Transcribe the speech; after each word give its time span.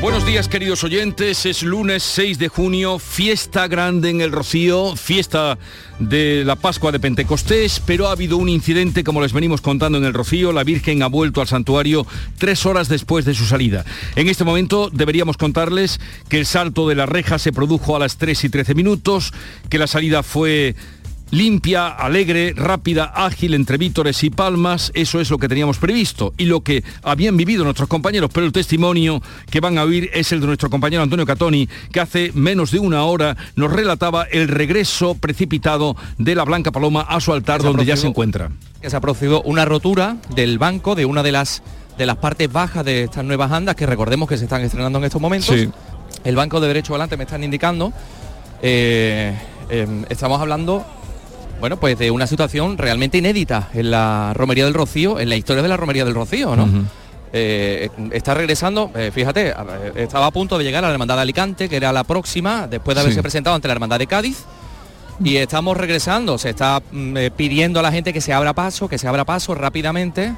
Buenos 0.00 0.26
días 0.26 0.46
queridos 0.46 0.84
oyentes, 0.84 1.46
es 1.46 1.62
lunes 1.62 2.02
6 2.02 2.38
de 2.38 2.48
junio, 2.48 2.98
fiesta 2.98 3.66
grande 3.66 4.10
en 4.10 4.20
el 4.20 4.30
Rocío, 4.30 4.94
fiesta 4.94 5.58
de 5.98 6.44
la 6.44 6.54
Pascua 6.54 6.92
de 6.92 7.00
Pentecostés, 7.00 7.80
pero 7.84 8.06
ha 8.06 8.12
habido 8.12 8.36
un 8.36 8.50
incidente 8.50 9.02
como 9.02 9.22
les 9.22 9.32
venimos 9.32 9.62
contando 9.62 9.96
en 9.96 10.04
el 10.04 10.12
Rocío, 10.12 10.52
la 10.52 10.64
Virgen 10.64 11.02
ha 11.02 11.06
vuelto 11.06 11.40
al 11.40 11.48
santuario 11.48 12.06
tres 12.36 12.66
horas 12.66 12.88
después 12.88 13.24
de 13.24 13.34
su 13.34 13.46
salida. 13.46 13.86
En 14.16 14.28
este 14.28 14.44
momento 14.44 14.90
deberíamos 14.92 15.38
contarles 15.38 15.98
que 16.28 16.38
el 16.38 16.46
salto 16.46 16.86
de 16.86 16.94
la 16.94 17.06
reja 17.06 17.38
se 17.38 17.52
produjo 17.52 17.96
a 17.96 17.98
las 17.98 18.18
3 18.18 18.44
y 18.44 18.48
13 18.50 18.74
minutos, 18.74 19.32
que 19.70 19.78
la 19.78 19.86
salida 19.86 20.22
fue 20.22 20.76
limpia, 21.30 21.88
alegre, 21.88 22.52
rápida, 22.56 23.04
ágil 23.14 23.54
entre 23.54 23.78
vítores 23.78 24.22
y 24.22 24.30
palmas, 24.30 24.92
eso 24.94 25.20
es 25.20 25.30
lo 25.30 25.38
que 25.38 25.48
teníamos 25.48 25.78
previsto 25.78 26.32
y 26.38 26.46
lo 26.46 26.60
que 26.60 26.84
habían 27.02 27.36
vivido 27.36 27.64
nuestros 27.64 27.88
compañeros, 27.88 28.30
pero 28.32 28.46
el 28.46 28.52
testimonio 28.52 29.20
que 29.50 29.60
van 29.60 29.78
a 29.78 29.84
oír 29.84 30.10
es 30.14 30.32
el 30.32 30.40
de 30.40 30.46
nuestro 30.46 30.70
compañero 30.70 31.02
Antonio 31.02 31.26
Catoni, 31.26 31.68
que 31.90 32.00
hace 32.00 32.30
menos 32.34 32.70
de 32.70 32.78
una 32.78 33.04
hora 33.04 33.36
nos 33.56 33.72
relataba 33.72 34.24
el 34.24 34.48
regreso 34.48 35.14
precipitado 35.14 35.96
de 36.18 36.34
la 36.34 36.44
Blanca 36.44 36.70
Paloma 36.70 37.02
a 37.02 37.20
su 37.20 37.32
altar 37.32 37.62
donde 37.62 37.84
ya 37.84 37.96
se 37.96 38.06
encuentra. 38.06 38.50
Que 38.80 38.90
se 38.90 38.96
ha 38.96 39.00
producido 39.00 39.42
una 39.42 39.64
rotura 39.64 40.16
del 40.34 40.58
banco 40.58 40.94
de 40.94 41.06
una 41.06 41.22
de 41.22 41.32
las 41.32 41.62
de 41.98 42.04
las 42.04 42.16
partes 42.16 42.52
bajas 42.52 42.84
de 42.84 43.04
estas 43.04 43.24
nuevas 43.24 43.50
andas 43.50 43.74
que 43.74 43.86
recordemos 43.86 44.28
que 44.28 44.36
se 44.36 44.44
están 44.44 44.62
estrenando 44.62 44.98
en 44.98 45.04
estos 45.04 45.20
momentos. 45.20 45.56
El 46.24 46.36
banco 46.36 46.60
de 46.60 46.68
derecho 46.68 46.92
adelante 46.92 47.16
me 47.16 47.24
están 47.24 47.42
indicando. 47.42 47.92
Eh, 48.62 49.34
em, 49.70 50.04
estamos 50.08 50.40
hablando 50.40 50.84
bueno, 51.60 51.78
pues 51.78 51.98
de 51.98 52.10
una 52.10 52.26
situación 52.26 52.78
realmente 52.78 53.18
inédita 53.18 53.68
en 53.74 53.90
la 53.90 54.32
Romería 54.34 54.64
del 54.64 54.74
Rocío, 54.74 55.18
en 55.18 55.28
la 55.28 55.36
historia 55.36 55.62
de 55.62 55.68
la 55.68 55.76
Romería 55.76 56.04
del 56.04 56.14
Rocío, 56.14 56.56
¿no? 56.56 56.68
Eh, 57.32 57.90
está 58.12 58.34
regresando, 58.34 58.90
eh, 58.94 59.10
fíjate, 59.12 59.52
estaba 59.96 60.26
a 60.26 60.30
punto 60.30 60.58
de 60.58 60.64
llegar 60.64 60.84
a 60.84 60.88
la 60.88 60.94
Hermandad 60.94 61.16
de 61.16 61.22
Alicante, 61.22 61.68
que 61.68 61.76
era 61.76 61.92
la 61.92 62.04
próxima, 62.04 62.66
después 62.66 62.94
de 62.94 63.00
haberse 63.02 63.20
presentado 63.20 63.56
ante 63.56 63.68
la 63.68 63.74
Hermandad 63.74 63.98
de 63.98 64.06
Cádiz. 64.06 64.44
Y 65.22 65.36
estamos 65.36 65.76
regresando, 65.76 66.36
se 66.38 66.50
está 66.50 66.82
mm, 66.92 67.16
eh, 67.16 67.30
pidiendo 67.30 67.80
a 67.80 67.82
la 67.82 67.90
gente 67.90 68.12
que 68.12 68.20
se 68.20 68.32
abra 68.32 68.52
paso, 68.52 68.88
que 68.88 68.98
se 68.98 69.08
abra 69.08 69.24
paso 69.24 69.54
rápidamente 69.54 70.34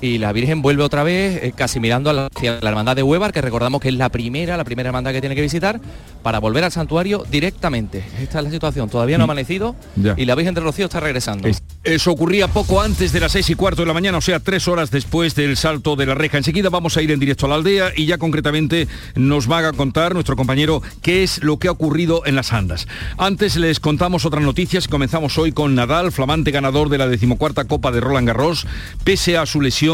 y 0.00 0.18
la 0.18 0.32
Virgen 0.32 0.62
vuelve 0.62 0.82
otra 0.82 1.02
vez 1.02 1.42
eh, 1.42 1.52
casi 1.54 1.80
mirando 1.80 2.10
hacia 2.10 2.58
la 2.60 2.70
hermandad 2.70 2.96
de 2.96 3.02
Huevar, 3.02 3.32
que 3.32 3.40
recordamos 3.40 3.80
que 3.80 3.88
es 3.88 3.94
la 3.94 4.08
primera, 4.08 4.56
la 4.56 4.64
primera 4.64 4.88
hermandad 4.88 5.12
que 5.12 5.20
tiene 5.20 5.34
que 5.34 5.42
visitar, 5.42 5.80
para 6.22 6.38
volver 6.38 6.64
al 6.64 6.72
santuario 6.72 7.24
directamente. 7.30 8.04
Esta 8.20 8.38
es 8.38 8.44
la 8.44 8.50
situación, 8.50 8.88
todavía 8.88 9.18
no 9.18 9.24
ha 9.24 9.26
mm. 9.26 9.30
amanecido 9.30 9.76
y 10.16 10.24
la 10.24 10.34
Virgen 10.34 10.54
de 10.54 10.60
Rocío 10.60 10.86
está 10.86 11.00
regresando. 11.00 11.48
Eso 11.82 12.12
ocurría 12.12 12.48
poco 12.48 12.80
antes 12.80 13.12
de 13.12 13.20
las 13.20 13.32
seis 13.32 13.48
y 13.50 13.54
cuarto 13.54 13.82
de 13.82 13.86
la 13.86 13.94
mañana, 13.94 14.18
o 14.18 14.20
sea, 14.20 14.40
tres 14.40 14.68
horas 14.68 14.90
después 14.90 15.34
del 15.34 15.56
salto 15.56 15.96
de 15.96 16.06
la 16.06 16.14
reja. 16.14 16.38
Enseguida 16.38 16.68
vamos 16.68 16.96
a 16.96 17.02
ir 17.02 17.10
en 17.10 17.20
directo 17.20 17.46
a 17.46 17.48
la 17.50 17.54
aldea 17.56 17.92
y 17.96 18.06
ya 18.06 18.18
concretamente 18.18 18.88
nos 19.14 19.50
va 19.50 19.66
a 19.66 19.72
contar 19.72 20.14
nuestro 20.14 20.36
compañero 20.36 20.82
qué 21.02 21.22
es 21.22 21.42
lo 21.42 21.58
que 21.58 21.68
ha 21.68 21.72
ocurrido 21.72 22.22
en 22.26 22.36
las 22.36 22.52
andas. 22.52 22.86
Antes 23.18 23.56
les 23.56 23.80
contamos 23.80 24.24
otras 24.24 24.42
noticias. 24.42 24.88
Comenzamos 24.88 25.38
hoy 25.38 25.52
con 25.52 25.74
Nadal, 25.74 26.12
flamante 26.12 26.50
ganador 26.50 26.88
de 26.88 26.98
la 26.98 27.08
decimocuarta 27.08 27.64
Copa 27.64 27.90
de 27.92 28.00
Roland 28.00 28.26
Garros, 28.26 28.66
pese 29.04 29.36
a 29.36 29.46
su 29.46 29.60
lesión 29.60 29.89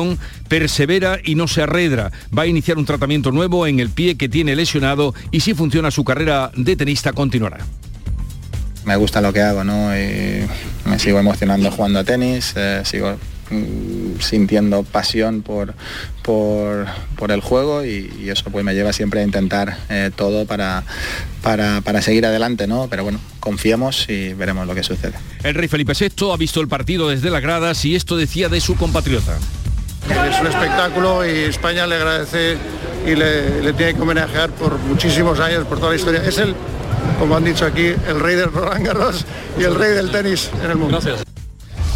persevera 0.48 1.18
y 1.24 1.34
no 1.34 1.48
se 1.48 1.62
arredra. 1.62 2.12
Va 2.36 2.42
a 2.42 2.46
iniciar 2.46 2.78
un 2.78 2.86
tratamiento 2.86 3.32
nuevo 3.32 3.66
en 3.66 3.80
el 3.80 3.90
pie 3.90 4.16
que 4.16 4.28
tiene 4.28 4.56
lesionado 4.56 5.14
y 5.30 5.40
si 5.40 5.54
funciona 5.54 5.90
su 5.90 6.04
carrera 6.04 6.50
de 6.54 6.76
tenista 6.76 7.12
continuará 7.12 7.58
me 8.86 8.96
gusta 8.96 9.20
lo 9.20 9.32
que 9.32 9.42
hago, 9.42 9.64
¿no? 9.64 9.88
me 9.88 10.98
sigo 10.98 11.18
emocionando 11.18 11.70
jugando 11.72 11.98
a 11.98 12.04
tenis, 12.04 12.52
eh, 12.54 12.82
sigo 12.84 13.16
mm, 13.50 14.20
sintiendo 14.20 14.84
pasión 14.84 15.42
por, 15.42 15.74
por, 16.22 16.86
el 17.32 17.40
juego 17.40 17.84
y, 17.84 18.30
eso 18.30 18.44
pues 18.50 18.64
me 18.64 18.74
lleva 18.74 18.92
siempre 18.92 19.20
a 19.20 19.24
intentar 19.24 19.76
eh, 19.88 20.12
todo 20.14 20.46
para, 20.46 20.84
para, 21.42 21.80
para, 21.80 22.00
seguir 22.00 22.26
adelante, 22.26 22.68
¿no? 22.68 22.86
Pero 22.88 23.02
bueno, 23.02 23.18
confiemos 23.40 24.08
y 24.08 24.34
veremos 24.34 24.68
lo 24.68 24.74
que 24.76 24.84
sucede. 24.84 25.14
El 25.42 25.54
rey 25.54 25.66
Felipe 25.66 25.92
VI 25.98 26.30
ha 26.32 26.36
visto 26.36 26.60
el 26.60 26.68
partido 26.68 27.08
desde 27.08 27.30
las 27.30 27.42
gradas 27.42 27.84
y 27.84 27.96
esto 27.96 28.16
decía 28.16 28.48
de 28.48 28.60
su 28.60 28.76
compatriota. 28.76 29.36
Es 30.08 30.40
un 30.40 30.46
espectáculo 30.46 31.26
y 31.26 31.44
España 31.44 31.86
le 31.86 31.96
agradece 31.96 32.56
y 33.06 33.14
le, 33.14 33.72
tiene 33.72 33.94
que 33.94 34.02
homenajear 34.02 34.50
por 34.50 34.78
muchísimos 34.78 35.40
años, 35.40 35.64
por 35.66 35.78
toda 35.78 35.90
la 35.90 35.96
historia. 35.96 36.22
Es 36.24 36.38
el, 36.38 36.54
como 37.18 37.36
han 37.36 37.44
dicho 37.44 37.64
aquí, 37.66 37.86
el 37.86 38.20
rey 38.20 38.36
del 38.36 38.52
Roland 38.52 38.86
Garros 38.86 39.24
y 39.58 39.64
el 39.64 39.74
rey 39.74 39.92
del 39.92 40.10
tenis 40.10 40.50
en 40.62 40.70
el 40.70 40.76
mundo. 40.76 41.00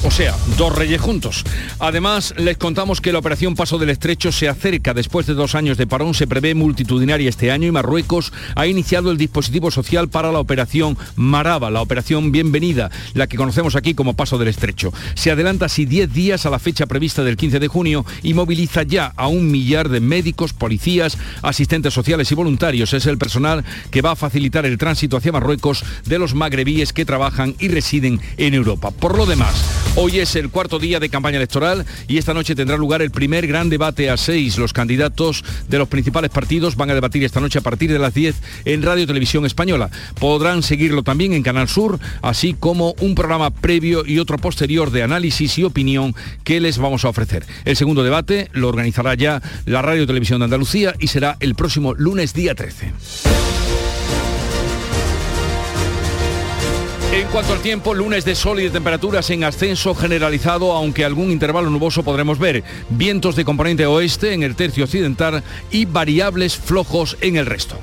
O 0.03 0.11
sea, 0.11 0.35
dos 0.57 0.75
reyes 0.75 0.99
juntos. 0.99 1.45
Además, 1.79 2.33
les 2.39 2.57
contamos 2.57 3.03
que 3.03 3.13
la 3.13 3.19
operación 3.19 3.55
Paso 3.55 3.77
del 3.77 3.91
Estrecho 3.91 4.33
se 4.33 4.49
acerca 4.49 4.95
después 4.95 5.27
de 5.27 5.35
dos 5.35 5.55
años 5.55 5.77
de 5.77 5.87
parón, 5.87 6.15
se 6.15 6.27
prevé 6.27 6.55
multitudinaria 6.55 7.29
este 7.29 7.51
año 7.51 7.69
y 7.69 7.71
Marruecos 7.71 8.33
ha 8.55 8.67
iniciado 8.67 9.11
el 9.11 9.19
dispositivo 9.19 9.71
social 9.71 10.09
para 10.09 10.33
la 10.33 10.39
operación 10.39 10.97
Maraba, 11.17 11.71
la 11.71 11.83
operación 11.83 12.33
Bienvenida, 12.33 12.91
la 13.13 13.27
que 13.27 13.37
conocemos 13.37 13.77
aquí 13.77 13.93
como 13.93 14.15
Paso 14.15 14.39
del 14.39 14.49
Estrecho. 14.49 14.91
Se 15.15 15.31
adelanta 15.31 15.67
así 15.67 15.85
10 15.85 16.13
días 16.13 16.47
a 16.47 16.51
la 16.51 16.59
fecha 16.59 16.87
prevista 16.87 17.23
del 17.23 17.37
15 17.37 17.59
de 17.59 17.69
junio 17.69 18.07
y 18.23 18.33
moviliza 18.33 18.83
ya 18.85 19.13
a 19.17 19.29
un 19.29 19.51
millar 19.51 19.91
de 19.91 20.01
médicos, 20.01 20.55
policías, 20.55 21.19
asistentes 21.43 21.93
sociales 21.93 22.33
y 22.33 22.35
voluntarios. 22.35 22.95
Es 22.95 23.05
el 23.05 23.19
personal 23.19 23.65
que 23.91 24.01
va 24.01 24.13
a 24.13 24.17
facilitar 24.17 24.65
el 24.65 24.79
tránsito 24.79 25.19
hacia 25.19 25.33
Marruecos 25.33 25.85
de 26.07 26.19
los 26.19 26.35
magrebíes 26.35 26.95
que 26.95 27.05
trabajan 27.05 27.55
y 27.59 27.69
residen 27.69 28.19
en 28.39 28.55
Europa. 28.55 28.91
Por 28.93 29.19
lo 29.19 29.27
demás, 29.27 29.90
Hoy 29.97 30.21
es 30.21 30.37
el 30.37 30.51
cuarto 30.51 30.79
día 30.79 31.01
de 31.01 31.09
campaña 31.09 31.37
electoral 31.37 31.85
y 32.07 32.19
esta 32.19 32.33
noche 32.33 32.55
tendrá 32.55 32.77
lugar 32.77 33.03
el 33.03 33.11
primer 33.11 33.47
gran 33.49 33.69
debate 33.69 34.09
a 34.09 34.17
seis. 34.17 34.57
Los 34.57 34.73
candidatos 34.73 35.45
de 35.69 35.79
los 35.79 35.89
principales 35.89 36.31
partidos 36.31 36.77
van 36.77 36.91
a 36.91 36.95
debatir 36.95 37.25
esta 37.25 37.41
noche 37.41 37.59
a 37.59 37.63
partir 37.63 37.93
de 37.93 37.99
las 37.99 38.15
10 38.15 38.37
en 38.67 38.83
Radio 38.83 39.07
Televisión 39.07 39.45
Española. 39.47 39.91
Podrán 40.19 40.63
seguirlo 40.63 41.03
también 41.03 41.33
en 41.33 41.43
Canal 41.43 41.69
Sur, 41.69 41.99
así 42.23 42.55
como 42.55 42.95
un 43.01 43.17
programa 43.17 43.51
previo 43.51 44.07
y 44.07 44.21
otro 44.21 44.39
posterior 44.39 44.93
de 44.93 45.03
análisis 45.03 45.59
y 45.59 45.65
opinión 45.65 46.15
que 46.45 46.61
les 46.61 46.79
vamos 46.79 47.05
a 47.05 47.09
ofrecer. 47.09 47.45
El 47.65 47.77
segundo 47.77 48.05
debate 48.05 48.49
lo 48.53 48.69
organizará 48.69 49.15
ya 49.15 49.43
la 49.67 49.83
Radio 49.83 50.07
Televisión 50.07 50.39
de 50.39 50.45
Andalucía 50.45 50.95
y 51.01 51.09
será 51.09 51.37
el 51.41 51.57
próximo 51.57 51.95
lunes 51.95 52.33
día 52.33 52.55
13. 52.55 52.93
En 57.13 57.27
cuanto 57.27 57.53
al 57.53 57.61
tiempo, 57.61 57.93
lunes 57.93 58.25
de 58.25 58.37
sol 58.37 58.61
y 58.61 58.65
de 58.65 58.71
temperaturas 58.71 59.29
en 59.31 59.43
ascenso 59.43 59.97
generalizado, 59.97 60.73
aunque 60.73 61.05
algún 61.05 61.33
intervalo 61.33 61.69
nuboso 61.69 62.05
podremos 62.05 62.39
ver. 62.39 62.63
Vientos 62.89 63.35
de 63.35 63.45
componente 63.45 63.85
oeste 63.85 64.33
en 64.33 64.45
el 64.45 64.55
tercio 64.55 64.85
occidental 64.85 65.43
y 65.73 65.87
variables 65.87 66.57
flojos 66.57 67.17
en 67.21 67.35
el 67.37 67.47
resto. 67.47 67.77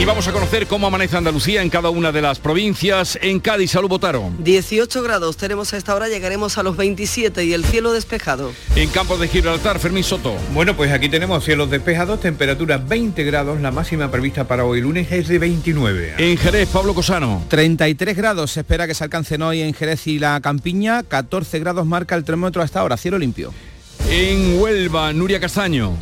Y 0.00 0.06
vamos 0.06 0.26
a 0.26 0.32
conocer 0.32 0.66
cómo 0.66 0.86
amanece 0.86 1.18
Andalucía 1.18 1.60
en 1.60 1.68
cada 1.68 1.90
una 1.90 2.10
de 2.10 2.22
las 2.22 2.38
provincias. 2.38 3.18
En 3.20 3.38
Cádiz, 3.38 3.72
salud 3.72 3.90
votaron. 3.90 4.42
18 4.42 5.02
grados 5.02 5.36
tenemos 5.36 5.74
a 5.74 5.76
esta 5.76 5.94
hora, 5.94 6.08
llegaremos 6.08 6.56
a 6.56 6.62
los 6.62 6.78
27 6.78 7.44
y 7.44 7.52
el 7.52 7.66
cielo 7.66 7.92
despejado. 7.92 8.50
En 8.76 8.88
Campos 8.88 9.20
de 9.20 9.28
Gibraltar, 9.28 9.78
Fermín 9.78 10.02
Soto. 10.02 10.34
Bueno, 10.54 10.74
pues 10.74 10.90
aquí 10.90 11.10
tenemos 11.10 11.44
cielos 11.44 11.68
despejados, 11.68 12.18
temperatura 12.18 12.78
20 12.78 13.22
grados, 13.24 13.60
la 13.60 13.72
máxima 13.72 14.10
prevista 14.10 14.48
para 14.48 14.64
hoy 14.64 14.80
lunes 14.80 15.12
es 15.12 15.28
de 15.28 15.38
29. 15.38 16.14
En 16.16 16.38
Jerez, 16.38 16.70
Pablo 16.70 16.94
Cosano. 16.94 17.44
33 17.48 18.16
grados 18.16 18.52
se 18.52 18.60
espera 18.60 18.86
que 18.86 18.94
se 18.94 19.04
alcancen 19.04 19.42
hoy 19.42 19.60
en 19.60 19.74
Jerez 19.74 20.06
y 20.06 20.18
la 20.18 20.40
Campiña, 20.40 21.02
14 21.02 21.58
grados 21.58 21.84
marca 21.84 22.14
el 22.14 22.24
termómetro 22.24 22.62
hasta 22.62 22.80
ahora, 22.80 22.96
cielo 22.96 23.18
limpio. 23.18 23.52
En 24.08 24.58
Huelva, 24.58 25.12
Nuria 25.12 25.38
Castaño. 25.38 25.94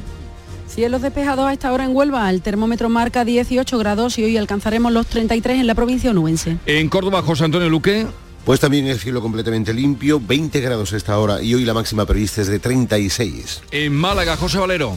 Cielos 0.78 1.02
despejados 1.02 1.44
a 1.44 1.52
esta 1.52 1.72
hora 1.72 1.84
en 1.84 1.96
Huelva, 1.96 2.30
el 2.30 2.40
termómetro 2.40 2.88
marca 2.88 3.24
18 3.24 3.78
grados 3.78 4.16
y 4.16 4.22
hoy 4.22 4.36
alcanzaremos 4.36 4.92
los 4.92 5.08
33 5.08 5.58
en 5.58 5.66
la 5.66 5.74
provincia 5.74 6.12
onubense. 6.12 6.56
En 6.66 6.88
Córdoba, 6.88 7.20
José 7.20 7.46
Antonio 7.46 7.68
Luque. 7.68 8.06
Pues 8.44 8.60
también 8.60 8.86
el 8.86 9.00
cielo 9.00 9.20
completamente 9.20 9.74
limpio, 9.74 10.20
20 10.24 10.60
grados 10.60 10.92
a 10.92 10.96
esta 10.96 11.18
hora 11.18 11.42
y 11.42 11.52
hoy 11.52 11.64
la 11.64 11.74
máxima 11.74 12.06
prevista 12.06 12.42
es 12.42 12.46
de 12.46 12.60
36. 12.60 13.62
En 13.72 13.92
Málaga, 13.92 14.36
José 14.36 14.58
Valero. 14.58 14.94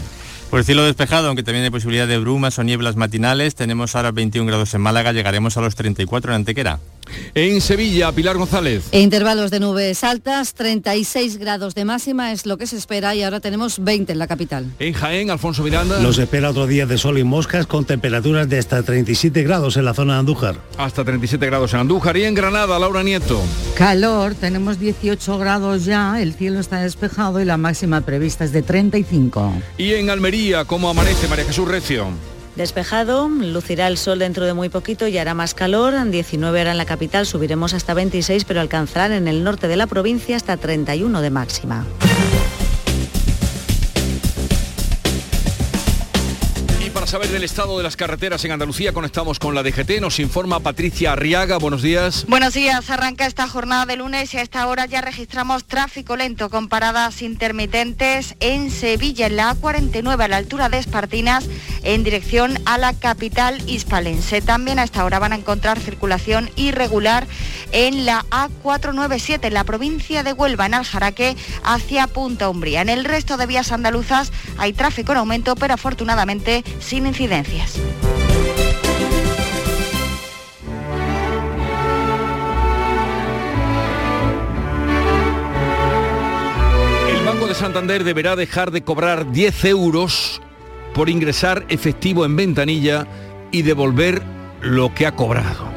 Pues 0.52 0.68
cielo 0.68 0.84
despejado, 0.84 1.30
aunque 1.30 1.42
también 1.42 1.64
hay 1.64 1.72
posibilidad 1.72 2.08
de 2.08 2.20
brumas 2.20 2.60
o 2.60 2.64
nieblas 2.64 2.96
matinales. 2.96 3.56
Tenemos 3.56 3.96
ahora 3.96 4.12
21 4.12 4.46
grados 4.46 4.72
en 4.76 4.82
Málaga, 4.82 5.14
llegaremos 5.14 5.58
a 5.58 5.62
los 5.62 5.74
34 5.74 6.32
en 6.32 6.36
Antequera. 6.36 6.80
En 7.34 7.62
Sevilla, 7.62 8.12
Pilar 8.12 8.38
González. 8.38 8.84
E 8.92 9.00
intervalos 9.02 9.52
de 9.52 9.60
nubes 9.60 10.04
altas, 10.04 10.54
36 10.54 11.38
grados 11.38 11.76
de 11.76 11.86
máxima 11.86 12.32
es 12.32 12.46
lo 12.46 12.58
que 12.58 12.68
se 12.68 12.78
espera 12.78 13.16
y 13.16 13.24
ahora 13.24 13.40
tenemos 13.40 13.84
20 13.84 14.12
en 14.12 14.20
la 14.20 14.28
capital. 14.28 14.66
En 14.80 14.94
Jaén, 14.94 15.30
Alfonso 15.30 15.64
Miranda. 15.64 16.00
Nos 16.00 16.18
espera 16.18 16.50
otro 16.50 16.68
día 16.68 16.86
de 16.86 16.98
sol 16.98 17.18
y 17.18 17.24
moscas 17.24 17.68
con 17.68 17.86
temperaturas 17.86 18.48
de 18.50 18.58
hasta 18.58 18.84
37 18.84 19.44
grados 19.44 19.78
en 19.78 19.86
la 19.86 19.94
zona 19.94 20.14
de 20.14 20.20
Andújar. 20.20 20.56
Hasta 20.78 21.04
37 21.04 21.46
grados 21.46 21.74
en 21.74 21.82
Andújar 21.82 22.18
y 22.18 22.24
en 22.24 22.34
Granada, 22.34 22.78
Laura 22.80 23.04
Nieto. 23.04 23.42
Calor, 23.76 24.36
tenemos 24.36 24.80
18 24.80 25.38
grados 25.38 25.86
ya, 25.86 26.22
el 26.22 26.34
cielo 26.34 26.60
está 26.60 26.82
despejado 26.82 27.40
y 27.42 27.46
la 27.46 27.58
máxima 27.58 28.02
prevista 28.02 28.44
es 28.44 28.52
de 28.52 28.62
35. 28.62 29.54
Y 29.78 29.94
en 29.94 30.10
Almería, 30.10 30.66
¿cómo 30.66 30.90
amanece 30.90 31.28
María 31.28 31.46
Jesús 31.46 31.68
Recio? 31.68 32.08
Despejado, 32.56 33.30
lucirá 33.30 33.88
el 33.88 33.98
sol 33.98 34.20
dentro 34.20 34.46
de 34.46 34.54
muy 34.54 34.70
poquito 34.70 35.08
y 35.08 35.18
hará 35.18 35.34
más 35.34 35.54
calor. 35.54 35.94
19 36.10 36.60
ahora 36.60 36.72
en 36.72 36.78
la 36.78 36.86
capital, 36.86 37.26
subiremos 37.26 37.74
hasta 37.74 37.94
26, 37.94 38.44
pero 38.46 38.60
alcanzarán 38.60 39.14
en 39.14 39.28
el 39.28 39.44
norte 39.44 39.68
de 39.68 39.78
la 39.78 39.88
provincia 39.88 40.36
hasta 40.36 40.58
31 40.58 41.22
de 41.22 41.30
máxima. 41.30 41.86
Para 47.02 47.10
saber 47.10 47.30
del 47.30 47.44
estado 47.44 47.80
de 47.80 47.84
las 47.84 47.98
carreteras 47.98 48.46
en 48.46 48.52
Andalucía 48.52 48.94
conectamos 48.94 49.40
con 49.40 49.56
la 49.56 49.64
DGT. 49.64 50.00
Nos 50.00 50.20
informa 50.20 50.60
Patricia 50.60 51.14
Arriaga. 51.14 51.58
Buenos 51.58 51.82
días. 51.82 52.28
Buenos 52.28 52.54
días. 52.54 52.92
Arranca 52.92 53.26
esta 53.26 53.48
jornada 53.48 53.88
de 53.88 53.96
lunes 53.96 54.32
y 54.36 54.38
a 54.38 54.44
esta 54.44 54.68
hora 54.68 54.86
ya 54.86 55.02
registramos 55.02 55.64
tráfico 55.64 56.16
lento 56.16 56.52
con 56.52 56.70
paradas 56.70 57.24
intermitentes 57.24 58.36
en 58.40 58.70
Sevilla, 58.70 59.26
en 59.26 59.38
la 59.38 59.56
A49 59.56 60.24
a 60.24 60.28
la 60.28 60.38
altura 60.38 60.70
de 60.70 60.78
Espartinas, 60.78 61.46
en 61.82 62.04
dirección 62.04 62.60
a 62.66 62.78
la 62.78 62.94
capital 62.94 63.68
hispalense. 63.68 64.40
También 64.44 64.78
a 64.78 64.84
esta 64.84 65.04
hora 65.04 65.18
van 65.18 65.34
a 65.34 65.38
encontrar 65.38 65.80
circulación 65.80 66.52
irregular 66.56 67.26
en 67.72 68.06
la 68.06 68.26
A497 68.30 69.48
en 69.48 69.56
la 69.56 69.64
provincia 69.64 70.22
de 70.22 70.34
Huelva, 70.34 70.68
en 70.68 70.76
Aljaraque, 70.76 71.36
hacia 71.64 72.06
Punta 72.06 72.48
Umbría. 72.48 72.82
En 72.82 72.90
el 72.90 73.06
resto 73.06 73.38
de 73.38 73.48
vías 73.48 73.72
andaluzas 73.72 74.32
hay 74.60 74.74
tráfico 74.74 75.14
en 75.14 75.18
aumento, 75.18 75.56
pero 75.56 75.74
afortunadamente 75.74 76.64
sin 76.92 77.06
incidencias. 77.06 77.80
El 87.08 87.26
Banco 87.26 87.48
de 87.48 87.56
Santander 87.56 88.04
deberá 88.04 88.36
dejar 88.36 88.72
de 88.72 88.84
cobrar 88.84 89.32
10 89.32 89.64
euros 89.64 90.42
por 90.94 91.10
ingresar 91.10 91.66
efectivo 91.70 92.26
en 92.26 92.36
ventanilla 92.36 93.08
y 93.54 93.62
devolver 93.62 94.22
lo 94.60 94.94
que 94.94 95.08
ha 95.08 95.16
cobrado. 95.16 95.72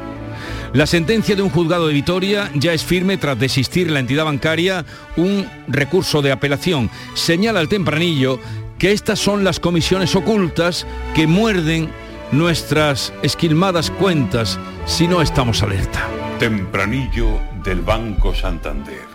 La 0.73 0.85
sentencia 0.85 1.37
de 1.37 1.41
un 1.41 1.49
juzgado 1.49 1.87
de 1.87 1.93
Vitoria 1.93 2.51
ya 2.55 2.73
es 2.73 2.83
firme 2.83 3.15
tras 3.15 3.39
desistir 3.39 3.89
la 3.89 4.01
entidad 4.01 4.25
bancaria 4.25 4.83
un 5.15 5.49
recurso 5.69 6.21
de 6.21 6.33
apelación. 6.33 6.89
Señala 7.13 7.61
el 7.61 7.69
tempranillo 7.69 8.41
que 8.77 8.91
estas 8.91 9.19
son 9.19 9.43
las 9.43 9.59
comisiones 9.59 10.15
ocultas 10.15 10.85
que 11.15 11.27
muerden 11.27 11.89
nuestras 12.31 13.13
esquilmadas 13.21 13.89
cuentas 13.91 14.59
si 14.85 15.07
no 15.07 15.21
estamos 15.21 15.63
alerta. 15.63 16.07
Tempranillo 16.39 17.39
del 17.63 17.81
Banco 17.81 18.35
Santander. 18.35 19.05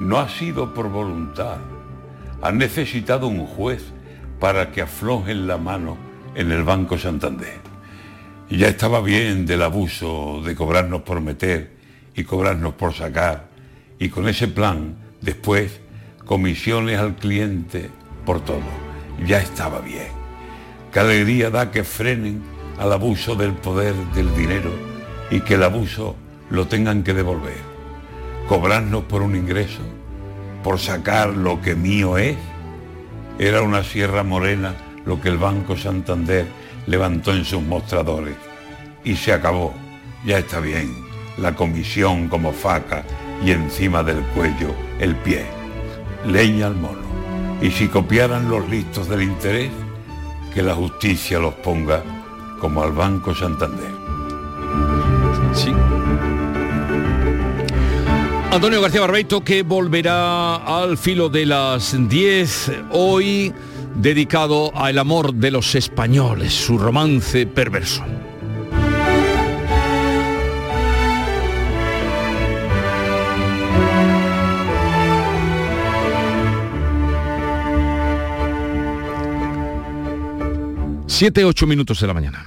No 0.00 0.18
ha 0.18 0.28
sido 0.28 0.74
por 0.74 0.88
voluntad. 0.88 1.58
Ha 2.42 2.52
necesitado 2.52 3.28
un 3.28 3.46
juez 3.46 3.84
para 4.40 4.72
que 4.72 4.82
aflojen 4.82 5.46
la 5.46 5.58
mano 5.58 5.96
en 6.34 6.50
el 6.50 6.64
Banco 6.64 6.98
Santander. 6.98 7.60
Y 8.48 8.56
ya 8.56 8.68
estaba 8.68 9.00
bien 9.00 9.46
del 9.46 9.62
abuso 9.62 10.42
de 10.44 10.56
cobrarnos 10.56 11.02
por 11.02 11.20
meter 11.20 11.76
y 12.16 12.24
cobrarnos 12.24 12.74
por 12.74 12.94
sacar. 12.94 13.48
Y 13.98 14.08
con 14.08 14.26
ese 14.26 14.48
plan, 14.48 14.96
después, 15.20 15.80
comisiones 16.24 16.98
al 16.98 17.14
cliente 17.14 17.90
por 18.30 18.40
todo. 18.44 18.62
Ya 19.26 19.40
estaba 19.40 19.80
bien. 19.80 20.06
Qué 20.92 21.00
alegría 21.00 21.50
da 21.50 21.72
que 21.72 21.82
frenen 21.82 22.44
al 22.78 22.92
abuso 22.92 23.34
del 23.34 23.54
poder 23.54 23.92
del 24.14 24.32
dinero 24.36 24.70
y 25.32 25.40
que 25.40 25.54
el 25.54 25.64
abuso 25.64 26.14
lo 26.48 26.68
tengan 26.68 27.02
que 27.02 27.12
devolver. 27.12 27.58
Cobrarnos 28.46 29.02
por 29.02 29.22
un 29.22 29.34
ingreso, 29.34 29.82
por 30.62 30.78
sacar 30.78 31.30
lo 31.30 31.60
que 31.60 31.74
mío 31.74 32.18
es. 32.18 32.36
Era 33.40 33.62
una 33.62 33.82
sierra 33.82 34.22
morena 34.22 34.76
lo 35.04 35.20
que 35.20 35.28
el 35.28 35.38
Banco 35.38 35.76
Santander 35.76 36.46
levantó 36.86 37.32
en 37.32 37.44
sus 37.44 37.62
mostradores. 37.62 38.36
Y 39.02 39.16
se 39.16 39.32
acabó. 39.32 39.74
Ya 40.24 40.38
está 40.38 40.60
bien. 40.60 40.94
La 41.36 41.56
comisión 41.56 42.28
como 42.28 42.52
faca 42.52 43.02
y 43.44 43.50
encima 43.50 44.04
del 44.04 44.20
cuello 44.36 44.72
el 45.00 45.16
pie. 45.16 45.46
Leña 46.24 46.68
al 46.68 46.76
mono. 46.76 46.99
Y 47.62 47.70
si 47.70 47.88
copiaran 47.88 48.48
los 48.48 48.68
listos 48.68 49.08
del 49.08 49.22
interés, 49.22 49.70
que 50.54 50.62
la 50.62 50.74
justicia 50.74 51.38
los 51.38 51.54
ponga 51.54 52.02
como 52.60 52.82
al 52.82 52.92
Banco 52.92 53.34
Santander. 53.34 53.90
Sí. 55.52 55.72
Antonio 58.50 58.80
García 58.80 59.00
Barbeito 59.00 59.42
que 59.42 59.62
volverá 59.62 60.56
al 60.56 60.98
filo 60.98 61.28
de 61.28 61.46
las 61.46 61.94
10 62.08 62.72
hoy 62.90 63.54
dedicado 63.94 64.72
al 64.74 64.98
amor 64.98 65.34
de 65.34 65.50
los 65.50 65.74
españoles, 65.74 66.52
su 66.52 66.78
romance 66.78 67.46
perverso. 67.46 68.04
Siete, 81.20 81.44
ocho 81.44 81.66
minutos 81.66 82.00
de 82.00 82.06
la 82.06 82.14
mañana. 82.14 82.46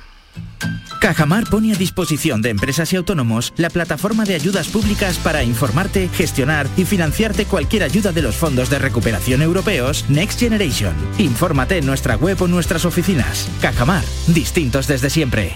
Cajamar 0.99 1.43
pone 1.47 1.73
a 1.73 1.75
disposición 1.75 2.41
de 2.41 2.49
empresas 2.49 2.91
y 2.91 2.95
autónomos 2.95 3.53
la 3.55 3.69
plataforma 3.69 4.23
de 4.23 4.33
ayudas 4.33 4.67
públicas 4.67 5.19
para 5.19 5.43
informarte, 5.43 6.09
gestionar 6.09 6.67
y 6.75 6.83
financiarte 6.83 7.45
cualquier 7.45 7.83
ayuda 7.83 8.11
de 8.11 8.23
los 8.23 8.35
fondos 8.35 8.71
de 8.71 8.79
recuperación 8.79 9.43
europeos 9.43 10.05
Next 10.09 10.39
Generation. 10.39 10.95
Infórmate 11.19 11.77
en 11.77 11.85
nuestra 11.85 12.15
web 12.15 12.41
o 12.41 12.47
nuestras 12.47 12.83
oficinas. 12.83 13.47
Cajamar, 13.61 14.03
distintos 14.25 14.87
desde 14.87 15.11
siempre. 15.11 15.55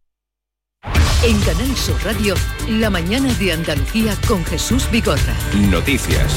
En 1.23 1.39
Canal 1.41 1.77
Sur 1.77 2.03
Radio, 2.03 2.33
la 2.67 2.89
mañana 2.89 3.31
de 3.35 3.51
Andalucía 3.51 4.17
con 4.27 4.43
Jesús 4.43 4.89
Bigorra. 4.91 5.35
Noticias. 5.69 6.35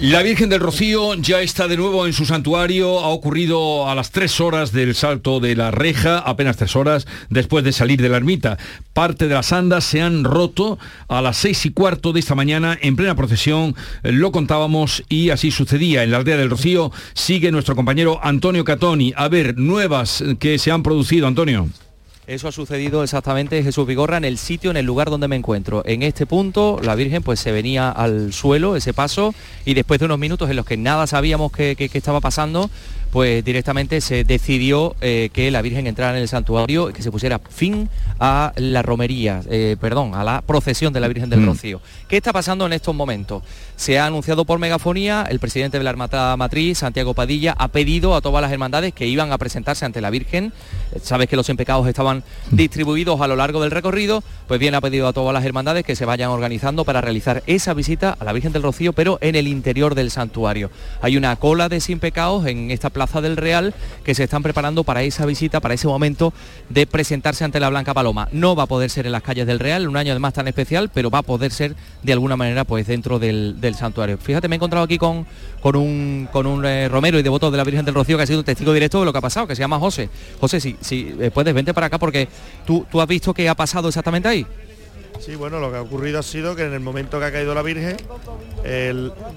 La 0.00 0.22
Virgen 0.22 0.50
del 0.50 0.60
Rocío 0.60 1.14
ya 1.14 1.40
está 1.40 1.66
de 1.66 1.78
nuevo 1.78 2.06
en 2.06 2.12
su 2.12 2.26
santuario. 2.26 3.00
Ha 3.00 3.08
ocurrido 3.08 3.88
a 3.88 3.94
las 3.94 4.10
tres 4.10 4.38
horas 4.42 4.70
del 4.72 4.94
salto 4.94 5.40
de 5.40 5.56
la 5.56 5.70
reja, 5.70 6.18
apenas 6.18 6.58
tres 6.58 6.76
horas 6.76 7.06
después 7.30 7.64
de 7.64 7.72
salir 7.72 8.02
de 8.02 8.10
la 8.10 8.18
ermita. 8.18 8.58
Parte 8.92 9.28
de 9.28 9.34
las 9.34 9.50
andas 9.54 9.84
se 9.84 10.02
han 10.02 10.24
roto 10.24 10.78
a 11.08 11.22
las 11.22 11.38
seis 11.38 11.64
y 11.64 11.70
cuarto 11.70 12.12
de 12.12 12.20
esta 12.20 12.34
mañana 12.34 12.76
en 12.82 12.96
plena 12.96 13.16
procesión. 13.16 13.74
Lo 14.02 14.30
contábamos 14.30 15.04
y 15.08 15.30
así 15.30 15.50
sucedía. 15.50 16.02
En 16.02 16.10
la 16.10 16.18
aldea 16.18 16.36
del 16.36 16.50
Rocío 16.50 16.92
sigue 17.14 17.50
nuestro 17.50 17.74
compañero 17.74 18.20
Antonio 18.22 18.62
Catoni. 18.62 19.14
A 19.16 19.28
ver, 19.28 19.56
nuevas 19.56 20.22
que 20.38 20.58
se 20.58 20.70
han 20.70 20.82
producido, 20.82 21.26
Antonio. 21.26 21.66
Eso 22.28 22.46
ha 22.46 22.52
sucedido 22.52 23.02
exactamente, 23.02 23.62
Jesús 23.62 23.86
Vigorra, 23.86 24.18
en 24.18 24.26
el 24.26 24.36
sitio, 24.36 24.70
en 24.70 24.76
el 24.76 24.84
lugar 24.84 25.08
donde 25.08 25.28
me 25.28 25.36
encuentro. 25.36 25.82
En 25.86 26.02
este 26.02 26.26
punto, 26.26 26.78
la 26.82 26.94
Virgen 26.94 27.22
pues 27.22 27.40
se 27.40 27.52
venía 27.52 27.88
al 27.88 28.34
suelo, 28.34 28.76
ese 28.76 28.92
paso, 28.92 29.34
y 29.64 29.72
después 29.72 29.98
de 29.98 30.04
unos 30.04 30.18
minutos 30.18 30.50
en 30.50 30.56
los 30.56 30.66
que 30.66 30.76
nada 30.76 31.06
sabíamos 31.06 31.50
que, 31.52 31.74
estaba 31.94 32.20
pasando, 32.20 32.68
pues 33.10 33.44
directamente 33.44 34.00
se 34.00 34.24
decidió 34.24 34.94
eh, 35.00 35.30
que 35.32 35.50
la 35.50 35.62
Virgen 35.62 35.86
entrara 35.86 36.16
en 36.16 36.22
el 36.22 36.28
santuario 36.28 36.90
y 36.90 36.92
que 36.92 37.02
se 37.02 37.10
pusiera 37.10 37.38
fin 37.48 37.88
a 38.20 38.52
la 38.56 38.82
romería, 38.82 39.40
eh, 39.48 39.76
perdón, 39.80 40.14
a 40.14 40.24
la 40.24 40.42
procesión 40.42 40.92
de 40.92 41.00
la 41.00 41.08
Virgen 41.08 41.30
del 41.30 41.40
Mm. 41.40 41.46
Rocío. 41.46 41.80
¿Qué 42.08 42.16
está 42.16 42.32
pasando 42.32 42.66
en 42.66 42.72
estos 42.72 42.94
momentos? 42.94 43.42
Se 43.76 43.98
ha 43.98 44.06
anunciado 44.06 44.44
por 44.44 44.58
megafonía, 44.58 45.26
el 45.28 45.38
presidente 45.38 45.78
de 45.78 45.84
la 45.84 45.90
Armada 45.90 46.36
Matriz, 46.36 46.78
Santiago 46.78 47.14
Padilla, 47.14 47.54
ha 47.58 47.68
pedido 47.68 48.14
a 48.14 48.20
todas 48.20 48.42
las 48.42 48.50
hermandades 48.52 48.92
que 48.92 49.06
iban 49.06 49.32
a 49.32 49.38
presentarse 49.38 49.84
ante 49.84 50.00
la 50.00 50.10
Virgen. 50.10 50.52
Eh, 50.92 50.98
Sabes 51.02 51.28
que 51.28 51.36
los 51.36 51.48
empecados 51.48 51.86
estaban 51.88 52.24
distribuidos 52.50 53.20
a 53.20 53.26
lo 53.28 53.36
largo 53.36 53.62
del 53.62 53.70
recorrido, 53.70 54.22
pues 54.46 54.58
bien 54.60 54.74
ha 54.74 54.80
pedido 54.80 55.06
a 55.06 55.12
todas 55.12 55.32
las 55.32 55.44
hermandades 55.44 55.84
que 55.84 55.96
se 55.96 56.04
vayan 56.04 56.30
organizando 56.30 56.84
para 56.84 57.00
realizar 57.00 57.42
esa 57.46 57.72
visita 57.74 58.16
a 58.18 58.24
la 58.24 58.32
Virgen 58.32 58.52
del 58.52 58.62
Rocío, 58.62 58.92
pero 58.92 59.18
en 59.20 59.36
el 59.36 59.46
interior 59.48 59.94
del 59.94 60.10
santuario. 60.10 60.70
Hay 61.00 61.16
una 61.16 61.36
cola 61.36 61.68
de 61.68 61.80
sin 61.80 62.00
pecados 62.00 62.46
en 62.46 62.70
esta 62.70 62.90
Plaza 62.98 63.20
del 63.20 63.36
Real 63.36 63.74
que 64.02 64.12
se 64.12 64.24
están 64.24 64.42
preparando 64.42 64.82
para 64.82 65.04
esa 65.04 65.24
visita, 65.24 65.60
para 65.60 65.74
ese 65.74 65.86
momento 65.86 66.32
de 66.68 66.84
presentarse 66.84 67.44
ante 67.44 67.60
la 67.60 67.68
Blanca 67.68 67.94
Paloma. 67.94 68.28
No 68.32 68.56
va 68.56 68.64
a 68.64 68.66
poder 68.66 68.90
ser 68.90 69.06
en 69.06 69.12
las 69.12 69.22
calles 69.22 69.46
del 69.46 69.60
Real, 69.60 69.86
un 69.86 69.96
año 69.96 70.10
además 70.10 70.34
tan 70.34 70.48
especial, 70.48 70.90
pero 70.92 71.10
va 71.10 71.18
a 71.18 71.22
poder 71.22 71.52
ser 71.52 71.76
de 72.02 72.12
alguna 72.12 72.36
manera 72.36 72.64
pues 72.64 72.88
dentro 72.88 73.20
del, 73.20 73.56
santuario. 73.78 74.18
Fíjate, 74.18 74.48
me 74.48 74.56
he 74.56 74.58
encontrado 74.58 74.84
aquí 74.84 74.98
con, 74.98 75.26
con 75.60 75.76
un, 75.76 76.28
con 76.32 76.46
un 76.48 76.64
eh, 76.64 76.88
romero 76.88 77.20
y 77.20 77.22
devoto 77.22 77.52
de 77.52 77.56
la 77.56 77.62
Virgen 77.62 77.84
del 77.84 77.94
Rocío 77.94 78.16
que 78.16 78.24
ha 78.24 78.26
sido 78.26 78.40
un 78.40 78.44
testigo 78.44 78.72
directo 78.72 78.98
de 78.98 79.04
lo 79.04 79.12
que 79.12 79.18
ha 79.18 79.22
pasado, 79.22 79.46
que 79.46 79.54
se 79.54 79.60
llama 79.60 79.78
José. 79.78 80.10
José, 80.40 80.58
si, 80.58 80.76
si 80.80 81.14
eh, 81.20 81.30
puedes, 81.32 81.54
vente 81.54 81.72
para 81.72 81.86
acá 81.86 81.98
porque 81.98 82.28
tú, 82.66 82.84
tú 82.90 83.00
has 83.00 83.06
visto 83.06 83.32
qué 83.32 83.48
ha 83.48 83.54
pasado 83.54 83.86
exactamente 83.86 84.28
ahí. 84.28 84.44
Sí, 85.18 85.34
bueno, 85.34 85.58
lo 85.60 85.70
que 85.70 85.76
ha 85.76 85.82
ocurrido 85.82 86.18
ha 86.18 86.22
sido 86.22 86.54
que 86.56 86.64
en 86.64 86.72
el 86.72 86.80
momento 86.80 87.18
que 87.18 87.26
ha 87.26 87.32
caído 87.32 87.54
la 87.54 87.62
Virgen, 87.62 87.96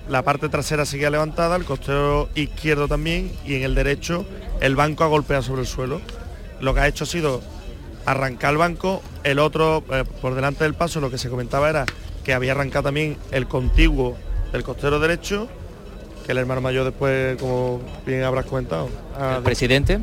la 0.08 0.22
parte 0.22 0.50
trasera 0.50 0.86
seguía 0.86 1.10
levantada, 1.10 1.56
el 1.56 1.66
costero 1.66 2.30
izquierdo 2.36 2.88
también, 2.88 3.32
y 3.46 3.56
en 3.56 3.64
el 3.64 3.76
derecho 3.76 4.26
el 4.62 4.76
banco 4.76 5.04
ha 5.04 5.08
golpeado 5.08 5.44
sobre 5.44 5.62
el 5.62 5.68
suelo. 5.68 6.02
Lo 6.60 6.74
que 6.74 6.82
ha 6.82 6.88
hecho 6.88 7.04
ha 7.04 7.08
sido 7.08 7.42
arrancar 8.06 8.52
el 8.52 8.58
banco, 8.58 9.02
el 9.24 9.40
otro, 9.40 9.84
eh, 9.92 10.04
por 10.22 10.36
delante 10.36 10.64
del 10.64 10.74
paso, 10.76 11.02
lo 11.02 11.10
que 11.10 11.18
se 11.18 11.30
comentaba 11.30 11.70
era 11.70 11.86
que 12.24 12.34
había 12.34 12.52
arrancado 12.52 12.84
también 12.84 13.18
el 13.32 13.48
contiguo 13.48 14.16
del 14.52 14.64
costero 14.64 15.00
derecho, 15.00 15.48
que 16.26 16.32
el 16.32 16.38
hermano 16.38 16.62
mayor 16.62 16.86
después, 16.86 17.38
como 17.38 17.82
bien 18.06 18.24
habrás 18.24 18.46
comentado, 18.46 18.90
El 19.38 19.44
presidente 19.44 20.00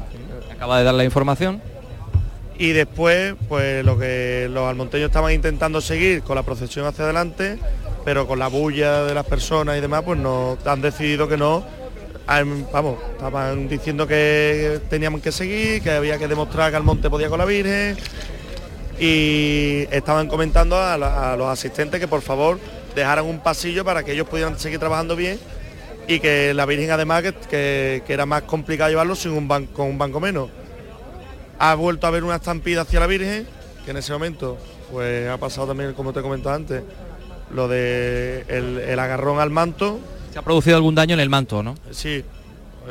acaba 0.50 0.78
de 0.78 0.84
dar 0.84 0.94
la 0.94 1.04
información. 1.04 1.62
Y 2.58 2.72
después, 2.72 3.34
pues 3.48 3.84
lo 3.84 3.98
que 3.98 4.48
los 4.50 4.68
almonteños 4.68 5.06
estaban 5.08 5.32
intentando 5.32 5.80
seguir 5.80 6.22
con 6.22 6.34
la 6.34 6.42
procesión 6.42 6.86
hacia 6.86 7.04
adelante, 7.04 7.58
pero 8.04 8.26
con 8.26 8.38
la 8.38 8.48
bulla 8.48 9.04
de 9.04 9.14
las 9.14 9.24
personas 9.26 9.78
y 9.78 9.80
demás, 9.80 10.02
pues 10.04 10.18
no 10.18 10.58
han 10.64 10.80
decidido 10.80 11.28
que 11.28 11.36
no. 11.36 11.64
Vamos, 12.72 12.98
estaban 13.12 13.68
diciendo 13.68 14.06
que 14.06 14.80
teníamos 14.90 15.22
que 15.22 15.32
seguir, 15.32 15.80
que 15.82 15.92
había 15.92 16.18
que 16.18 16.28
demostrar 16.28 16.70
que 16.70 16.76
Almonte 16.76 17.08
podía 17.08 17.30
con 17.30 17.38
la 17.38 17.46
Virgen 17.46 17.96
y 19.00 19.86
estaban 19.90 20.26
comentando 20.28 20.76
a, 20.76 21.36
los 21.36 21.46
asistentes 21.48 22.00
que 22.00 22.08
por 22.08 22.20
favor 22.20 22.58
dejaran 22.94 23.24
un 23.24 23.38
pasillo 23.40 23.84
para 23.84 24.02
que 24.02 24.12
ellos 24.12 24.28
pudieran 24.28 24.58
seguir 24.58 24.78
trabajando 24.78 25.16
bien 25.16 25.38
y 26.06 26.20
que 26.20 26.52
la 26.52 26.66
Virgen 26.66 26.90
además 26.90 27.22
que, 27.22 28.02
que- 28.04 28.12
era 28.12 28.26
más 28.26 28.42
complicado 28.42 28.90
llevarlo 28.90 29.14
sin 29.14 29.32
un 29.32 29.46
con 29.66 29.86
un 29.86 29.96
banco 29.98 30.20
menos 30.20 30.50
ha 31.58 31.74
vuelto 31.74 32.06
a 32.06 32.08
haber 32.08 32.24
una 32.24 32.36
estampida 32.36 32.82
hacia 32.82 33.00
la 33.00 33.06
Virgen, 33.06 33.46
que 33.84 33.90
en 33.90 33.96
ese 33.96 34.12
momento 34.12 34.58
pues 34.90 35.28
ha 35.28 35.36
pasado 35.36 35.68
también, 35.68 35.92
como 35.94 36.12
te 36.12 36.20
he 36.20 36.22
comentado 36.22 36.54
antes, 36.54 36.82
lo 37.54 37.68
de 37.68 38.44
el, 38.48 38.78
el 38.78 38.98
agarrón 38.98 39.40
al 39.40 39.50
manto. 39.50 39.98
Se 40.32 40.38
ha 40.38 40.42
producido 40.42 40.76
algún 40.76 40.94
daño 40.94 41.14
en 41.14 41.20
el 41.20 41.28
manto, 41.28 41.62
¿no? 41.62 41.74
Sí, 41.90 42.24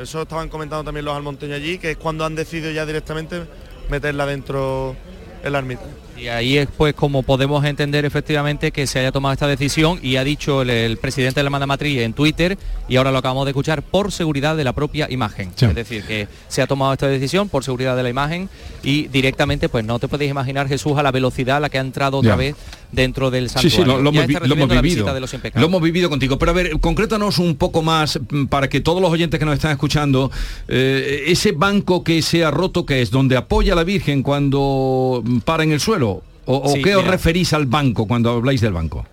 eso 0.01 0.21
estaban 0.21 0.50
comentando 0.50 0.83
también 0.83 1.05
los 1.05 1.15
almonteños 1.15 1.57
allí, 1.57 1.77
que 1.77 1.91
es 1.91 1.97
cuando 1.97 2.25
han 2.25 2.36
decidido 2.36 2.71
ya 2.71 2.86
directamente 2.86 3.43
meterla 3.89 4.25
dentro 4.25 4.95
en 5.43 5.51
la 5.51 5.59
ermita. 5.59 5.86
Y 6.19 6.29
ahí 6.29 6.57
es 6.57 6.67
pues 6.75 6.95
como 6.95 7.21
podemos 7.24 7.63
entender 7.63 8.03
efectivamente 8.03 8.71
que 8.71 8.88
se 8.88 9.00
haya 9.00 9.12
tomado 9.12 9.33
esta 9.33 9.45
decisión 9.47 10.00
y 10.01 10.15
ha 10.15 10.24
dicho 10.24 10.63
el, 10.63 10.69
el 10.71 10.97
presidente 10.97 11.39
de 11.39 11.43
la 11.43 11.47
Hermandad 11.50 11.67
Matriz 11.67 12.00
en 12.01 12.13
Twitter 12.13 12.57
y 12.89 12.95
ahora 12.95 13.12
lo 13.12 13.19
acabamos 13.19 13.45
de 13.45 13.51
escuchar 13.51 13.83
por 13.83 14.12
seguridad 14.12 14.57
de 14.57 14.63
la 14.63 14.74
propia 14.74 15.07
imagen. 15.12 15.51
Sí. 15.55 15.65
Es 15.65 15.75
decir, 15.75 16.03
que 16.03 16.27
se 16.47 16.62
ha 16.63 16.67
tomado 16.67 16.93
esta 16.93 17.07
decisión 17.07 17.50
por 17.50 17.63
seguridad 17.63 17.95
de 17.95 18.01
la 18.03 18.09
imagen 18.09 18.50
y 18.83 19.07
directamente 19.07 19.69
pues 19.69 19.86
no 19.86 20.00
te 20.00 20.07
puedes 20.07 20.29
imaginar 20.29 20.67
Jesús 20.67 20.97
a 20.97 21.03
la 21.03 21.12
velocidad 21.12 21.57
a 21.57 21.59
la 21.59 21.69
que 21.69 21.77
ha 21.77 21.81
entrado 21.81 22.17
otra 22.17 22.31
Ya. 22.31 22.36
vez 22.36 22.55
dentro 22.91 23.29
del 23.29 23.50
Sí, 23.50 23.69
santuario. 23.69 23.77
sí, 23.77 23.83
lo, 23.86 24.01
lo 24.01 24.09
hemos, 24.09 24.27
vi- 24.27 24.33
lo 24.33 24.55
vivido. 24.55 24.81
visita 24.81 25.13
de 25.13 25.19
los 25.19 25.33
Lo 25.55 25.65
hemos 25.65 25.81
vivido 25.81 26.09
contigo. 26.09 26.39
Pero 26.39 26.51
a 26.51 26.53
ver, 26.55 26.79
concrétanos 26.79 27.38
un 27.38 27.57
poco 27.57 27.83
más 27.83 28.17
mm, 28.29 28.45
para 28.45 28.69
que 28.69 28.79
todos 28.79 29.01
los 29.01 29.12
oyentes 29.12 29.38
que 29.39 29.45
nos 29.45 29.55
están 29.55 29.71
escuchando, 29.71 30.31
eh, 30.67 31.25
ese 31.27 31.51
banco 31.51 32.03
que 32.03 32.21
se 32.21 32.43
ha 32.45 32.50
roto, 32.51 32.86
que 32.86 33.01
es 33.01 33.12
donde 33.12 33.36
apoya 33.38 33.75
la 33.75 33.83
Virgen 33.83 34.24
cuando 34.24 35.21
mm, 35.24 35.39
para 35.39 35.63
en 35.63 35.74
el 35.74 35.79
suelo. 35.81 36.06
¿O, 36.47 36.57
o 36.57 36.73
Sí, 36.73 36.81
qué 36.81 36.95
os 36.95 37.05
referís 37.05 37.53
al 37.53 37.67
banco 37.67 38.07
cuando 38.07 38.31
habláis 38.31 38.61
del 38.61 38.73
banco? 38.73 39.05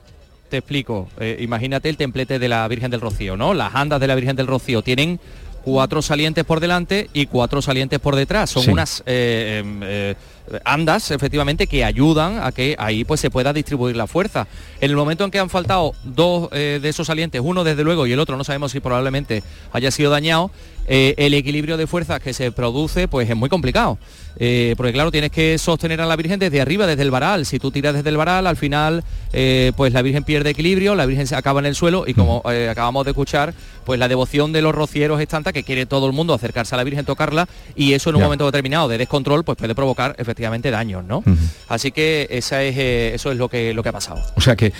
Te 0.48 0.58
explico. 0.58 1.08
Eh, 1.20 1.38
imagínate 1.40 1.88
el 1.88 1.96
templete 1.96 2.38
de 2.38 2.48
la 2.48 2.66
Virgen 2.68 2.90
del 2.90 3.00
Rocío, 3.00 3.36
¿no? 3.36 3.52
Las 3.54 3.74
andas 3.74 4.00
de 4.00 4.06
la 4.06 4.14
Virgen 4.14 4.36
del 4.36 4.46
Rocío 4.46 4.82
tienen 4.82 5.18
cuatro 5.64 6.02
salientes 6.02 6.44
por 6.44 6.60
delante 6.60 7.08
y 7.14 7.26
cuatro 7.26 7.60
salientes 7.62 7.98
por 7.98 8.16
detrás. 8.16 8.50
Son 8.50 8.62
Sí. 8.62 8.70
unas 8.70 9.02
eh, 9.06 9.62
em, 9.64 9.80
eh, 9.82 10.14
andas, 10.64 11.10
efectivamente, 11.10 11.66
que 11.66 11.82
ayudan 11.84 12.38
a 12.42 12.52
que 12.52 12.76
ahí 12.78 13.04
pues 13.04 13.20
se 13.20 13.30
pueda 13.30 13.52
distribuir 13.54 13.96
la 13.96 14.06
fuerza. 14.06 14.46
En 14.80 14.90
el 14.90 14.96
momento 14.96 15.24
en 15.24 15.30
que 15.30 15.38
han 15.38 15.48
faltado 15.48 15.92
dos 16.04 16.50
eh, 16.52 16.78
de 16.82 16.88
esos 16.90 17.06
salientes, 17.06 17.40
uno 17.42 17.64
desde 17.64 17.82
luego 17.82 18.06
y 18.06 18.12
el 18.12 18.20
otro 18.20 18.36
no 18.36 18.44
sabemos 18.44 18.72
si 18.72 18.80
probablemente 18.80 19.42
haya 19.72 19.90
sido 19.90 20.10
dañado, 20.10 20.50
eh, 20.86 21.14
el 21.18 21.34
equilibrio 21.34 21.76
de 21.76 21.86
fuerzas 21.86 22.20
que 22.20 22.32
se 22.32 22.52
produce 22.52 23.08
pues 23.08 23.28
es 23.28 23.36
muy 23.36 23.48
complicado. 23.48 23.98
Eh, 24.36 24.74
porque 24.76 24.92
claro, 24.92 25.12
tienes 25.12 25.30
que 25.30 25.58
sostener 25.58 26.00
a 26.00 26.06
la 26.06 26.16
Virgen 26.16 26.40
desde 26.40 26.60
arriba, 26.60 26.88
desde 26.88 27.02
el 27.02 27.12
varal. 27.12 27.46
Si 27.46 27.60
tú 27.60 27.70
tiras 27.70 27.94
desde 27.94 28.08
el 28.08 28.16
varal, 28.16 28.48
al 28.48 28.56
final 28.56 29.04
eh, 29.32 29.70
pues 29.76 29.92
la 29.92 30.02
Virgen 30.02 30.24
pierde 30.24 30.50
equilibrio, 30.50 30.96
la 30.96 31.06
Virgen 31.06 31.28
se 31.28 31.36
acaba 31.36 31.60
en 31.60 31.66
el 31.66 31.76
suelo 31.76 32.02
y 32.06 32.14
como 32.14 32.42
acabamos 32.68 33.04
de 33.04 33.12
escuchar, 33.12 33.54
pues 33.84 34.00
la 34.00 34.08
devoción 34.08 34.52
de 34.52 34.60
los 34.60 34.74
rocieros 34.74 35.20
es 35.20 35.28
tanta 35.28 35.52
que 35.52 35.62
quiere 35.62 35.86
todo 35.86 36.06
el 36.08 36.12
mundo 36.12 36.34
acercarse 36.34 36.74
a 36.74 36.78
la 36.78 36.84
Virgen, 36.84 37.04
tocarla 37.04 37.48
y 37.76 37.92
eso 37.92 38.10
en 38.10 38.16
un 38.16 38.22
Ya. 38.22 38.26
momento 38.26 38.46
determinado 38.46 38.88
de 38.88 38.98
descontrol 38.98 39.44
pues 39.44 39.56
puede 39.56 39.74
provocar 39.74 40.16
efectivamente 40.18 40.70
daños, 40.72 41.04
¿no? 41.04 41.22
Así 41.68 41.92
que 41.92 42.26
esa 42.30 42.62
es, 42.64 42.76
eso 43.14 43.30
es 43.30 43.38
lo 43.38 43.48
que, 43.48 43.72
lo 43.72 43.82
que 43.84 43.90
ha 43.90 43.92
pasado. 43.92 44.20
O 44.34 44.40
sea 44.40 44.56
que 44.56 44.72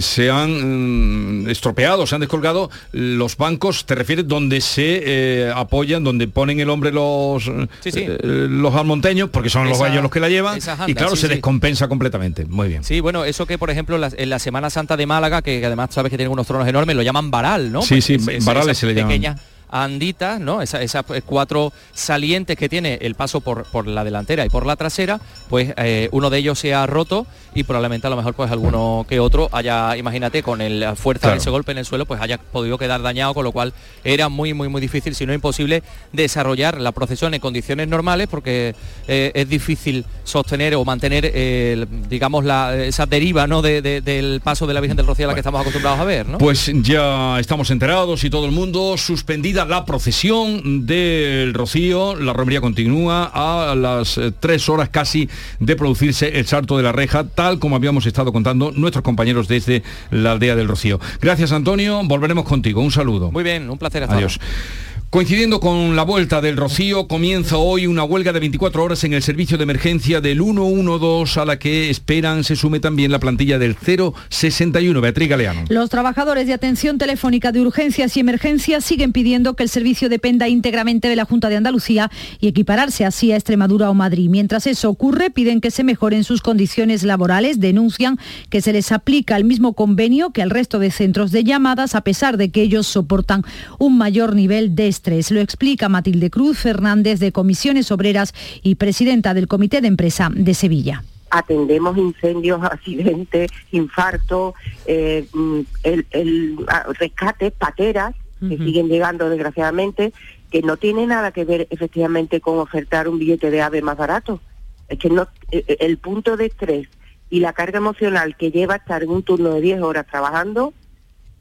se 0.00 0.30
han 0.30 1.42
mm, 1.44 1.48
estropeado, 1.50 2.06
se 2.06 2.14
han 2.14 2.20
descolgado 2.20 2.70
los 2.92 3.36
bancos, 3.36 3.84
te 3.84 3.94
refieres, 3.96 4.28
donde 4.28 4.60
se 4.60 5.41
apoyan, 5.50 6.04
donde 6.04 6.28
ponen 6.28 6.60
el 6.60 6.70
hombre 6.70 6.92
los, 6.92 7.50
eh, 7.84 8.18
los 8.22 8.74
almonteños, 8.74 9.30
porque 9.30 9.50
son 9.50 9.68
los 9.68 9.78
gallos 9.80 10.02
los 10.02 10.10
que 10.10 10.20
la 10.20 10.28
llevan, 10.28 10.58
y 10.86 10.94
claro, 10.94 11.16
sí, 11.16 11.22
se 11.22 11.26
sí. 11.28 11.34
descompensa 11.34 11.88
completamente. 11.88 12.44
Muy 12.44 12.68
bien. 12.68 12.84
Sí, 12.84 13.00
bueno, 13.00 13.24
eso 13.24 13.46
que 13.46 13.58
por 13.58 13.70
ejemplo 13.70 13.94
en 13.96 14.00
la, 14.02 14.10
en 14.16 14.30
la 14.30 14.38
Semana 14.38 14.70
Santa 14.70 14.96
de 14.96 15.06
Málaga, 15.06 15.42
que 15.42 15.64
además 15.64 15.88
sabes 15.92 16.10
que 16.10 16.16
tienen 16.16 16.32
unos 16.32 16.46
tronos 16.46 16.68
enormes, 16.68 16.94
lo 16.96 17.02
llaman 17.02 17.30
varal, 17.30 17.72
¿no? 17.72 17.82
Sí, 17.82 18.00
sí, 18.00 18.14
es- 18.14 18.28
es- 18.28 18.44
varales 18.44 18.78
se 18.78 18.86
le 18.86 18.94
llaman. 18.94 19.08
pequeñas 19.08 19.40
anditas, 19.72 20.38
¿no? 20.38 20.62
Esa- 20.62 20.80
Esas 20.82 21.02
pues, 21.04 21.22
cuatro 21.26 21.72
salientes 21.92 22.56
que 22.56 22.68
tiene 22.68 22.98
el 23.00 23.14
paso 23.14 23.40
por, 23.40 23.64
por 23.64 23.88
la 23.88 24.04
delantera 24.04 24.44
y 24.44 24.48
por 24.50 24.66
la 24.66 24.76
trasera, 24.76 25.20
pues 25.48 25.72
eh, 25.78 26.08
uno 26.12 26.30
de 26.30 26.38
ellos 26.38 26.58
se 26.58 26.74
ha 26.74 26.86
roto 26.86 27.26
y 27.54 27.64
probablemente 27.64 28.06
a 28.06 28.10
lo 28.10 28.16
mejor 28.16 28.34
pues 28.34 28.50
alguno 28.50 29.04
que 29.08 29.18
otro 29.20 29.48
haya, 29.52 29.96
imagínate, 29.96 30.42
con 30.42 30.60
el- 30.60 30.80
la 30.80 30.94
fuerza 30.94 31.22
Claro. 31.22 31.34
de 31.34 31.38
ese 31.40 31.50
golpe 31.50 31.72
en 31.72 31.78
el 31.78 31.84
suelo, 31.86 32.06
pues 32.06 32.20
haya 32.20 32.38
podido 32.38 32.76
quedar 32.78 33.02
dañado, 33.02 33.34
con 33.34 33.44
lo 33.44 33.52
cual 33.52 33.72
era 34.04 34.28
muy, 34.28 34.52
muy, 34.54 34.68
muy 34.68 34.80
difícil, 34.80 35.14
si 35.14 35.24
no 35.26 35.32
imposible, 35.32 35.82
desarrollar 36.12 36.80
la 36.80 36.92
procesión 36.92 37.32
en 37.34 37.40
condiciones 37.40 37.88
normales, 37.88 38.28
porque 38.30 38.74
eh, 39.08 39.32
es 39.34 39.48
difícil 39.48 40.04
sostener 40.24 40.74
o 40.74 40.84
mantener, 40.84 41.30
eh, 41.34 41.86
digamos, 42.08 42.44
la, 42.44 42.74
esa 42.76 43.06
deriva 43.06 43.46
¿no? 43.46 43.62
de- 43.62 43.80
de- 43.82 44.00
del 44.00 44.40
paso 44.42 44.66
de 44.66 44.74
la 44.74 44.80
Virgen 44.80 44.96
del 44.96 45.06
Rocío 45.06 45.26
a 45.26 45.28
la 45.28 45.34
que 45.34 45.40
estamos 45.40 45.60
acostumbrados 45.60 46.00
a 46.00 46.04
ver, 46.04 46.28
¿no? 46.28 46.38
Pues 46.38 46.70
ya 46.82 47.38
estamos 47.38 47.70
enterados 47.70 48.22
y 48.24 48.30
todo 48.30 48.44
el 48.46 48.52
mundo, 48.52 48.96
suspendida 48.98 49.61
la 49.64 49.84
procesión 49.84 50.86
del 50.86 51.54
Rocío, 51.54 52.16
la 52.16 52.32
romería 52.32 52.60
continúa 52.60 53.30
a 53.32 53.74
las 53.74 54.18
eh, 54.18 54.32
tres 54.38 54.68
horas 54.68 54.88
casi 54.88 55.28
de 55.60 55.76
producirse 55.76 56.38
el 56.38 56.46
salto 56.46 56.76
de 56.76 56.82
la 56.82 56.92
reja, 56.92 57.24
tal 57.24 57.58
como 57.58 57.76
habíamos 57.76 58.06
estado 58.06 58.32
contando 58.32 58.72
nuestros 58.72 59.02
compañeros 59.02 59.48
desde 59.48 59.82
la 60.10 60.32
aldea 60.32 60.56
del 60.56 60.68
Rocío. 60.68 61.00
Gracias 61.20 61.52
Antonio, 61.52 62.02
volveremos 62.04 62.44
contigo, 62.44 62.80
un 62.82 62.90
saludo. 62.90 63.30
Muy 63.30 63.44
bien, 63.44 63.68
un 63.70 63.78
placer 63.78 64.02
hasta 64.02 64.16
Adiós. 64.16 64.38
ahora. 64.40 64.91
Coincidiendo 65.12 65.60
con 65.60 65.94
la 65.94 66.04
vuelta 66.04 66.40
del 66.40 66.56
Rocío, 66.56 67.06
comienza 67.06 67.58
hoy 67.58 67.86
una 67.86 68.02
huelga 68.02 68.32
de 68.32 68.40
24 68.40 68.82
horas 68.82 69.04
en 69.04 69.12
el 69.12 69.22
servicio 69.22 69.58
de 69.58 69.64
emergencia 69.64 70.22
del 70.22 70.38
112 70.40 71.38
a 71.38 71.44
la 71.44 71.58
que 71.58 71.90
esperan 71.90 72.44
se 72.44 72.56
sume 72.56 72.80
también 72.80 73.12
la 73.12 73.18
plantilla 73.18 73.58
del 73.58 73.76
061. 73.76 75.02
Beatriz 75.02 75.28
Galeano. 75.28 75.64
Los 75.68 75.90
trabajadores 75.90 76.46
de 76.46 76.54
atención 76.54 76.96
telefónica 76.96 77.52
de 77.52 77.60
urgencias 77.60 78.16
y 78.16 78.20
emergencias 78.20 78.86
siguen 78.86 79.12
pidiendo 79.12 79.54
que 79.54 79.64
el 79.64 79.68
servicio 79.68 80.08
dependa 80.08 80.48
íntegramente 80.48 81.08
de 81.08 81.16
la 81.16 81.26
Junta 81.26 81.50
de 81.50 81.56
Andalucía 81.56 82.10
y 82.40 82.48
equipararse 82.48 83.04
así 83.04 83.32
a 83.32 83.36
Extremadura 83.36 83.90
o 83.90 83.94
Madrid. 83.94 84.30
Mientras 84.30 84.66
eso 84.66 84.88
ocurre, 84.88 85.28
piden 85.28 85.60
que 85.60 85.70
se 85.70 85.84
mejoren 85.84 86.24
sus 86.24 86.40
condiciones 86.40 87.02
laborales, 87.02 87.60
denuncian 87.60 88.18
que 88.48 88.62
se 88.62 88.72
les 88.72 88.90
aplica 88.92 89.36
el 89.36 89.44
mismo 89.44 89.74
convenio 89.74 90.30
que 90.30 90.40
al 90.40 90.48
resto 90.48 90.78
de 90.78 90.90
centros 90.90 91.32
de 91.32 91.44
llamadas, 91.44 91.94
a 91.94 92.00
pesar 92.00 92.38
de 92.38 92.50
que 92.50 92.62
ellos 92.62 92.86
soportan 92.86 93.44
un 93.78 93.98
mayor 93.98 94.34
nivel 94.34 94.74
de 94.74 95.01
Lo 95.04 95.40
explica 95.40 95.88
Matilde 95.88 96.30
Cruz 96.30 96.58
Fernández 96.58 97.18
de 97.18 97.32
Comisiones 97.32 97.90
Obreras 97.90 98.34
y 98.62 98.76
presidenta 98.76 99.34
del 99.34 99.48
Comité 99.48 99.80
de 99.80 99.88
Empresa 99.88 100.30
de 100.32 100.54
Sevilla 100.54 101.02
atendemos 101.32 101.96
incendios, 101.96 102.62
accidentes, 102.62 103.50
infartos, 103.70 104.52
eh, 104.84 105.26
mm, 105.32 105.60
el, 105.82 106.06
el 106.10 106.56
ah, 106.68 106.84
rescate, 106.98 107.50
pateras, 107.50 108.14
que 108.46 108.58
siguen 108.58 108.88
llegando 108.88 109.30
desgraciadamente, 109.30 110.12
que 110.50 110.62
no 110.62 110.76
tiene 110.76 111.06
nada 111.06 111.30
que 111.30 111.44
ver 111.44 111.68
efectivamente 111.70 112.40
con 112.40 112.58
ofertar 112.58 113.08
un 113.08 113.18
billete 113.18 113.52
de 113.52 113.62
ave 113.62 113.82
más 113.82 113.96
barato. 113.96 114.40
Es 114.88 114.98
que 114.98 115.08
no, 115.08 115.22
eh, 115.52 115.64
eh, 115.66 115.76
el 115.80 115.96
punto 115.96 116.36
de 116.36 116.46
estrés 116.46 116.88
y 117.30 117.38
la 117.38 117.52
carga 117.52 117.78
emocional 117.78 118.36
que 118.36 118.50
lleva 118.50 118.76
estar 118.76 119.02
en 119.02 119.10
un 119.10 119.22
turno 119.22 119.54
de 119.54 119.60
10 119.60 119.82
horas 119.82 120.06
trabajando, 120.06 120.74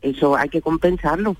eso 0.01 0.37
hay 0.37 0.49
que 0.49 0.61
compensarlo. 0.61 1.35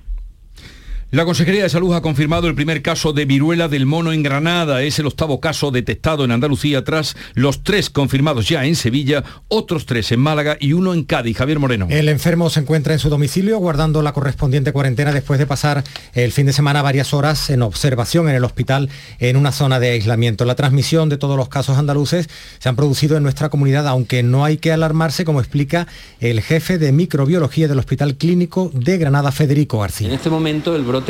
La 1.13 1.25
Consejería 1.25 1.63
de 1.63 1.69
Salud 1.69 1.93
ha 1.93 2.01
confirmado 2.01 2.47
el 2.47 2.55
primer 2.55 2.81
caso 2.81 3.11
de 3.11 3.25
viruela 3.25 3.67
del 3.67 3.85
mono 3.85 4.13
en 4.13 4.23
Granada. 4.23 4.81
Es 4.81 4.97
el 4.97 5.07
octavo 5.07 5.41
caso 5.41 5.69
detectado 5.69 6.23
en 6.23 6.31
Andalucía 6.31 6.85
tras 6.85 7.17
los 7.33 7.63
tres 7.63 7.89
confirmados 7.89 8.47
ya 8.47 8.63
en 8.63 8.77
Sevilla, 8.77 9.21
otros 9.49 9.85
tres 9.85 10.09
en 10.13 10.21
Málaga 10.21 10.55
y 10.57 10.71
uno 10.71 10.93
en 10.93 11.03
Cádiz. 11.03 11.35
Javier 11.35 11.59
Moreno. 11.59 11.87
El 11.89 12.07
enfermo 12.07 12.49
se 12.49 12.61
encuentra 12.61 12.93
en 12.93 12.99
su 12.99 13.09
domicilio 13.09 13.57
guardando 13.57 14.01
la 14.01 14.13
correspondiente 14.13 14.71
cuarentena 14.71 15.11
después 15.11 15.37
de 15.37 15.45
pasar 15.45 15.83
el 16.13 16.31
fin 16.31 16.45
de 16.45 16.53
semana 16.53 16.81
varias 16.81 17.13
horas 17.13 17.49
en 17.49 17.61
observación 17.61 18.29
en 18.29 18.35
el 18.35 18.45
hospital 18.45 18.87
en 19.19 19.35
una 19.35 19.51
zona 19.51 19.81
de 19.81 19.89
aislamiento. 19.89 20.45
La 20.45 20.55
transmisión 20.55 21.09
de 21.09 21.17
todos 21.17 21.35
los 21.35 21.49
casos 21.49 21.77
andaluces 21.77 22.29
se 22.59 22.69
han 22.69 22.77
producido 22.77 23.17
en 23.17 23.23
nuestra 23.23 23.49
comunidad, 23.49 23.85
aunque 23.85 24.23
no 24.23 24.45
hay 24.45 24.59
que 24.59 24.71
alarmarse, 24.71 25.25
como 25.25 25.41
explica 25.41 25.87
el 26.21 26.39
jefe 26.39 26.77
de 26.77 26.93
microbiología 26.93 27.67
del 27.67 27.79
Hospital 27.79 28.15
Clínico 28.15 28.71
de 28.73 28.97
Granada, 28.97 29.33
Federico 29.33 29.79
García. 29.79 30.07
En 30.07 30.13
este 30.13 30.29
momento 30.29 30.73
el 30.73 30.83
brote 30.83 31.00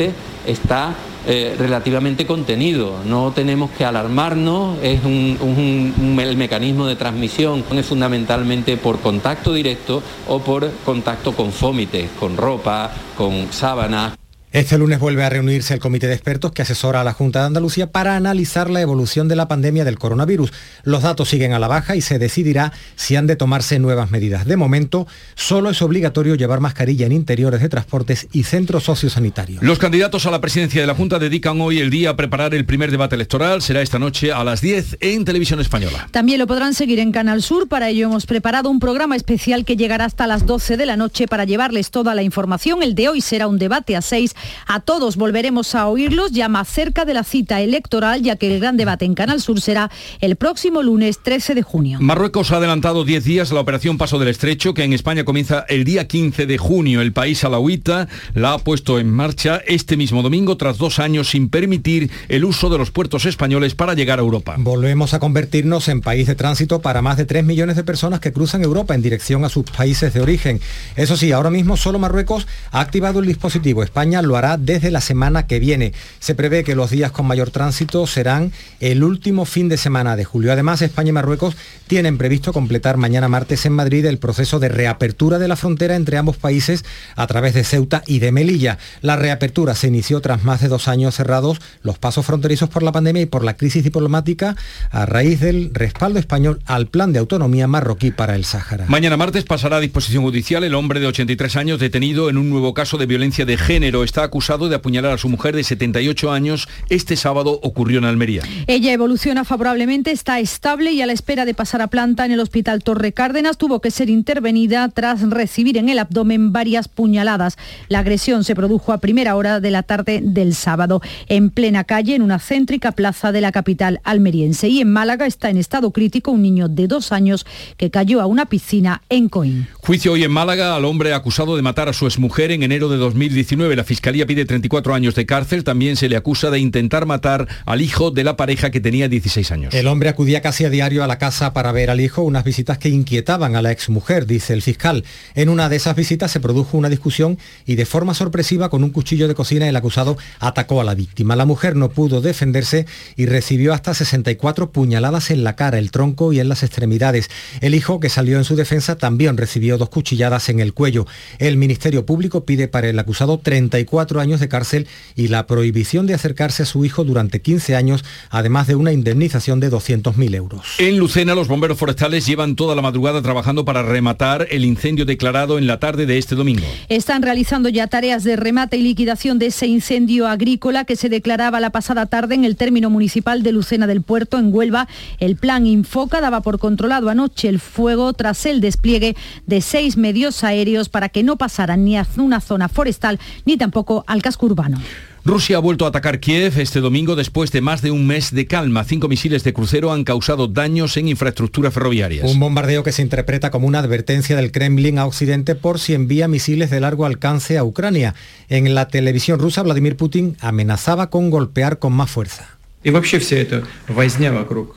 está 0.46 0.94
eh, 1.26 1.54
relativamente 1.58 2.26
contenido. 2.26 2.98
No 3.04 3.32
tenemos 3.32 3.70
que 3.70 3.84
alarmarnos, 3.84 4.78
es 4.82 5.04
un, 5.04 6.18
el 6.20 6.36
mecanismo 6.36 6.86
de 6.86 6.96
transmisión 6.96 7.64
es 7.72 7.86
fundamentalmente 7.86 8.76
por 8.76 9.00
contacto 9.00 9.52
directo 9.52 10.02
o 10.28 10.40
por 10.40 10.70
contacto 10.84 11.32
con 11.32 11.52
fómites, 11.52 12.10
con 12.18 12.36
ropa, 12.36 12.90
con 13.16 13.52
sábanas. 13.52 14.21
Este 14.52 14.76
lunes 14.76 15.00
vuelve 15.00 15.24
a 15.24 15.30
reunirse 15.30 15.72
el 15.72 15.80
comité 15.80 16.08
de 16.08 16.12
expertos 16.12 16.52
que 16.52 16.60
asesora 16.60 17.00
a 17.00 17.04
la 17.04 17.14
Junta 17.14 17.40
de 17.40 17.46
Andalucía 17.46 17.90
para 17.90 18.16
analizar 18.16 18.68
la 18.68 18.82
evolución 18.82 19.26
de 19.26 19.34
la 19.34 19.48
pandemia 19.48 19.82
del 19.82 19.98
coronavirus. 19.98 20.52
Los 20.82 21.04
datos 21.04 21.30
siguen 21.30 21.54
a 21.54 21.58
la 21.58 21.68
baja 21.68 21.96
y 21.96 22.02
se 22.02 22.18
decidirá 22.18 22.70
si 22.94 23.16
han 23.16 23.26
de 23.26 23.36
tomarse 23.36 23.78
nuevas 23.78 24.10
medidas. 24.10 24.44
De 24.44 24.58
momento, 24.58 25.06
solo 25.36 25.70
es 25.70 25.80
obligatorio 25.80 26.34
llevar 26.34 26.60
mascarilla 26.60 27.06
en 27.06 27.12
interiores 27.12 27.62
de 27.62 27.70
transportes 27.70 28.28
y 28.30 28.42
centros 28.42 28.84
sociosanitarios. 28.84 29.62
Los 29.62 29.78
candidatos 29.78 30.26
a 30.26 30.30
la 30.30 30.42
presidencia 30.42 30.82
de 30.82 30.86
la 30.86 30.94
Junta 30.94 31.18
dedican 31.18 31.58
hoy 31.62 31.78
el 31.78 31.88
día 31.88 32.10
a 32.10 32.16
preparar 32.16 32.54
el 32.54 32.66
primer 32.66 32.90
debate 32.90 33.14
electoral. 33.14 33.62
Será 33.62 33.80
esta 33.80 33.98
noche 33.98 34.32
a 34.32 34.44
las 34.44 34.60
10 34.60 34.98
en 35.00 35.24
Televisión 35.24 35.60
Española. 35.60 36.08
También 36.10 36.38
lo 36.38 36.46
podrán 36.46 36.74
seguir 36.74 36.98
en 36.98 37.10
Canal 37.10 37.40
Sur. 37.40 37.68
Para 37.68 37.88
ello 37.88 38.04
hemos 38.04 38.26
preparado 38.26 38.68
un 38.68 38.80
programa 38.80 39.16
especial 39.16 39.64
que 39.64 39.78
llegará 39.78 40.04
hasta 40.04 40.26
las 40.26 40.44
12 40.44 40.76
de 40.76 40.84
la 40.84 40.98
noche 40.98 41.26
para 41.26 41.46
llevarles 41.46 41.90
toda 41.90 42.14
la 42.14 42.22
información. 42.22 42.82
El 42.82 42.94
de 42.94 43.08
hoy 43.08 43.22
será 43.22 43.46
un 43.46 43.56
debate 43.56 43.96
a 43.96 44.02
6 44.02 44.34
a 44.66 44.80
todos 44.80 45.16
volveremos 45.16 45.74
a 45.74 45.88
oírlos 45.88 46.32
ya 46.32 46.48
más 46.48 46.68
cerca 46.68 47.04
de 47.04 47.14
la 47.14 47.24
cita 47.24 47.60
electoral, 47.60 48.22
ya 48.22 48.36
que 48.36 48.52
el 48.52 48.60
gran 48.60 48.76
debate 48.76 49.04
en 49.04 49.14
Canal 49.14 49.40
Sur 49.40 49.60
será 49.60 49.90
el 50.20 50.36
próximo 50.36 50.82
lunes 50.82 51.18
13 51.22 51.54
de 51.54 51.62
junio. 51.62 51.98
Marruecos 52.00 52.52
ha 52.52 52.56
adelantado 52.56 53.04
10 53.04 53.24
días 53.24 53.52
la 53.52 53.60
operación 53.60 53.98
Paso 53.98 54.18
del 54.18 54.28
Estrecho, 54.28 54.74
que 54.74 54.84
en 54.84 54.92
España 54.92 55.24
comienza 55.24 55.64
el 55.68 55.84
día 55.84 56.06
15 56.06 56.46
de 56.46 56.58
junio. 56.58 57.00
El 57.00 57.12
país 57.12 57.44
alauita 57.44 58.08
la 58.34 58.54
ha 58.54 58.58
puesto 58.58 58.98
en 58.98 59.10
marcha 59.10 59.60
este 59.66 59.96
mismo 59.96 60.22
domingo 60.22 60.56
tras 60.56 60.78
dos 60.78 60.98
años 60.98 61.30
sin 61.30 61.48
permitir 61.48 62.10
el 62.28 62.44
uso 62.44 62.70
de 62.70 62.78
los 62.78 62.90
puertos 62.90 63.26
españoles 63.26 63.74
para 63.74 63.94
llegar 63.94 64.18
a 64.18 64.22
Europa. 64.22 64.56
Volvemos 64.58 65.14
a 65.14 65.20
convertirnos 65.20 65.88
en 65.88 66.00
país 66.00 66.26
de 66.26 66.34
tránsito 66.34 66.80
para 66.80 67.02
más 67.02 67.16
de 67.16 67.24
3 67.24 67.44
millones 67.44 67.76
de 67.76 67.84
personas 67.84 68.20
que 68.20 68.32
cruzan 68.32 68.62
Europa 68.62 68.94
en 68.94 69.02
dirección 69.02 69.44
a 69.44 69.48
sus 69.48 69.64
países 69.64 70.12
de 70.14 70.20
origen. 70.20 70.60
Eso 70.96 71.16
sí, 71.16 71.32
ahora 71.32 71.50
mismo 71.50 71.76
solo 71.76 71.98
Marruecos 71.98 72.46
ha 72.70 72.80
activado 72.80 73.20
el 73.20 73.26
dispositivo. 73.26 73.82
España 73.82 74.22
lo 74.22 74.31
hará 74.36 74.56
desde 74.56 74.90
la 74.90 75.00
semana 75.00 75.46
que 75.46 75.60
viene. 75.60 75.92
Se 76.18 76.34
prevé 76.34 76.64
que 76.64 76.74
los 76.74 76.90
días 76.90 77.12
con 77.12 77.26
mayor 77.26 77.50
tránsito 77.50 78.06
serán 78.06 78.52
el 78.80 79.04
último 79.04 79.44
fin 79.44 79.68
de 79.68 79.76
semana 79.76 80.16
de 80.16 80.24
julio. 80.24 80.52
Además, 80.52 80.82
España 80.82 81.10
y 81.10 81.12
Marruecos 81.12 81.56
tienen 81.86 82.18
previsto 82.18 82.52
completar 82.52 82.96
mañana 82.96 83.28
martes 83.28 83.66
en 83.66 83.72
Madrid 83.72 84.04
el 84.06 84.18
proceso 84.18 84.58
de 84.58 84.68
reapertura 84.68 85.38
de 85.38 85.48
la 85.48 85.56
frontera 85.56 85.96
entre 85.96 86.18
ambos 86.18 86.36
países 86.36 86.84
a 87.16 87.26
través 87.26 87.54
de 87.54 87.64
Ceuta 87.64 88.02
y 88.06 88.18
de 88.18 88.32
Melilla. 88.32 88.78
La 89.00 89.16
reapertura 89.16 89.74
se 89.74 89.88
inició 89.88 90.20
tras 90.20 90.44
más 90.44 90.60
de 90.60 90.68
dos 90.68 90.88
años 90.88 91.14
cerrados 91.14 91.60
los 91.82 91.98
pasos 91.98 92.26
fronterizos 92.26 92.68
por 92.68 92.82
la 92.82 92.92
pandemia 92.92 93.22
y 93.22 93.26
por 93.26 93.44
la 93.44 93.56
crisis 93.56 93.84
diplomática 93.84 94.56
a 94.90 95.06
raíz 95.06 95.40
del 95.40 95.70
respaldo 95.72 96.18
español 96.18 96.60
al 96.66 96.86
plan 96.86 97.12
de 97.12 97.18
autonomía 97.18 97.66
marroquí 97.66 98.10
para 98.10 98.36
el 98.36 98.44
Sáhara. 98.44 98.86
Mañana 98.88 99.16
martes 99.16 99.44
pasará 99.44 99.76
a 99.76 99.80
disposición 99.80 100.22
judicial 100.22 100.64
el 100.64 100.74
hombre 100.74 101.00
de 101.00 101.06
83 101.06 101.56
años 101.56 101.80
detenido 101.80 102.30
en 102.30 102.38
un 102.38 102.50
nuevo 102.50 102.74
caso 102.74 102.98
de 102.98 103.06
violencia 103.06 103.44
de 103.44 103.56
género. 103.56 104.04
Acusado 104.22 104.68
de 104.68 104.76
apuñalar 104.76 105.12
a 105.12 105.18
su 105.18 105.28
mujer 105.28 105.54
de 105.56 105.64
78 105.64 106.32
años. 106.32 106.68
Este 106.88 107.16
sábado 107.16 107.58
ocurrió 107.62 107.98
en 107.98 108.04
Almería. 108.04 108.42
Ella 108.66 108.92
evoluciona 108.92 109.44
favorablemente, 109.44 110.10
está 110.10 110.40
estable 110.40 110.92
y 110.92 111.02
a 111.02 111.06
la 111.06 111.12
espera 111.12 111.44
de 111.44 111.54
pasar 111.54 111.82
a 111.82 111.88
planta 111.88 112.24
en 112.24 112.32
el 112.32 112.40
Hospital 112.40 112.82
Torre 112.82 113.12
Cárdenas 113.12 113.58
tuvo 113.58 113.80
que 113.80 113.90
ser 113.90 114.10
intervenida 114.10 114.88
tras 114.88 115.22
recibir 115.28 115.76
en 115.76 115.88
el 115.88 115.98
abdomen 115.98 116.52
varias 116.52 116.88
puñaladas. 116.88 117.56
La 117.88 118.00
agresión 118.00 118.44
se 118.44 118.54
produjo 118.54 118.92
a 118.92 118.98
primera 118.98 119.36
hora 119.36 119.60
de 119.60 119.70
la 119.70 119.82
tarde 119.82 120.20
del 120.22 120.54
sábado, 120.54 121.02
en 121.28 121.50
plena 121.50 121.84
calle, 121.84 122.14
en 122.14 122.22
una 122.22 122.38
céntrica 122.38 122.92
plaza 122.92 123.32
de 123.32 123.40
la 123.40 123.52
capital 123.52 124.00
almeriense. 124.04 124.68
Y 124.68 124.80
en 124.80 124.92
Málaga 124.92 125.26
está 125.26 125.50
en 125.50 125.56
estado 125.56 125.90
crítico 125.92 126.30
un 126.30 126.42
niño 126.42 126.68
de 126.68 126.86
dos 126.86 127.12
años 127.12 127.46
que 127.76 127.90
cayó 127.90 128.20
a 128.20 128.26
una 128.26 128.46
piscina 128.46 129.02
en 129.08 129.28
Coín. 129.28 129.68
Juicio 129.80 130.12
hoy 130.12 130.24
en 130.24 130.30
Málaga 130.30 130.76
al 130.76 130.84
hombre 130.84 131.14
acusado 131.14 131.56
de 131.56 131.62
matar 131.62 131.88
a 131.88 131.92
su 131.92 132.06
exmujer 132.06 132.50
en 132.50 132.62
enero 132.62 132.88
de 132.88 132.96
2019. 132.96 133.76
La 133.76 133.84
Fiscalía 133.84 134.11
pide 134.26 134.44
34 134.44 134.94
años 134.94 135.14
de 135.14 135.26
cárcel. 135.26 135.64
También 135.64 135.96
se 135.96 136.08
le 136.08 136.16
acusa 136.16 136.50
de 136.50 136.58
intentar 136.58 137.06
matar 137.06 137.48
al 137.66 137.80
hijo 137.80 138.10
de 138.10 138.24
la 138.24 138.36
pareja 138.36 138.70
que 138.70 138.80
tenía 138.80 139.08
16 139.08 139.50
años. 139.52 139.74
El 139.74 139.86
hombre 139.86 140.08
acudía 140.08 140.40
casi 140.40 140.64
a 140.64 140.70
diario 140.70 141.02
a 141.02 141.06
la 141.06 141.18
casa 141.18 141.52
para 141.52 141.72
ver 141.72 141.90
al 141.90 142.00
hijo, 142.00 142.22
unas 142.22 142.44
visitas 142.44 142.78
que 142.78 142.88
inquietaban 142.88 143.56
a 143.56 143.62
la 143.62 143.72
exmujer, 143.72 144.26
dice 144.26 144.52
el 144.52 144.62
fiscal. 144.62 145.04
En 145.34 145.48
una 145.48 145.68
de 145.68 145.76
esas 145.76 145.96
visitas 145.96 146.30
se 146.30 146.40
produjo 146.40 146.78
una 146.78 146.88
discusión 146.88 147.38
y 147.66 147.74
de 147.74 147.86
forma 147.86 148.14
sorpresiva 148.14 148.68
con 148.68 148.84
un 148.84 148.90
cuchillo 148.90 149.28
de 149.28 149.34
cocina 149.34 149.68
el 149.68 149.76
acusado 149.76 150.16
atacó 150.40 150.80
a 150.80 150.84
la 150.84 150.94
víctima. 150.94 151.36
La 151.36 151.46
mujer 151.46 151.76
no 151.76 151.90
pudo 151.90 152.20
defenderse 152.20 152.86
y 153.16 153.26
recibió 153.26 153.72
hasta 153.72 153.94
64 153.94 154.72
puñaladas 154.72 155.30
en 155.30 155.44
la 155.44 155.56
cara, 155.56 155.78
el 155.78 155.90
tronco 155.90 156.32
y 156.32 156.40
en 156.40 156.48
las 156.48 156.62
extremidades. 156.62 157.30
El 157.60 157.74
hijo, 157.74 158.00
que 158.00 158.08
salió 158.08 158.38
en 158.38 158.44
su 158.44 158.56
defensa, 158.56 158.96
también 158.96 159.36
recibió 159.36 159.78
dos 159.78 159.88
cuchilladas 159.88 160.48
en 160.48 160.60
el 160.60 160.74
cuello. 160.74 161.06
El 161.38 161.56
Ministerio 161.56 162.06
Público 162.06 162.44
pide 162.44 162.68
para 162.68 162.88
el 162.88 162.98
acusado 162.98 163.38
34 163.38 163.91
años 164.00 164.40
de 164.40 164.48
cárcel 164.48 164.86
y 165.14 165.28
la 165.28 165.46
prohibición 165.46 166.06
de 166.06 166.14
acercarse 166.14 166.62
a 166.62 166.66
su 166.66 166.84
hijo 166.84 167.04
durante 167.04 167.42
15 167.42 167.76
años, 167.76 168.04
además 168.30 168.66
de 168.66 168.74
una 168.74 168.92
indemnización 168.92 169.60
de 169.60 169.70
200.000 169.70 170.34
euros. 170.34 170.66
En 170.78 170.98
Lucena, 170.98 171.34
los 171.34 171.48
bomberos 171.48 171.78
forestales 171.78 172.26
llevan 172.26 172.56
toda 172.56 172.74
la 172.74 172.82
madrugada 172.82 173.22
trabajando 173.22 173.64
para 173.64 173.82
rematar 173.82 174.46
el 174.50 174.64
incendio 174.64 175.04
declarado 175.04 175.58
en 175.58 175.66
la 175.66 175.78
tarde 175.78 176.06
de 176.06 176.18
este 176.18 176.34
domingo. 176.34 176.66
Están 176.88 177.22
realizando 177.22 177.68
ya 177.68 177.86
tareas 177.86 178.24
de 178.24 178.36
remate 178.36 178.76
y 178.76 178.82
liquidación 178.82 179.38
de 179.38 179.46
ese 179.46 179.66
incendio 179.66 180.26
agrícola 180.26 180.84
que 180.84 180.96
se 180.96 181.08
declaraba 181.08 181.60
la 181.60 181.70
pasada 181.70 182.06
tarde 182.06 182.34
en 182.34 182.44
el 182.44 182.56
término 182.56 182.90
municipal 182.90 183.42
de 183.42 183.52
Lucena 183.52 183.86
del 183.86 184.02
Puerto, 184.02 184.38
en 184.38 184.54
Huelva. 184.54 184.88
El 185.18 185.36
plan 185.36 185.66
Infoca 185.66 186.20
daba 186.20 186.40
por 186.40 186.58
controlado 186.58 187.10
anoche 187.10 187.48
el 187.48 187.60
fuego 187.60 188.12
tras 188.14 188.46
el 188.46 188.60
despliegue 188.60 189.16
de 189.46 189.60
seis 189.60 189.96
medios 189.96 190.44
aéreos 190.44 190.88
para 190.88 191.08
que 191.08 191.22
no 191.22 191.36
pasaran 191.36 191.84
ni 191.84 191.96
a 191.96 192.06
una 192.16 192.40
zona 192.40 192.68
forestal 192.68 193.18
ni 193.44 193.56
tampoco 193.56 193.81
al 194.06 194.22
casco 194.22 194.46
urbano. 194.46 194.80
Rusia 195.24 195.56
ha 195.56 195.60
vuelto 195.60 195.84
a 195.84 195.88
atacar 195.88 196.18
Kiev 196.18 196.58
este 196.58 196.80
domingo 196.80 197.14
después 197.14 197.52
de 197.52 197.60
más 197.60 197.80
de 197.80 197.92
un 197.92 198.08
mes 198.08 198.32
de 198.32 198.48
calma. 198.48 198.82
Cinco 198.82 199.06
misiles 199.06 199.44
de 199.44 199.52
crucero 199.52 199.92
han 199.92 200.02
causado 200.02 200.48
daños 200.48 200.96
en 200.96 201.06
infraestructuras 201.06 201.72
ferroviarias. 201.72 202.28
Un 202.28 202.40
bombardeo 202.40 202.82
que 202.82 202.90
se 202.90 203.02
interpreta 203.02 203.52
como 203.52 203.68
una 203.68 203.78
advertencia 203.78 204.34
del 204.34 204.50
Kremlin 204.50 204.98
a 204.98 205.06
Occidente 205.06 205.54
por 205.54 205.78
si 205.78 205.94
envía 205.94 206.26
misiles 206.26 206.70
de 206.70 206.80
largo 206.80 207.06
alcance 207.06 207.56
a 207.56 207.62
Ucrania. 207.62 208.16
En 208.48 208.74
la 208.74 208.88
televisión 208.88 209.38
rusa, 209.38 209.62
Vladimir 209.62 209.96
Putin 209.96 210.36
amenazaba 210.40 211.08
con 211.08 211.30
golpear 211.30 211.78
con 211.78 211.92
más 211.92 212.10
fuerza. 212.10 212.58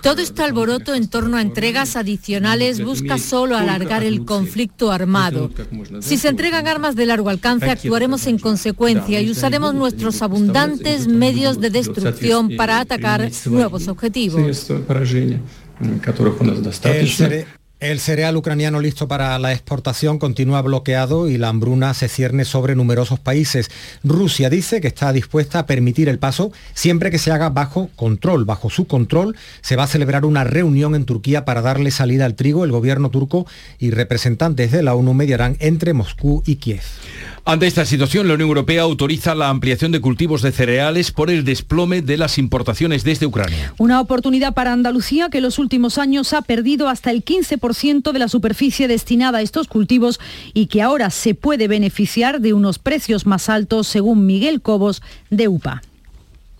Todo 0.01 0.21
este 0.21 0.43
alboroto 0.43 0.93
en 0.93 1.07
torno 1.07 1.37
a 1.37 1.41
entregas 1.41 1.95
adicionales 1.95 2.83
busca 2.83 3.17
solo 3.17 3.57
alargar 3.57 4.03
el 4.03 4.25
conflicto 4.25 4.91
armado. 4.91 5.49
Si 6.01 6.17
se 6.17 6.29
entregan 6.29 6.67
armas 6.67 6.95
de 6.95 7.07
largo 7.07 7.29
alcance, 7.29 7.69
actuaremos 7.69 8.27
en 8.27 8.37
consecuencia 8.37 9.21
y 9.21 9.31
usaremos 9.31 9.73
nuestros 9.73 10.21
abundantes 10.21 11.07
medios 11.07 11.59
de 11.59 11.71
destrucción 11.71 12.55
para 12.55 12.79
atacar 12.79 13.31
nuevos 13.45 13.87
objetivos. 13.87 14.39
El 14.39 14.51
cereal 17.99 18.37
ucraniano 18.37 18.79
listo 18.79 19.07
para 19.07 19.37
la 19.37 19.51
exportación 19.51 20.17
continúa 20.17 20.61
bloqueado 20.61 21.29
y 21.29 21.37
la 21.37 21.49
hambruna 21.49 21.93
se 21.93 22.07
cierne 22.07 22.45
sobre 22.45 22.73
numerosos 22.73 23.19
países. 23.19 23.69
Rusia 24.03 24.49
dice 24.49 24.81
que 24.81 24.87
está 24.87 25.11
dispuesta 25.11 25.59
a 25.59 25.65
permitir 25.65 26.07
el 26.07 26.17
paso 26.17 26.51
siempre 26.73 27.11
que 27.11 27.19
se 27.19 27.31
haga 27.31 27.49
bajo 27.49 27.89
control. 27.95 28.45
Bajo 28.45 28.69
su 28.69 28.87
control 28.87 29.35
se 29.61 29.75
va 29.75 29.83
a 29.83 29.87
celebrar 29.87 30.25
una 30.25 30.43
reunión 30.43 30.95
en 30.95 31.05
Turquía 31.05 31.43
para 31.43 31.61
darle 31.61 31.91
salida 31.91 32.25
al 32.25 32.35
trigo. 32.35 32.63
El 32.63 32.71
gobierno 32.71 33.11
turco 33.11 33.45
y 33.77 33.91
representantes 33.91 34.71
de 34.71 34.81
la 34.81 34.95
ONU 34.95 35.13
mediarán 35.13 35.57
entre 35.59 35.93
Moscú 35.93 36.43
y 36.45 36.55
Kiev. 36.55 36.83
Ante 37.47 37.67
esta 37.67 37.85
situación, 37.85 38.27
la 38.27 38.33
Unión 38.33 38.49
Europea 38.49 38.81
autoriza 38.81 39.35
la 39.35 39.49
ampliación 39.49 39.91
de 39.91 40.01
cultivos 40.01 40.41
de 40.41 40.51
cereales 40.51 41.11
por 41.11 41.29
el 41.29 41.45
desplome 41.45 42.01
de 42.01 42.17
las 42.17 42.39
importaciones 42.39 43.03
desde 43.03 43.27
Ucrania. 43.27 43.71
Una 43.77 44.01
oportunidad 44.01 44.55
para 44.55 44.73
Andalucía 44.73 45.29
que 45.29 45.37
en 45.37 45.43
los 45.43 45.59
últimos 45.59 45.99
años 45.99 46.33
ha 46.33 46.41
perdido 46.41 46.89
hasta 46.89 47.11
el 47.11 47.23
15% 47.23 48.11
de 48.11 48.19
la 48.19 48.29
superficie 48.29 48.87
destinada 48.87 49.37
a 49.37 49.41
estos 49.43 49.67
cultivos 49.67 50.19
y 50.55 50.65
que 50.65 50.81
ahora 50.81 51.11
se 51.11 51.35
puede 51.35 51.67
beneficiar 51.67 52.41
de 52.41 52.53
unos 52.53 52.79
precios 52.79 53.27
más 53.27 53.47
altos, 53.47 53.85
según 53.85 54.25
Miguel 54.25 54.59
Cobos 54.63 55.03
de 55.29 55.47
UPA 55.47 55.83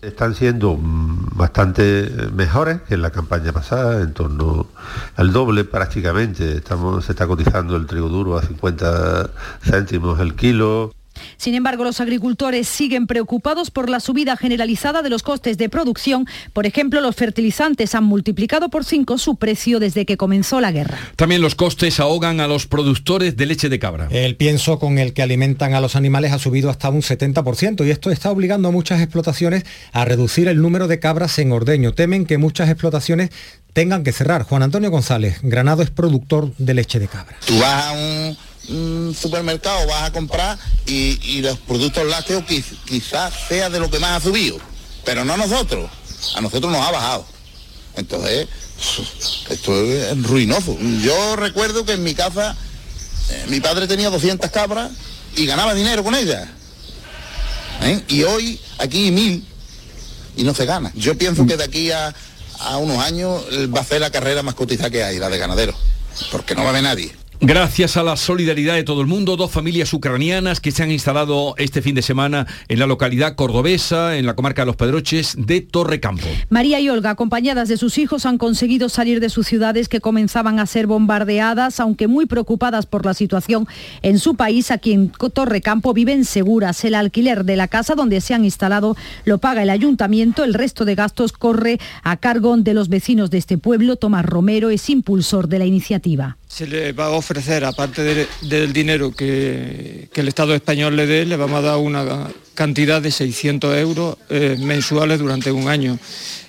están 0.06 0.34
siendo 0.34 0.78
bastante 0.80 2.10
mejores 2.32 2.82
que 2.82 2.94
en 2.94 3.02
la 3.02 3.10
campaña 3.10 3.52
pasada, 3.52 4.02
en 4.02 4.14
torno 4.14 4.68
al 5.16 5.32
doble 5.32 5.64
prácticamente. 5.64 6.56
Estamos, 6.56 7.04
se 7.04 7.12
está 7.12 7.26
cotizando 7.26 7.76
el 7.76 7.86
trigo 7.86 8.08
duro 8.08 8.36
a 8.38 8.42
50 8.42 9.30
céntimos 9.62 10.20
el 10.20 10.34
kilo. 10.34 10.92
Sin 11.36 11.54
embargo, 11.54 11.84
los 11.84 12.00
agricultores 12.00 12.68
siguen 12.68 13.06
preocupados 13.06 13.70
por 13.70 13.88
la 13.88 14.00
subida 14.00 14.36
generalizada 14.36 15.02
de 15.02 15.10
los 15.10 15.22
costes 15.22 15.58
de 15.58 15.68
producción. 15.68 16.26
Por 16.52 16.66
ejemplo, 16.66 17.00
los 17.00 17.16
fertilizantes 17.16 17.94
han 17.94 18.04
multiplicado 18.04 18.68
por 18.68 18.84
cinco 18.84 19.18
su 19.18 19.36
precio 19.36 19.80
desde 19.80 20.06
que 20.06 20.16
comenzó 20.16 20.60
la 20.60 20.72
guerra. 20.72 20.98
También 21.16 21.42
los 21.42 21.54
costes 21.54 22.00
ahogan 22.00 22.40
a 22.40 22.48
los 22.48 22.66
productores 22.66 23.36
de 23.36 23.46
leche 23.46 23.68
de 23.68 23.78
cabra. 23.78 24.08
El 24.10 24.36
pienso 24.36 24.78
con 24.78 24.98
el 24.98 25.12
que 25.12 25.22
alimentan 25.22 25.74
a 25.74 25.80
los 25.80 25.96
animales 25.96 26.32
ha 26.32 26.38
subido 26.38 26.70
hasta 26.70 26.88
un 26.88 27.02
70% 27.02 27.86
y 27.86 27.90
esto 27.90 28.10
está 28.10 28.30
obligando 28.30 28.68
a 28.68 28.72
muchas 28.72 29.00
explotaciones 29.00 29.64
a 29.92 30.04
reducir 30.04 30.48
el 30.48 30.60
número 30.60 30.88
de 30.88 30.98
cabras 30.98 31.38
en 31.38 31.52
ordeño. 31.52 31.92
Temen 31.92 32.26
que 32.26 32.38
muchas 32.38 32.68
explotaciones 32.68 33.30
tengan 33.72 34.04
que 34.04 34.12
cerrar. 34.12 34.44
Juan 34.44 34.62
Antonio 34.62 34.90
González, 34.90 35.40
Granado 35.42 35.82
es 35.82 35.90
productor 35.90 36.54
de 36.56 36.74
leche 36.74 36.98
de 36.98 37.08
cabra. 37.08 37.36
Tú 37.46 37.58
vas 37.58 37.86
a 37.86 37.92
un 37.92 38.36
supermercado 39.14 39.86
vas 39.86 40.04
a 40.04 40.12
comprar 40.12 40.58
y, 40.86 41.40
los 41.40 41.58
productos 41.58 42.06
lácteos 42.06 42.44
quizás 42.84 43.32
sea 43.48 43.70
de 43.70 43.78
lo 43.78 43.90
que 43.90 43.98
más 43.98 44.16
ha 44.16 44.20
subido, 44.20 44.58
pero 45.04 45.24
no 45.24 45.34
a 45.34 45.36
nosotros, 45.36 45.90
a 46.34 46.40
nosotros 46.40 46.72
nos 46.72 46.86
ha 46.86 46.90
bajado. 46.90 47.26
Entonces, 47.96 48.48
esto 49.50 49.84
es 49.84 50.22
ruinoso. 50.22 50.76
Yo 51.02 51.36
recuerdo 51.36 51.84
que 51.84 51.92
en 51.92 52.02
mi 52.02 52.14
casa 52.14 52.56
eh, 53.30 53.46
mi 53.48 53.60
padre 53.60 53.86
tenía 53.86 54.10
200 54.10 54.50
cabras 54.50 54.90
y 55.36 55.46
ganaba 55.46 55.74
dinero 55.74 56.04
con 56.04 56.14
ellas. 56.14 56.48
¿Eh? 57.82 58.02
Y 58.08 58.22
hoy 58.22 58.60
aquí 58.78 59.10
mil 59.10 59.44
y 60.36 60.44
no 60.44 60.54
se 60.54 60.66
gana. 60.66 60.92
Yo 60.94 61.16
pienso 61.16 61.46
que 61.46 61.56
de 61.56 61.64
aquí 61.64 61.90
a, 61.90 62.14
a 62.60 62.76
unos 62.78 62.98
años 62.98 63.42
va 63.74 63.80
a 63.80 63.84
ser 63.84 64.00
la 64.00 64.10
carrera 64.10 64.42
más 64.42 64.54
cotizada 64.54 64.90
que 64.90 65.04
hay, 65.04 65.18
la 65.18 65.28
de 65.28 65.38
ganadero, 65.38 65.74
porque 66.30 66.54
no 66.54 66.62
va 66.62 66.68
a 66.68 66.70
haber 66.70 66.82
nadie. 66.82 67.14
Gracias 67.46 67.96
a 67.96 68.02
la 68.02 68.16
solidaridad 68.16 68.74
de 68.74 68.82
todo 68.82 69.00
el 69.00 69.06
mundo, 69.06 69.36
dos 69.36 69.52
familias 69.52 69.94
ucranianas 69.94 70.58
que 70.58 70.72
se 70.72 70.82
han 70.82 70.90
instalado 70.90 71.54
este 71.58 71.80
fin 71.80 71.94
de 71.94 72.02
semana 72.02 72.44
en 72.66 72.80
la 72.80 72.88
localidad 72.88 73.36
cordobesa, 73.36 74.16
en 74.16 74.26
la 74.26 74.34
comarca 74.34 74.62
de 74.62 74.66
Los 74.66 74.74
Pedroches, 74.74 75.36
de 75.38 75.60
Torrecampo. 75.60 76.26
María 76.48 76.80
y 76.80 76.88
Olga, 76.88 77.10
acompañadas 77.10 77.68
de 77.68 77.76
sus 77.76 77.98
hijos, 77.98 78.26
han 78.26 78.36
conseguido 78.36 78.88
salir 78.88 79.20
de 79.20 79.28
sus 79.28 79.46
ciudades 79.46 79.88
que 79.88 80.00
comenzaban 80.00 80.58
a 80.58 80.66
ser 80.66 80.88
bombardeadas, 80.88 81.78
aunque 81.78 82.08
muy 82.08 82.26
preocupadas 82.26 82.84
por 82.84 83.06
la 83.06 83.14
situación 83.14 83.68
en 84.02 84.18
su 84.18 84.34
país. 84.34 84.72
Aquí 84.72 84.92
en 84.92 85.12
Torrecampo 85.12 85.94
viven 85.94 86.24
seguras. 86.24 86.84
El 86.84 86.96
alquiler 86.96 87.44
de 87.44 87.54
la 87.54 87.68
casa 87.68 87.94
donde 87.94 88.20
se 88.22 88.34
han 88.34 88.44
instalado 88.44 88.96
lo 89.24 89.38
paga 89.38 89.62
el 89.62 89.70
ayuntamiento. 89.70 90.42
El 90.42 90.52
resto 90.52 90.84
de 90.84 90.96
gastos 90.96 91.30
corre 91.30 91.78
a 92.02 92.16
cargo 92.16 92.56
de 92.56 92.74
los 92.74 92.88
vecinos 92.88 93.30
de 93.30 93.38
este 93.38 93.56
pueblo. 93.56 93.94
Tomás 93.94 94.26
Romero 94.26 94.70
es 94.70 94.90
impulsor 94.90 95.46
de 95.46 95.60
la 95.60 95.66
iniciativa 95.66 96.38
se 96.48 96.66
le 96.66 96.92
va 96.92 97.06
a 97.06 97.10
ofrecer, 97.10 97.64
aparte 97.64 98.28
del 98.42 98.72
dinero 98.72 99.12
que, 99.12 100.08
el 100.14 100.28
Estado 100.28 100.54
español 100.54 100.96
le 100.96 101.06
dé, 101.06 101.26
le 101.26 101.36
vamos 101.36 101.58
a 101.58 101.62
dar 101.62 101.76
una 101.78 102.28
cantidad 102.54 103.02
de 103.02 103.10
600 103.10 103.76
euros 103.76 104.16
eh, 104.30 104.56
mensuales 104.58 105.18
durante 105.18 105.50
un 105.50 105.68
año. 105.68 105.98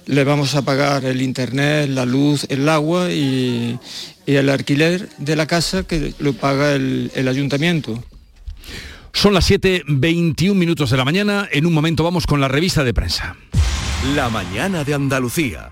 Le 0.05 0.23
vamos 0.23 0.55
a 0.55 0.61
pagar 0.61 1.03
el 1.03 1.21
internet, 1.21 1.89
la 1.89 2.05
luz, 2.05 2.45
el 2.49 2.69
agua 2.69 3.11
y, 3.11 3.77
el 4.25 4.49
alquiler 4.49 5.09
de 5.17 5.35
la 5.35 5.47
casa 5.47 5.83
que 5.83 6.13
lo 6.19 6.33
paga 6.33 6.73
el, 6.73 7.11
el 7.15 7.27
ayuntamiento. 7.27 8.03
Son 9.13 9.33
las 9.33 9.49
7.21 9.49 10.53
minutos 10.53 10.91
de 10.91 10.97
la 10.97 11.05
mañana. 11.05 11.47
En 11.51 11.65
un 11.65 11.73
momento 11.73 12.03
vamos 12.03 12.27
con 12.27 12.39
la 12.39 12.47
revista 12.47 12.83
de 12.83 12.93
prensa. 12.93 13.35
La 14.15 14.29
mañana 14.29 14.83
de 14.83 14.93
Andalucía. 14.93 15.71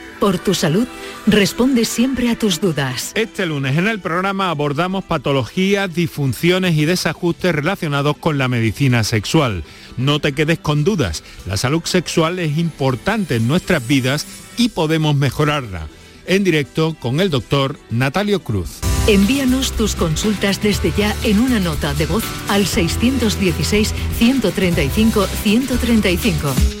Por 0.21 0.37
tu 0.37 0.53
salud, 0.53 0.87
responde 1.25 1.83
siempre 1.83 2.29
a 2.29 2.37
tus 2.37 2.61
dudas. 2.61 3.11
Este 3.15 3.47
lunes 3.47 3.75
en 3.75 3.87
el 3.87 3.99
programa 3.99 4.51
abordamos 4.51 5.03
patologías, 5.03 5.91
disfunciones 5.95 6.77
y 6.77 6.85
desajustes 6.85 7.55
relacionados 7.55 8.17
con 8.17 8.37
la 8.37 8.47
medicina 8.47 9.03
sexual. 9.03 9.63
No 9.97 10.19
te 10.19 10.33
quedes 10.33 10.59
con 10.59 10.83
dudas, 10.83 11.23
la 11.47 11.57
salud 11.57 11.81
sexual 11.85 12.37
es 12.37 12.59
importante 12.59 13.37
en 13.37 13.47
nuestras 13.47 13.87
vidas 13.87 14.27
y 14.57 14.69
podemos 14.69 15.15
mejorarla. 15.15 15.87
En 16.27 16.43
directo 16.43 16.95
con 16.99 17.19
el 17.19 17.31
doctor 17.31 17.79
Natalio 17.89 18.43
Cruz. 18.43 18.77
Envíanos 19.07 19.71
tus 19.71 19.95
consultas 19.95 20.61
desde 20.61 20.93
ya 20.95 21.15
en 21.23 21.39
una 21.39 21.59
nota 21.59 21.95
de 21.95 22.05
voz 22.05 22.23
al 22.47 22.67
616 22.67 23.91
135 24.19 25.25
135 25.25 26.80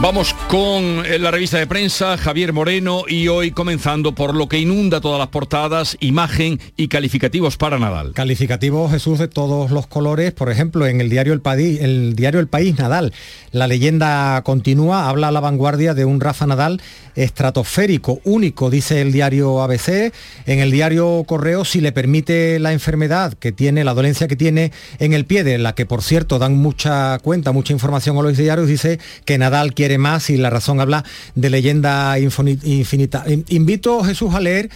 Vamos 0.00 0.32
con 0.46 1.04
eh, 1.04 1.18
la 1.18 1.32
revista 1.32 1.58
de 1.58 1.66
prensa, 1.66 2.16
Javier 2.16 2.52
Moreno, 2.52 3.02
y 3.08 3.26
hoy 3.26 3.50
comenzando 3.50 4.14
por 4.14 4.32
lo 4.32 4.48
que 4.48 4.60
inunda 4.60 5.00
todas 5.00 5.18
las 5.18 5.26
portadas, 5.28 5.96
imagen 5.98 6.60
y 6.76 6.86
calificativos 6.86 7.56
para 7.56 7.80
Nadal. 7.80 8.12
Calificativos, 8.12 8.92
Jesús, 8.92 9.18
de 9.18 9.26
todos 9.26 9.72
los 9.72 9.88
colores. 9.88 10.32
Por 10.32 10.52
ejemplo, 10.52 10.86
en 10.86 11.00
el 11.00 11.10
diario 11.10 11.32
El, 11.32 11.40
País, 11.40 12.78
Nadal, 12.78 13.12
la 13.50 13.66
leyenda 13.66 14.40
continúa, 14.44 15.08
habla 15.08 15.28
a 15.28 15.32
la 15.32 15.40
vanguardia 15.40 15.94
de 15.94 16.04
un 16.04 16.20
Rafa 16.20 16.46
Nadal 16.46 16.80
estratosférico, 17.16 18.20
único, 18.22 18.70
dice 18.70 19.00
el 19.00 19.10
diario 19.10 19.60
ABC. 19.62 20.12
En 20.46 20.60
el 20.60 20.70
diario 20.70 21.24
Correo, 21.26 21.64
si 21.64 21.80
le 21.80 21.90
permite 21.90 22.60
la 22.60 22.72
enfermedad 22.72 23.34
que 23.34 23.50
tiene, 23.50 23.82
la 23.82 23.94
dolencia 23.94 24.28
que 24.28 24.36
tiene 24.36 24.70
en 25.00 25.12
el 25.12 25.24
pie, 25.24 25.42
de 25.42 25.58
la 25.58 25.74
que 25.74 25.86
por 25.86 26.02
cierto 26.02 26.38
dan 26.38 26.56
mucha 26.56 27.18
cuenta, 27.18 27.50
mucha 27.50 27.72
información 27.72 28.16
a 28.16 28.22
los 28.22 28.36
diarios, 28.36 28.68
dice 28.68 29.00
que 29.24 29.38
Nadal 29.38 29.74
quiere 29.74 29.87
más 29.96 30.28
y 30.28 30.36
la 30.36 30.50
razón 30.50 30.80
habla 30.80 31.04
de 31.34 31.48
leyenda 31.48 32.18
infinita. 32.18 33.24
Invito, 33.48 34.04
Jesús, 34.04 34.34
a 34.34 34.40
leer 34.40 34.68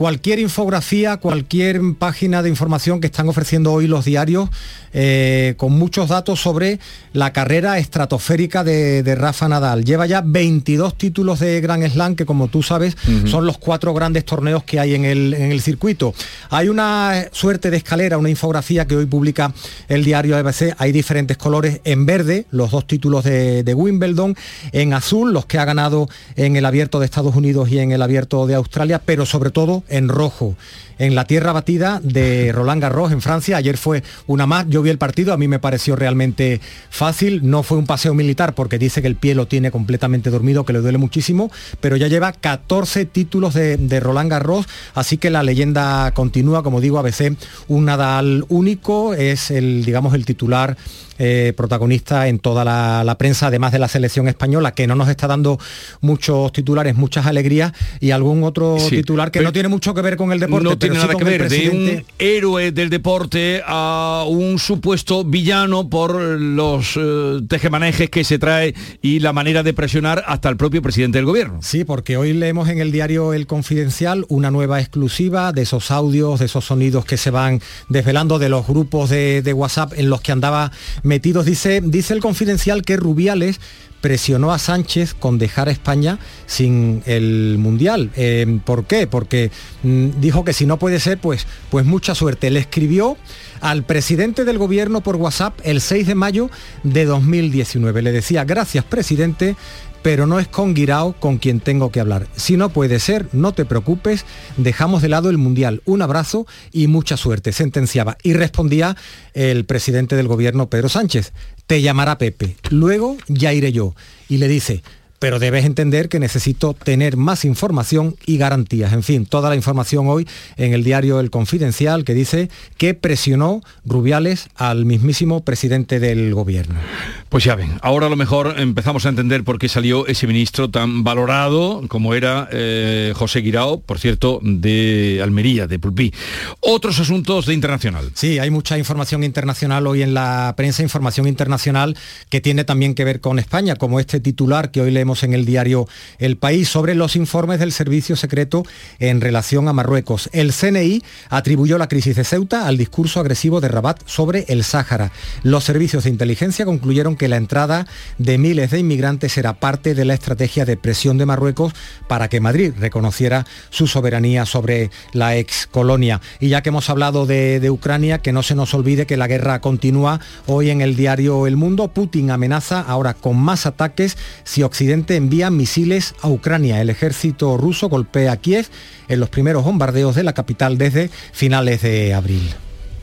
cualquier 0.00 0.38
infografía, 0.38 1.18
cualquier 1.18 1.78
página 1.98 2.42
de 2.42 2.48
información 2.48 3.02
que 3.02 3.08
están 3.08 3.28
ofreciendo 3.28 3.70
hoy 3.70 3.86
los 3.86 4.06
diarios 4.06 4.48
eh, 4.94 5.52
con 5.58 5.72
muchos 5.72 6.08
datos 6.08 6.40
sobre 6.40 6.80
la 7.12 7.34
carrera 7.34 7.78
estratosférica 7.78 8.64
de, 8.64 9.14
Rafa 9.14 9.46
Nadal. 9.46 9.84
Lleva 9.84 10.06
ya 10.06 10.22
22 10.24 10.96
títulos 10.96 11.40
de 11.40 11.60
Grand 11.60 11.86
Slam, 11.86 12.16
que 12.16 12.24
como 12.24 12.48
tú 12.48 12.62
sabes 12.62 12.96
son 13.26 13.44
los 13.44 13.58
cuatro 13.58 13.92
grandes 13.92 14.24
torneos 14.24 14.64
que 14.64 14.80
hay 14.80 14.94
en 14.94 15.04
el, 15.04 15.34
en 15.34 15.52
el, 15.52 15.60
circuito. 15.60 16.14
Hay 16.48 16.68
una 16.68 17.26
suerte 17.32 17.70
de 17.70 17.76
escalera, 17.76 18.16
una 18.16 18.30
infografía 18.30 18.86
que 18.86 18.96
hoy 18.96 19.04
publica 19.04 19.52
el 19.88 20.02
diario 20.02 20.34
ABC. 20.36 20.74
Hay 20.78 20.92
diferentes 20.92 21.36
colores. 21.36 21.82
En 21.84 22.06
verde, 22.06 22.46
los 22.50 22.70
dos 22.70 22.86
títulos 22.86 23.24
de, 23.24 23.64
de 23.64 23.74
Wimbledon. 23.74 24.34
En 24.72 24.94
azul, 24.94 25.34
los 25.34 25.44
que 25.44 25.58
ha 25.58 25.66
ganado 25.66 26.08
en 26.36 26.56
el 26.56 26.64
abierto 26.64 27.00
de 27.00 27.04
Estados 27.04 27.36
Unidos 27.36 27.68
y 27.68 27.80
en 27.80 27.92
el 27.92 28.00
abierto 28.00 28.46
de 28.46 28.54
Australia. 28.54 29.02
Pero 29.04 29.26
sobre 29.26 29.50
todo 29.50 29.84
en 29.90 30.08
rojo 30.08 30.56
en 31.00 31.14
la 31.14 31.24
tierra 31.24 31.52
batida 31.52 31.98
de 32.02 32.52
Roland 32.52 32.82
Garros 32.82 33.10
en 33.10 33.22
Francia. 33.22 33.56
Ayer 33.56 33.76
fue 33.76 34.04
una 34.26 34.46
más, 34.46 34.66
yo 34.68 34.82
vi 34.82 34.90
el 34.90 34.98
partido, 34.98 35.32
a 35.32 35.38
mí 35.38 35.48
me 35.48 35.58
pareció 35.58 35.96
realmente 35.96 36.60
fácil, 36.90 37.40
no 37.42 37.62
fue 37.62 37.78
un 37.78 37.86
paseo 37.86 38.14
militar 38.14 38.54
porque 38.54 38.78
dice 38.78 39.00
que 39.00 39.08
el 39.08 39.16
pie 39.16 39.34
lo 39.34 39.48
tiene 39.48 39.70
completamente 39.70 40.30
dormido, 40.30 40.64
que 40.64 40.74
le 40.74 40.80
duele 40.80 40.98
muchísimo, 40.98 41.50
pero 41.80 41.96
ya 41.96 42.06
lleva 42.06 42.32
14 42.32 43.06
títulos 43.06 43.54
de, 43.54 43.78
de 43.78 43.98
Roland 43.98 44.30
Garros, 44.30 44.66
así 44.94 45.16
que 45.16 45.30
la 45.30 45.42
leyenda 45.42 46.12
continúa, 46.12 46.62
como 46.62 46.80
digo, 46.82 46.98
a 46.98 47.02
veces 47.02 47.32
un 47.66 47.86
Nadal 47.86 48.44
único, 48.48 49.14
es 49.14 49.50
el, 49.50 49.84
digamos, 49.84 50.12
el 50.14 50.26
titular 50.26 50.76
eh, 51.22 51.52
protagonista 51.54 52.28
en 52.28 52.38
toda 52.38 52.64
la, 52.64 53.14
prensa, 53.18 53.48
además 53.48 53.72
de 53.72 53.78
la 53.78 53.88
selección 53.88 54.26
española, 54.26 54.72
que 54.72 54.86
no 54.86 54.94
nos 54.94 55.10
está 55.10 55.26
dando 55.26 55.58
muchos 56.00 56.50
titulares, 56.50 56.96
muchas 56.96 57.26
alegrías, 57.26 57.74
y 58.00 58.12
algún 58.12 58.42
otro 58.42 58.78
titular 58.88 59.30
que 59.30 59.42
no 59.42 59.52
tiene 59.52 59.68
mucho 59.68 59.92
que 59.92 60.00
ver 60.00 60.16
con 60.16 60.32
el 60.32 60.40
deporte. 60.40 60.64
No 60.64 60.78
tiene 60.92 61.06
nada 61.06 61.14
que 61.18 61.24
ver, 61.24 61.48
de 61.48 61.70
un 61.70 62.04
héroe 62.18 62.72
del 62.72 62.90
deporte 62.90 63.62
a 63.66 64.24
un 64.28 64.58
supuesto 64.58 65.24
villano 65.24 65.88
por 65.88 66.14
los 66.20 66.96
eh, 66.96 67.40
tejemanejes 67.48 68.10
que 68.10 68.24
se 68.24 68.38
trae 68.38 68.74
y 69.02 69.20
la 69.20 69.32
manera 69.32 69.62
de 69.62 69.72
presionar 69.72 70.24
hasta 70.26 70.48
el 70.48 70.56
propio 70.56 70.82
presidente 70.82 71.18
del 71.18 71.26
gobierno. 71.26 71.60
Sí, 71.62 71.84
porque 71.84 72.16
hoy 72.16 72.32
leemos 72.32 72.68
en 72.68 72.80
el 72.80 72.92
diario 72.92 73.32
El 73.32 73.46
Confidencial 73.46 74.24
una 74.28 74.50
nueva 74.50 74.80
exclusiva 74.80 75.52
de 75.52 75.62
esos 75.62 75.90
audios, 75.90 76.40
de 76.40 76.46
esos 76.46 76.64
sonidos 76.64 77.04
que 77.04 77.16
se 77.16 77.30
van 77.30 77.60
desvelando 77.88 78.38
de 78.38 78.48
los 78.48 78.66
grupos 78.66 79.10
de, 79.10 79.42
de 79.42 79.52
WhatsApp 79.52 79.92
en 79.96 80.10
los 80.10 80.20
que 80.20 80.32
andaba 80.32 80.72
metidos. 81.02 81.46
Dice, 81.46 81.80
dice 81.82 82.14
el 82.14 82.20
confidencial 82.20 82.82
que 82.82 82.96
Rubiales 82.96 83.60
presionó 84.00 84.52
a 84.52 84.58
Sánchez 84.58 85.14
con 85.14 85.38
dejar 85.38 85.68
a 85.68 85.72
España 85.72 86.18
sin 86.46 87.02
el 87.06 87.56
Mundial. 87.58 88.10
Eh, 88.16 88.60
¿Por 88.64 88.84
qué? 88.84 89.06
Porque 89.06 89.50
mm, 89.82 90.20
dijo 90.20 90.44
que 90.44 90.52
si 90.52 90.66
no 90.66 90.78
puede 90.78 91.00
ser, 91.00 91.18
pues, 91.18 91.46
pues 91.70 91.84
mucha 91.84 92.14
suerte. 92.14 92.50
Le 92.50 92.60
escribió 92.60 93.16
al 93.60 93.84
presidente 93.84 94.44
del 94.44 94.58
gobierno 94.58 95.02
por 95.02 95.16
WhatsApp 95.16 95.58
el 95.64 95.80
6 95.80 96.06
de 96.06 96.14
mayo 96.14 96.50
de 96.82 97.04
2019. 97.04 98.02
Le 98.02 98.12
decía, 98.12 98.44
gracias 98.44 98.84
presidente, 98.84 99.56
pero 100.02 100.26
no 100.26 100.38
es 100.38 100.48
con 100.48 100.74
Guirao 100.74 101.14
con 101.14 101.38
quien 101.38 101.60
tengo 101.60 101.90
que 101.90 102.00
hablar. 102.00 102.26
Si 102.36 102.56
no 102.56 102.70
puede 102.70 102.98
ser, 102.98 103.28
no 103.32 103.52
te 103.52 103.64
preocupes, 103.64 104.24
dejamos 104.56 105.02
de 105.02 105.08
lado 105.08 105.30
el 105.30 105.38
Mundial. 105.38 105.82
Un 105.84 106.02
abrazo 106.02 106.46
y 106.72 106.86
mucha 106.86 107.16
suerte, 107.16 107.52
sentenciaba. 107.52 108.16
Y 108.22 108.32
respondía 108.32 108.96
el 109.34 109.64
presidente 109.64 110.16
del 110.16 110.28
gobierno, 110.28 110.68
Pedro 110.68 110.88
Sánchez, 110.88 111.32
te 111.66 111.82
llamará 111.82 112.18
Pepe, 112.18 112.56
luego 112.70 113.16
ya 113.28 113.52
iré 113.52 113.72
yo. 113.72 113.94
Y 114.28 114.38
le 114.38 114.48
dice, 114.48 114.82
pero 115.20 115.38
debes 115.38 115.64
entender 115.64 116.08
que 116.08 116.18
necesito 116.18 116.74
tener 116.74 117.16
más 117.16 117.44
información 117.44 118.16
y 118.26 118.38
garantías. 118.38 118.92
En 118.92 119.04
fin, 119.04 119.26
toda 119.26 119.50
la 119.50 119.54
información 119.54 120.08
hoy 120.08 120.26
en 120.56 120.72
el 120.72 120.82
diario 120.82 121.20
El 121.20 121.30
Confidencial 121.30 122.04
que 122.04 122.14
dice 122.14 122.50
que 122.78 122.94
presionó 122.94 123.62
Rubiales 123.84 124.48
al 124.56 124.86
mismísimo 124.86 125.44
presidente 125.44 126.00
del 126.00 126.34
gobierno. 126.34 126.80
Pues 127.28 127.44
ya 127.44 127.54
ven, 127.54 127.78
ahora 127.82 128.06
a 128.06 128.10
lo 128.10 128.16
mejor 128.16 128.54
empezamos 128.58 129.06
a 129.06 129.10
entender 129.10 129.44
por 129.44 129.58
qué 129.58 129.68
salió 129.68 130.06
ese 130.06 130.26
ministro 130.26 130.70
tan 130.70 131.04
valorado 131.04 131.82
como 131.88 132.14
era 132.14 132.48
eh, 132.50 133.12
José 133.14 133.40
Guirao, 133.40 133.80
por 133.80 133.98
cierto, 133.98 134.40
de 134.42 135.20
Almería, 135.22 135.66
de 135.66 135.78
Pulpí. 135.78 136.12
Otros 136.60 136.98
asuntos 136.98 137.44
de 137.44 137.54
internacional. 137.54 138.10
Sí, 138.14 138.38
hay 138.38 138.50
mucha 138.50 138.78
información 138.78 139.22
internacional 139.22 139.86
hoy 139.86 140.02
en 140.02 140.14
la 140.14 140.54
prensa, 140.56 140.82
información 140.82 141.28
internacional 141.28 141.96
que 142.30 142.40
tiene 142.40 142.64
también 142.64 142.94
que 142.94 143.04
ver 143.04 143.20
con 143.20 143.38
España, 143.38 143.76
como 143.76 144.00
este 144.00 144.18
titular 144.18 144.70
que 144.70 144.80
hoy 144.80 144.90
en 145.22 145.34
el 145.34 145.44
diario 145.44 145.88
El 146.18 146.36
País 146.36 146.68
sobre 146.68 146.94
los 146.94 147.16
informes 147.16 147.58
del 147.58 147.72
servicio 147.72 148.16
secreto 148.16 148.62
en 148.98 149.20
relación 149.20 149.68
a 149.68 149.72
Marruecos. 149.72 150.30
El 150.32 150.52
CNI 150.52 151.02
atribuyó 151.28 151.78
la 151.78 151.88
crisis 151.88 152.16
de 152.16 152.24
Ceuta 152.24 152.66
al 152.66 152.76
discurso 152.76 153.20
agresivo 153.20 153.60
de 153.60 153.68
Rabat 153.68 154.00
sobre 154.06 154.44
el 154.48 154.64
Sáhara. 154.64 155.12
Los 155.42 155.64
servicios 155.64 156.04
de 156.04 156.10
inteligencia 156.10 156.64
concluyeron 156.64 157.16
que 157.16 157.28
la 157.28 157.36
entrada 157.36 157.86
de 158.18 158.38
miles 158.38 158.70
de 158.70 158.78
inmigrantes 158.78 159.36
era 159.36 159.54
parte 159.54 159.94
de 159.94 160.04
la 160.04 160.14
estrategia 160.14 160.64
de 160.64 160.76
presión 160.76 161.18
de 161.18 161.26
Marruecos 161.26 161.72
para 162.08 162.28
que 162.28 162.40
Madrid 162.40 162.72
reconociera 162.78 163.46
su 163.70 163.86
soberanía 163.86 164.46
sobre 164.46 164.90
la 165.12 165.36
ex 165.36 165.66
colonia. 165.66 166.20
Y 166.38 166.48
ya 166.48 166.62
que 166.62 166.68
hemos 166.68 166.88
hablado 166.88 167.26
de 167.26 167.70
Ucrania, 167.70 168.18
que 168.18 168.32
no 168.32 168.42
se 168.42 168.54
nos 168.54 168.72
olvide 168.74 169.06
que 169.06 169.16
la 169.16 169.26
guerra 169.26 169.60
continúa. 169.60 170.20
Hoy 170.46 170.70
en 170.70 170.80
el 170.80 170.96
diario 170.96 171.46
El 171.46 171.56
Mundo, 171.56 171.88
Putin 171.88 172.30
amenaza 172.30 172.80
ahora 172.80 173.14
con 173.14 173.36
más 173.36 173.66
ataques 173.66 174.16
si 174.44 174.62
Occidente 174.62 174.99
envía 175.08 175.50
misiles 175.50 176.14
a 176.20 176.28
Ucrania. 176.28 176.80
El 176.80 176.90
ejército 176.90 177.56
ruso 177.56 177.88
golpea 177.88 178.36
Kiev 178.36 178.66
en 179.08 179.20
los 179.20 179.28
primeros 179.28 179.64
bombardeos 179.64 180.14
de 180.14 180.24
la 180.24 180.32
capital 180.32 180.78
desde 180.78 181.10
finales 181.32 181.82
de 181.82 182.14
abril. 182.14 182.54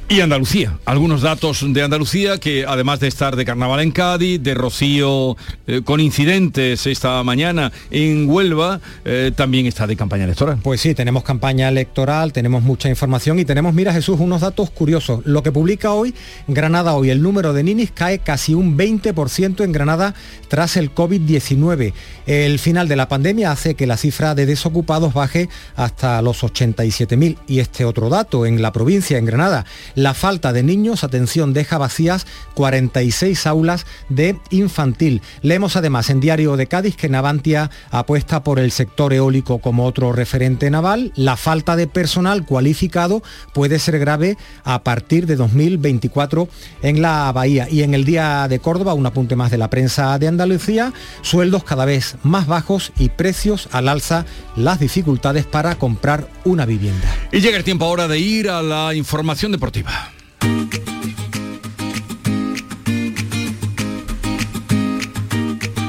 Y 0.10 0.22
Andalucía, 0.22 0.80
algunos 0.86 1.22
datos 1.22 1.66
de 1.68 1.84
Andalucía 1.84 2.38
que 2.38 2.66
además 2.66 3.02
de 3.02 3.10
estar 3.10 3.36
de 3.36 3.44
carnaval 3.44 3.82
en 3.82 3.92
Cádiz, 3.92 4.42
de 4.42 4.54
rocío 4.54 5.36
eh, 5.68 5.82
con 5.84 6.00
incidentes 6.00 6.88
esta 6.88 7.22
mañana 7.24 7.74
en 7.92 8.30
Huelva, 8.30 8.80
eh, 9.04 9.34
también 9.36 9.66
está 9.66 9.86
de 9.86 9.98
campaña 9.98 10.24
electoral. 10.24 10.60
Pues 10.64 10.80
sí, 10.80 10.96
tenemos 10.96 11.24
campaña 11.24 11.68
electoral, 11.68 12.32
tenemos 12.32 12.64
mucha 12.64 12.88
información 12.88 13.38
y 13.40 13.44
tenemos, 13.44 13.74
mira 13.74 13.92
Jesús, 13.92 14.18
unos 14.22 14.40
datos 14.40 14.70
curiosos. 14.70 15.26
Lo 15.26 15.44
que 15.44 15.52
publica 15.52 15.92
hoy 15.92 16.14
Granada 16.48 16.94
hoy, 16.94 17.10
el 17.10 17.22
número 17.22 17.52
de 17.52 17.64
ninis 17.64 17.92
cae 17.92 18.20
casi 18.20 18.54
un 18.54 18.78
20% 18.78 19.62
en 19.66 19.72
Granada 19.74 20.16
tras 20.48 20.78
el 20.78 20.96
COVID-19. 20.96 21.92
El 22.26 22.60
final 22.60 22.88
de 22.88 22.96
la 22.96 23.10
pandemia 23.10 23.52
hace 23.52 23.76
que 23.76 23.88
la 23.88 23.98
cifra 23.98 24.36
de 24.36 24.46
desocupados 24.46 25.14
baje 25.14 25.50
hasta 25.76 26.22
los 26.22 26.44
87.000. 26.44 27.38
Y 27.48 27.60
este 27.60 27.84
otro 27.84 28.08
dato, 28.08 28.46
en 28.46 28.62
la 28.62 28.72
provincia, 28.72 29.18
en 29.18 29.26
Granada, 29.26 29.66
la 29.98 30.14
falta 30.14 30.54
de 30.54 30.62
niños, 30.62 31.04
atención, 31.04 31.54
deja 31.54 31.80
vacías 31.80 32.28
46 32.54 33.48
aulas 33.48 33.88
de 34.10 34.38
infantil. 34.52 35.24
Leemos 35.42 35.76
además 35.76 36.12
en 36.12 36.20
Diario 36.20 36.56
de 36.56 36.68
Cádiz 36.68 36.96
que 36.96 37.10
Navantia 37.10 37.72
apuesta 37.90 38.44
por 38.44 38.60
el 38.60 38.72
sector 38.72 39.12
eólico 39.12 39.58
como 39.58 39.86
otro 39.86 40.14
referente 40.14 40.70
naval. 40.70 41.14
La 41.16 41.36
falta 41.36 41.76
de 41.76 41.88
personal 41.88 42.46
cualificado 42.46 43.24
puede 43.56 43.80
ser 43.80 43.98
grave 43.98 44.38
a 44.64 44.84
partir 44.84 45.26
de 45.26 45.36
2024 45.36 46.48
en 46.84 47.02
la 47.02 47.32
Bahía. 47.32 47.68
Y 47.68 47.82
en 47.82 47.96
el 47.96 48.06
Día 48.06 48.48
de 48.48 48.60
Córdoba, 48.60 48.94
un 48.94 49.08
apunte 49.08 49.36
más 49.36 49.50
de 49.50 49.58
la 49.58 49.72
prensa 49.72 50.20
de 50.20 50.28
Andalucía, 50.28 50.94
sueldos 51.24 51.64
cada 51.64 51.86
vez 51.86 52.18
más 52.22 52.46
bajos 52.46 52.92
y 53.00 53.10
precios 53.10 53.68
al 53.72 53.88
alza, 53.88 54.28
las 54.56 54.80
dificultades 54.80 55.48
para 55.48 55.74
comprar 55.80 56.28
una 56.46 56.68
vivienda. 56.68 57.12
Y 57.32 57.40
llega 57.40 57.58
el 57.58 57.64
tiempo 57.64 57.86
ahora 57.86 58.08
de 58.08 58.20
ir 58.20 58.48
a 58.52 58.62
la 58.62 58.94
información 58.94 59.52
deportiva. 59.52 59.87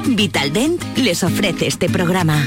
Vitaldent 0.07 0.81
les 0.97 1.23
ofrece 1.23 1.67
este 1.67 1.87
programa. 1.89 2.45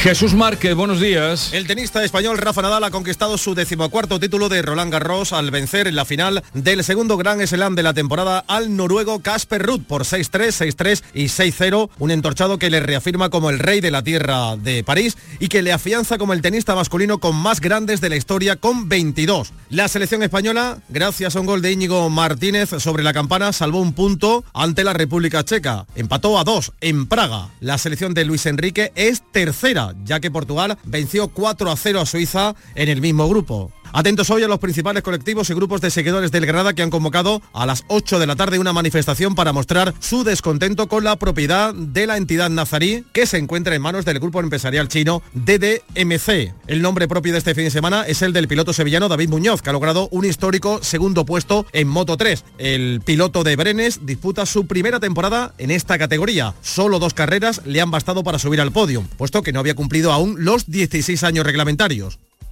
Jesús 0.00 0.32
Márquez, 0.32 0.76
buenos 0.76 1.00
días. 1.00 1.52
El 1.52 1.66
tenista 1.66 2.04
español 2.04 2.38
Rafa 2.38 2.62
Nadal 2.62 2.84
ha 2.84 2.90
conquistado 2.92 3.36
su 3.36 3.56
decimocuarto 3.56 4.20
título 4.20 4.48
de 4.48 4.62
Roland 4.62 4.92
Garros 4.92 5.32
al 5.32 5.50
vencer 5.50 5.88
en 5.88 5.96
la 5.96 6.04
final 6.04 6.44
del 6.54 6.84
segundo 6.84 7.16
Gran 7.16 7.44
Slam 7.44 7.74
de 7.74 7.82
la 7.82 7.94
temporada 7.94 8.44
al 8.46 8.76
noruego 8.76 9.18
Casper 9.18 9.60
Ruud 9.60 9.80
por 9.88 10.04
6-3, 10.04 10.76
6-3 10.76 11.02
y 11.14 11.24
6-0, 11.24 11.90
un 11.98 12.10
entorchado 12.12 12.60
que 12.60 12.70
le 12.70 12.78
reafirma 12.78 13.28
como 13.28 13.50
el 13.50 13.58
rey 13.58 13.80
de 13.80 13.90
la 13.90 14.04
tierra 14.04 14.56
de 14.56 14.84
París 14.84 15.18
y 15.40 15.48
que 15.48 15.62
le 15.62 15.72
afianza 15.72 16.16
como 16.16 16.32
el 16.32 16.42
tenista 16.42 16.76
masculino 16.76 17.18
con 17.18 17.34
más 17.34 17.60
grandes 17.60 18.00
de 18.00 18.08
la 18.08 18.16
historia 18.16 18.54
con 18.54 18.88
22. 18.88 19.52
La 19.68 19.88
selección 19.88 20.22
española, 20.22 20.78
gracias 20.88 21.34
a 21.34 21.40
un 21.40 21.46
gol 21.46 21.60
de 21.60 21.72
Íñigo 21.72 22.08
Martínez 22.08 22.70
sobre 22.78 23.02
la 23.02 23.12
campana, 23.12 23.52
salvó 23.52 23.80
un 23.80 23.94
punto 23.94 24.44
ante 24.54 24.84
la 24.84 24.92
República 24.92 25.44
Checa. 25.44 25.86
Empató 25.96 26.38
a 26.38 26.44
dos 26.44 26.72
en 26.80 27.06
Praga. 27.08 27.48
La 27.58 27.78
selección 27.78 28.14
de 28.14 28.24
Luis 28.24 28.46
Enrique 28.46 28.92
es 28.94 29.24
tercera 29.32 29.87
ya 30.04 30.20
que 30.20 30.30
Portugal 30.30 30.78
venció 30.84 31.28
4 31.28 31.70
a 31.70 31.76
0 31.76 32.00
a 32.00 32.06
Suiza 32.06 32.54
en 32.74 32.88
el 32.88 33.00
mismo 33.00 33.28
grupo. 33.28 33.72
Atentos 33.92 34.28
hoy 34.30 34.42
a 34.42 34.48
los 34.48 34.58
principales 34.58 35.02
colectivos 35.02 35.48
y 35.48 35.54
grupos 35.54 35.80
de 35.80 35.90
seguidores 35.90 36.30
del 36.30 36.46
Granada 36.46 36.74
que 36.74 36.82
han 36.82 36.90
convocado 36.90 37.40
a 37.52 37.64
las 37.66 37.84
8 37.88 38.18
de 38.18 38.26
la 38.26 38.36
tarde 38.36 38.58
una 38.58 38.72
manifestación 38.72 39.34
para 39.34 39.52
mostrar 39.52 39.94
su 39.98 40.24
descontento 40.24 40.88
con 40.88 41.04
la 41.04 41.16
propiedad 41.16 41.74
de 41.74 42.06
la 42.06 42.16
entidad 42.16 42.50
nazarí 42.50 43.04
que 43.12 43.26
se 43.26 43.38
encuentra 43.38 43.74
en 43.74 43.82
manos 43.82 44.04
del 44.04 44.18
grupo 44.18 44.40
empresarial 44.40 44.88
chino 44.88 45.22
DDMC. 45.32 46.54
El 46.66 46.82
nombre 46.82 47.08
propio 47.08 47.32
de 47.32 47.38
este 47.38 47.54
fin 47.54 47.64
de 47.64 47.70
semana 47.70 48.04
es 48.06 48.22
el 48.22 48.32
del 48.32 48.48
piloto 48.48 48.72
sevillano 48.72 49.08
David 49.08 49.30
Muñoz, 49.30 49.62
que 49.62 49.70
ha 49.70 49.72
logrado 49.72 50.08
un 50.10 50.24
histórico 50.24 50.80
segundo 50.82 51.24
puesto 51.24 51.66
en 51.72 51.88
Moto 51.88 52.16
3. 52.16 52.44
El 52.58 53.00
piloto 53.04 53.42
de 53.42 53.56
Brenes 53.56 54.00
disputa 54.04 54.44
su 54.44 54.66
primera 54.66 55.00
temporada 55.00 55.54
en 55.58 55.70
esta 55.70 55.98
categoría. 55.98 56.54
Solo 56.60 56.98
dos 56.98 57.14
carreras 57.14 57.62
le 57.64 57.80
han 57.80 57.90
bastado 57.90 58.22
para 58.22 58.38
subir 58.38 58.60
al 58.60 58.72
podio, 58.72 59.04
puesto 59.16 59.42
que 59.42 59.52
no 59.52 59.60
había 59.60 59.74
cumplido 59.74 60.12
aún 60.12 60.36
los 60.44 60.70
16 60.70 61.24
años 61.24 61.46
reglamentarios. 61.46 62.18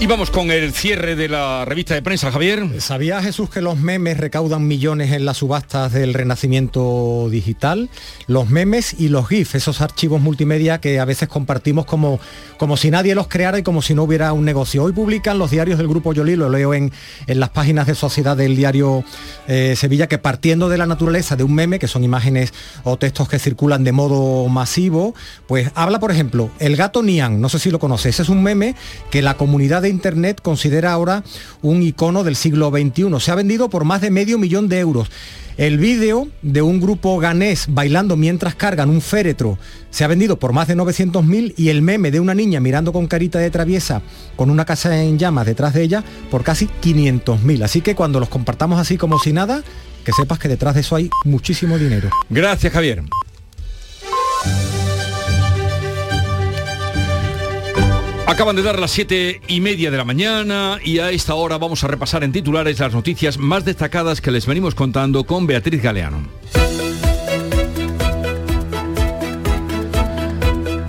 Y 0.00 0.06
vamos 0.06 0.30
con 0.30 0.52
el 0.52 0.72
cierre 0.72 1.16
de 1.16 1.28
la 1.28 1.64
revista 1.64 1.94
de 1.94 2.02
prensa, 2.02 2.30
Javier. 2.30 2.80
¿Sabía 2.80 3.20
Jesús 3.20 3.50
que 3.50 3.60
los 3.60 3.78
memes 3.78 4.16
recaudan 4.16 4.64
millones 4.64 5.10
en 5.10 5.24
las 5.24 5.38
subastas 5.38 5.92
del 5.92 6.14
renacimiento 6.14 7.26
digital? 7.28 7.90
Los 8.28 8.48
memes 8.48 8.94
y 9.00 9.08
los 9.08 9.26
GIF, 9.26 9.56
esos 9.56 9.80
archivos 9.80 10.20
multimedia 10.20 10.80
que 10.80 11.00
a 11.00 11.04
veces 11.04 11.26
compartimos 11.26 11.84
como, 11.84 12.20
como 12.58 12.76
si 12.76 12.92
nadie 12.92 13.16
los 13.16 13.26
creara 13.26 13.58
y 13.58 13.64
como 13.64 13.82
si 13.82 13.92
no 13.92 14.04
hubiera 14.04 14.32
un 14.32 14.44
negocio. 14.44 14.84
Hoy 14.84 14.92
publican 14.92 15.36
los 15.36 15.50
diarios 15.50 15.78
del 15.78 15.88
Grupo 15.88 16.12
Yoli, 16.12 16.36
lo 16.36 16.48
leo 16.48 16.74
en, 16.74 16.92
en 17.26 17.40
las 17.40 17.50
páginas 17.50 17.88
de 17.88 17.96
sociedad 17.96 18.36
del 18.36 18.54
diario 18.54 19.02
eh, 19.48 19.74
Sevilla, 19.76 20.06
que 20.06 20.18
partiendo 20.18 20.68
de 20.68 20.78
la 20.78 20.86
naturaleza 20.86 21.34
de 21.34 21.42
un 21.42 21.56
meme, 21.56 21.80
que 21.80 21.88
son 21.88 22.04
imágenes 22.04 22.54
o 22.84 22.98
textos 22.98 23.28
que 23.28 23.40
circulan 23.40 23.82
de 23.82 23.90
modo 23.90 24.48
masivo, 24.48 25.16
pues 25.48 25.72
habla, 25.74 25.98
por 25.98 26.12
ejemplo, 26.12 26.52
el 26.60 26.76
gato 26.76 27.02
Nian, 27.02 27.40
no 27.40 27.48
sé 27.48 27.58
si 27.58 27.72
lo 27.72 27.80
conoces, 27.80 28.20
es 28.20 28.28
un 28.28 28.44
meme 28.44 28.76
que 29.10 29.22
la 29.22 29.36
comunidad 29.36 29.87
Internet 29.88 30.40
considera 30.42 30.92
ahora 30.92 31.24
un 31.62 31.82
icono 31.82 32.24
del 32.24 32.36
siglo 32.36 32.70
XXI. 32.70 33.20
Se 33.20 33.30
ha 33.30 33.34
vendido 33.34 33.68
por 33.68 33.84
más 33.84 34.00
de 34.00 34.10
medio 34.10 34.38
millón 34.38 34.68
de 34.68 34.78
euros. 34.78 35.10
El 35.56 35.78
vídeo 35.78 36.28
de 36.40 36.62
un 36.62 36.80
grupo 36.80 37.18
ganés 37.18 37.66
bailando 37.68 38.16
mientras 38.16 38.54
cargan 38.54 38.90
un 38.90 39.00
féretro 39.00 39.58
se 39.90 40.04
ha 40.04 40.06
vendido 40.06 40.38
por 40.38 40.52
más 40.52 40.68
de 40.68 40.76
900.000 40.76 41.54
y 41.56 41.70
el 41.70 41.82
meme 41.82 42.12
de 42.12 42.20
una 42.20 42.32
niña 42.32 42.60
mirando 42.60 42.92
con 42.92 43.08
carita 43.08 43.40
de 43.40 43.50
traviesa 43.50 44.02
con 44.36 44.50
una 44.50 44.64
casa 44.64 45.02
en 45.02 45.18
llamas 45.18 45.46
detrás 45.46 45.74
de 45.74 45.82
ella 45.82 46.04
por 46.30 46.44
casi 46.44 46.68
500.000. 46.80 47.64
Así 47.64 47.80
que 47.80 47.96
cuando 47.96 48.20
los 48.20 48.28
compartamos 48.28 48.78
así 48.78 48.96
como 48.96 49.18
si 49.18 49.32
nada, 49.32 49.64
que 50.04 50.12
sepas 50.12 50.38
que 50.38 50.46
detrás 50.48 50.74
de 50.74 50.82
eso 50.82 50.94
hay 50.94 51.10
muchísimo 51.24 51.76
dinero. 51.76 52.10
Gracias, 52.30 52.72
Javier. 52.72 53.02
Acaban 58.28 58.56
de 58.56 58.62
dar 58.62 58.78
las 58.78 58.90
siete 58.90 59.40
y 59.48 59.62
media 59.62 59.90
de 59.90 59.96
la 59.96 60.04
mañana 60.04 60.78
y 60.84 60.98
a 60.98 61.10
esta 61.10 61.34
hora 61.34 61.56
vamos 61.56 61.82
a 61.82 61.88
repasar 61.88 62.22
en 62.24 62.30
titulares 62.30 62.78
las 62.78 62.92
noticias 62.92 63.38
más 63.38 63.64
destacadas 63.64 64.20
que 64.20 64.30
les 64.30 64.44
venimos 64.44 64.74
contando 64.74 65.24
con 65.24 65.46
Beatriz 65.46 65.82
Galeano. 65.82 66.28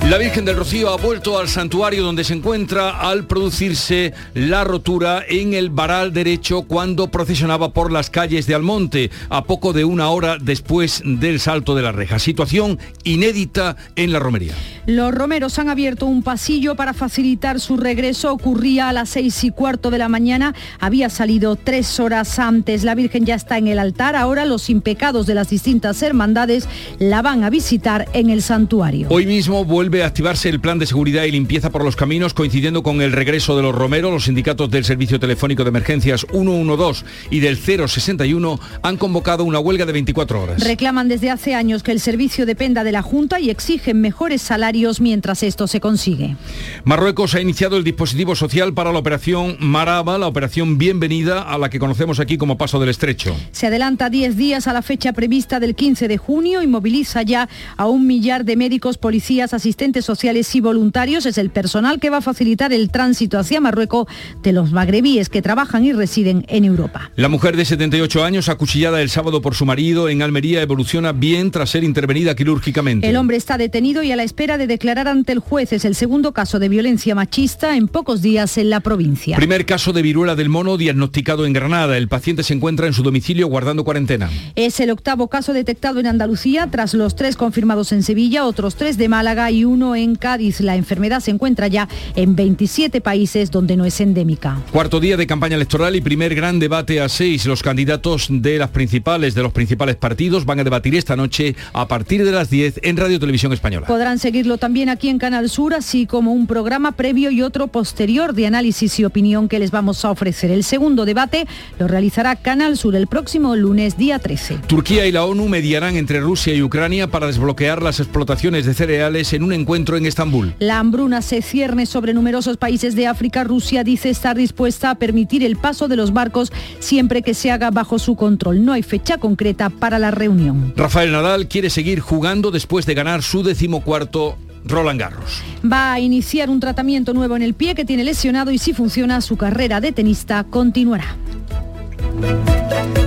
La 0.10 0.17
Virgen 0.17 0.43
del 0.43 0.56
Rocío 0.56 0.89
ha 0.89 0.98
vuelto 0.98 1.38
al 1.38 1.48
santuario 1.48 2.02
donde 2.02 2.24
se 2.24 2.34
encuentra 2.34 3.00
al 3.00 3.28
producirse 3.28 4.12
la 4.34 4.63
rotura 4.63 5.24
en 5.30 5.54
el 5.54 5.69
varal 5.69 6.13
derecho 6.13 6.63
cuando 6.63 7.12
procesionaba 7.12 7.74
por 7.74 7.91
las 7.91 8.10
calles 8.10 8.48
de 8.48 8.56
Almonte, 8.56 9.12
a 9.30 9.43
poco 9.43 9.72
de 9.72 9.86
una 9.86 10.10
hora 10.10 10.39
después 10.41 11.04
del 11.06 11.39
salto 11.39 11.76
de 11.76 11.84
la 11.84 11.91
reja. 11.91 12.17
Situación 12.17 12.80
inédita 13.04 13.76
en 13.95 14.12
la 14.12 14.17
romería. 14.17 14.56
Los 14.88 15.13
romeros 15.13 15.60
han 15.60 15.69
abierto 15.69 16.08
un 16.08 16.24
pasillo 16.24 16.76
para 16.76 16.95
facilitar 16.95 17.60
su 17.60 17.78
regreso. 17.78 18.34
Ocurría 18.34 18.89
a 18.89 18.93
las 18.93 19.10
seis 19.10 19.43
y 19.43 19.52
cuarto 19.52 19.91
de 19.91 20.00
la 20.00 20.10
mañana. 20.10 20.56
Había 20.80 21.12
salido 21.12 21.56
tres 21.56 22.00
horas 22.00 22.39
antes. 22.39 22.84
La 22.84 22.95
Virgen 22.95 23.28
ya 23.28 23.36
está 23.36 23.60
en 23.60 23.67
el 23.67 23.78
altar. 23.78 24.15
Ahora 24.15 24.45
los 24.45 24.72
impecados 24.72 25.28
de 25.28 25.36
las 25.36 25.52
distintas 25.52 26.02
hermandades 26.02 26.67
la 26.98 27.22
van 27.22 27.43
a 27.43 27.52
visitar 27.52 28.08
en 28.13 28.32
el 28.32 28.41
santuario. 28.41 29.06
Hoy 29.12 29.28
mismo 29.28 29.63
vuelve 29.63 29.99
a 30.04 30.08
activarse 30.08 30.50
el 30.50 30.60
plan 30.60 30.80
de 30.80 30.86
seguridad 30.86 31.24
y 31.24 31.32
limpieza 31.32 31.70
por 31.70 31.84
los 31.84 31.96
caminos, 31.96 32.34
coincidiendo 32.34 32.84
con 32.84 33.02
el 33.02 33.12
regreso 33.12 33.56
de 33.56 33.64
los 33.64 33.76
romeros. 33.76 34.12
Los 34.12 34.26
sindicatos 34.26 34.70
del 34.70 34.86
Servicio 34.86 35.20
Telefónico 35.20 35.64
de 35.64 35.70
Emergencias 35.70 36.26
112 36.32 37.06
y 37.30 37.40
del 37.40 37.58
061 37.58 38.60
han 38.82 38.98
convocado 38.98 39.44
una 39.44 39.60
huelga 39.60 39.86
de 39.86 39.94
24 39.94 40.44
horas. 40.44 40.64
Reclaman 40.64 41.08
desde 41.08 41.30
hace 41.30 41.56
años 41.56 41.84
que 41.84 41.92
el 41.92 42.00
servicio 42.00 42.46
dependa 42.46 42.84
de 42.84 42.92
la 42.92 43.02
Junta 43.02 43.40
y 43.40 43.50
exigen 43.50 44.02
mejores 44.02 44.42
salarios 44.42 45.02
mientras 45.02 45.44
esto 45.44 45.68
se 45.68 45.80
consigue. 45.80 46.36
Marruecos 46.84 47.36
ha 47.36 47.42
iniciado 47.42 47.78
el 47.78 47.84
dispositivo 47.84 48.36
social 48.36 48.74
para 48.74 48.92
la 48.92 49.00
operación 49.00 49.58
Maraba, 49.60 50.18
la 50.18 50.28
operación 50.28 50.78
bienvenida 50.78 51.42
a 51.42 51.58
la 51.58 51.70
que 51.70 51.80
conocemos 51.80 52.20
aquí 52.20 52.38
como 52.38 52.58
Paso 52.58 52.80
del 52.80 52.90
Estrecho. 52.90 53.36
Se 53.52 53.68
adelanta 53.68 54.10
10 54.10 54.38
días 54.38 54.68
a 54.68 54.74
la 54.74 54.82
fecha 54.82 55.14
prevista 55.14 55.60
del 55.60 55.76
15 55.76 56.08
de 56.08 56.18
junio 56.18 56.62
y 56.62 56.68
moviliza 56.68 57.22
ya 57.24 57.50
a 57.78 57.88
un 57.88 58.08
millar 58.08 58.46
de 58.46 58.56
médicos, 58.56 58.98
policías, 58.98 59.54
asistentes 59.54 59.88
sociales 59.93 60.54
y 60.56 60.62
voluntarios. 60.62 61.25
Es 61.25 61.38
el 61.38 61.49
personal 61.49 61.99
que 61.99 62.10
va 62.10 62.17
a 62.17 62.21
facilitar 62.21 62.71
el 62.73 62.89
tránsito 62.89 63.38
hacia 63.38 63.60
Marruecos 63.60 64.08
de 64.43 64.54
los 64.54 64.71
magrebíes 64.71 65.30
que 65.30 65.41
trabajan 65.41 65.84
y 65.84 65.93
residen 65.93 66.45
en 66.47 66.65
Europa. 66.65 67.12
La 67.15 67.30
mujer 67.30 67.58
de 67.58 67.65
78 67.65 68.23
años, 68.23 68.49
acuchillada 68.49 69.02
el 69.02 69.10
sábado 69.10 69.41
por 69.41 69.56
su 69.56 69.65
marido 69.65 70.10
en 70.10 70.21
Almería, 70.21 70.62
evoluciona 70.62 71.12
bien 71.12 71.52
tras 71.52 71.71
ser 71.71 71.84
intervenida 71.84 72.36
quirúrgicamente. 72.36 73.08
El 73.08 73.17
hombre 73.17 73.38
está 73.38 73.58
detenido 73.58 74.04
y 74.04 74.12
a 74.12 74.15
la 74.15 74.23
espera 74.23 74.58
de 74.58 74.67
declarar 74.67 75.08
ante 75.08 75.32
el 75.32 75.39
juez. 75.39 75.73
Es 75.73 75.86
el 75.86 75.95
segundo 75.95 76.32
caso 76.34 76.60
de 76.60 76.69
violencia 76.69 77.15
machista 77.15 77.75
en 77.75 77.88
pocos 77.88 78.21
días 78.21 78.58
en 78.58 78.69
la 78.69 78.80
provincia. 78.80 79.36
Primer 79.36 79.65
caso 79.65 79.93
de 79.93 80.02
viruela 80.02 80.36
del 80.36 80.49
mono 80.49 80.78
diagnosticado 80.78 81.45
en 81.45 81.54
Granada. 81.54 81.97
El 81.97 82.08
paciente 82.08 82.43
se 82.43 82.54
encuentra 82.54 82.88
en 82.88 82.93
su 82.93 83.04
domicilio 83.04 83.47
guardando 83.47 83.84
cuarentena. 83.84 84.30
Es 84.56 84.80
el 84.80 84.91
octavo 84.91 85.28
caso 85.28 85.54
detectado 85.54 85.99
en 85.99 86.08
Andalucía 86.08 86.67
tras 86.71 86.93
los 86.93 87.15
tres 87.15 87.36
confirmados 87.36 87.91
en 87.91 88.04
Sevilla, 88.04 88.45
otros 88.45 88.75
tres 88.75 88.97
de 88.97 89.10
Málaga 89.10 89.49
y 89.52 89.65
uno 89.65 89.79
en 89.80 90.15
Cádiz. 90.15 90.60
La 90.60 90.76
enfermedad 90.76 91.22
se 91.22 91.32
encuentra 91.32 91.68
ya 91.68 91.88
en 92.15 92.36
27 92.36 93.02
países 93.02 93.50
donde 93.50 93.78
no 93.78 93.86
es 93.86 94.00
endémica. 94.02 94.62
Cuarto 94.72 95.00
día 95.00 95.18
de 95.18 95.26
campaña 95.26 95.56
electoral 95.56 95.96
y 95.96 96.02
primer 96.02 96.36
gran 96.36 96.60
debate 96.60 97.02
a 97.02 97.10
seis. 97.10 97.46
Los 97.46 97.63
candidatos 97.63 98.28
de 98.30 98.58
las 98.58 98.70
principales 98.70 99.34
de 99.34 99.42
los 99.42 99.54
principales 99.54 99.96
partidos 99.96 100.46
van 100.46 100.60
a 100.60 100.63
debatir 100.63 100.96
esta 100.96 101.15
noche 101.15 101.56
a 101.74 101.88
partir 101.88 102.26
de 102.26 102.32
las 102.32 102.50
10 102.50 102.82
en 102.84 102.98
Radio 102.98 103.20
Televisión 103.20 103.54
Española. 103.54 103.88
Podrán 103.88 104.20
seguirlo 104.20 104.58
también 104.58 104.89
aquí 104.89 105.10
en 105.10 105.18
Canal 105.18 105.50
Sur, 105.50 105.74
así 105.74 106.06
como 106.06 106.34
un 106.34 106.46
programa 106.46 106.92
previo 106.92 107.32
y 107.32 107.42
otro 107.42 107.68
posterior 107.68 108.34
de 108.34 108.48
análisis 108.48 109.00
y 109.00 109.06
opinión 109.06 109.48
que 109.48 109.60
les 109.60 109.72
vamos 109.72 110.04
a 110.04 110.12
ofrecer. 110.12 110.52
El 110.52 110.65
segundo 110.65 111.06
debate 111.06 111.48
lo 111.80 111.88
realizará 111.88 112.36
Canal 112.36 112.78
Sur 112.78 112.96
el 112.96 113.08
próximo 113.08 113.56
lunes, 113.56 113.98
día 113.98 114.20
13. 114.20 114.60
Turquía 114.68 115.08
y 115.08 115.12
la 115.12 115.26
ONU 115.26 115.48
mediarán 115.48 115.96
entre 115.96 116.20
Rusia 116.20 116.54
y 116.54 116.62
Ucrania 116.62 117.08
para 117.08 117.28
desbloquear 117.28 117.82
las 117.82 118.00
explotaciones 118.00 118.65
de 118.65 118.74
cereales 118.74 119.34
en 119.34 119.44
un 119.44 119.54
encuentro 119.54 119.69
en 119.76 120.06
Estambul. 120.06 120.56
La 120.58 120.80
hambruna 120.80 121.22
se 121.22 121.44
cierne 121.44 121.86
sobre 121.86 122.16
numerosos 122.16 122.58
países 122.58 122.96
de 122.96 123.06
África. 123.06 123.44
Rusia 123.44 123.84
dice 123.84 124.10
estar 124.10 124.36
dispuesta 124.36 124.90
a 124.90 124.96
permitir 124.96 125.44
el 125.44 125.58
paso 125.58 125.88
de 125.88 125.96
los 125.96 126.12
barcos 126.12 126.52
siempre 126.80 127.22
que 127.22 127.36
se 127.36 127.52
haga 127.52 127.70
bajo 127.70 128.00
su 128.00 128.16
control. 128.16 128.66
No 128.66 128.74
hay 128.74 128.82
fecha 128.82 129.20
concreta 129.20 129.70
para 129.70 130.00
la 130.00 130.10
reunión. 130.10 130.74
Rafael 130.76 131.12
Nadal 131.12 131.48
quiere 131.48 131.70
seguir 131.70 132.00
jugando 132.00 132.50
después 132.50 132.88
de 132.88 132.96
ganar 132.96 133.22
su 133.22 133.44
decimocuarto 133.44 134.38
Roland 134.66 135.00
Garros. 135.00 135.44
Va 135.64 135.94
a 135.94 136.00
iniciar 136.00 136.50
un 136.50 136.60
tratamiento 136.60 137.14
nuevo 137.14 137.36
en 137.36 137.44
el 137.44 137.54
pie 137.54 137.76
que 137.76 137.86
tiene 137.86 138.04
lesionado 138.04 138.52
y 138.52 138.58
si 138.58 138.74
funciona 138.74 139.22
su 139.22 139.38
carrera 139.38 139.82
de 139.82 139.92
tenista 139.92 140.44
continuará. 140.46 141.16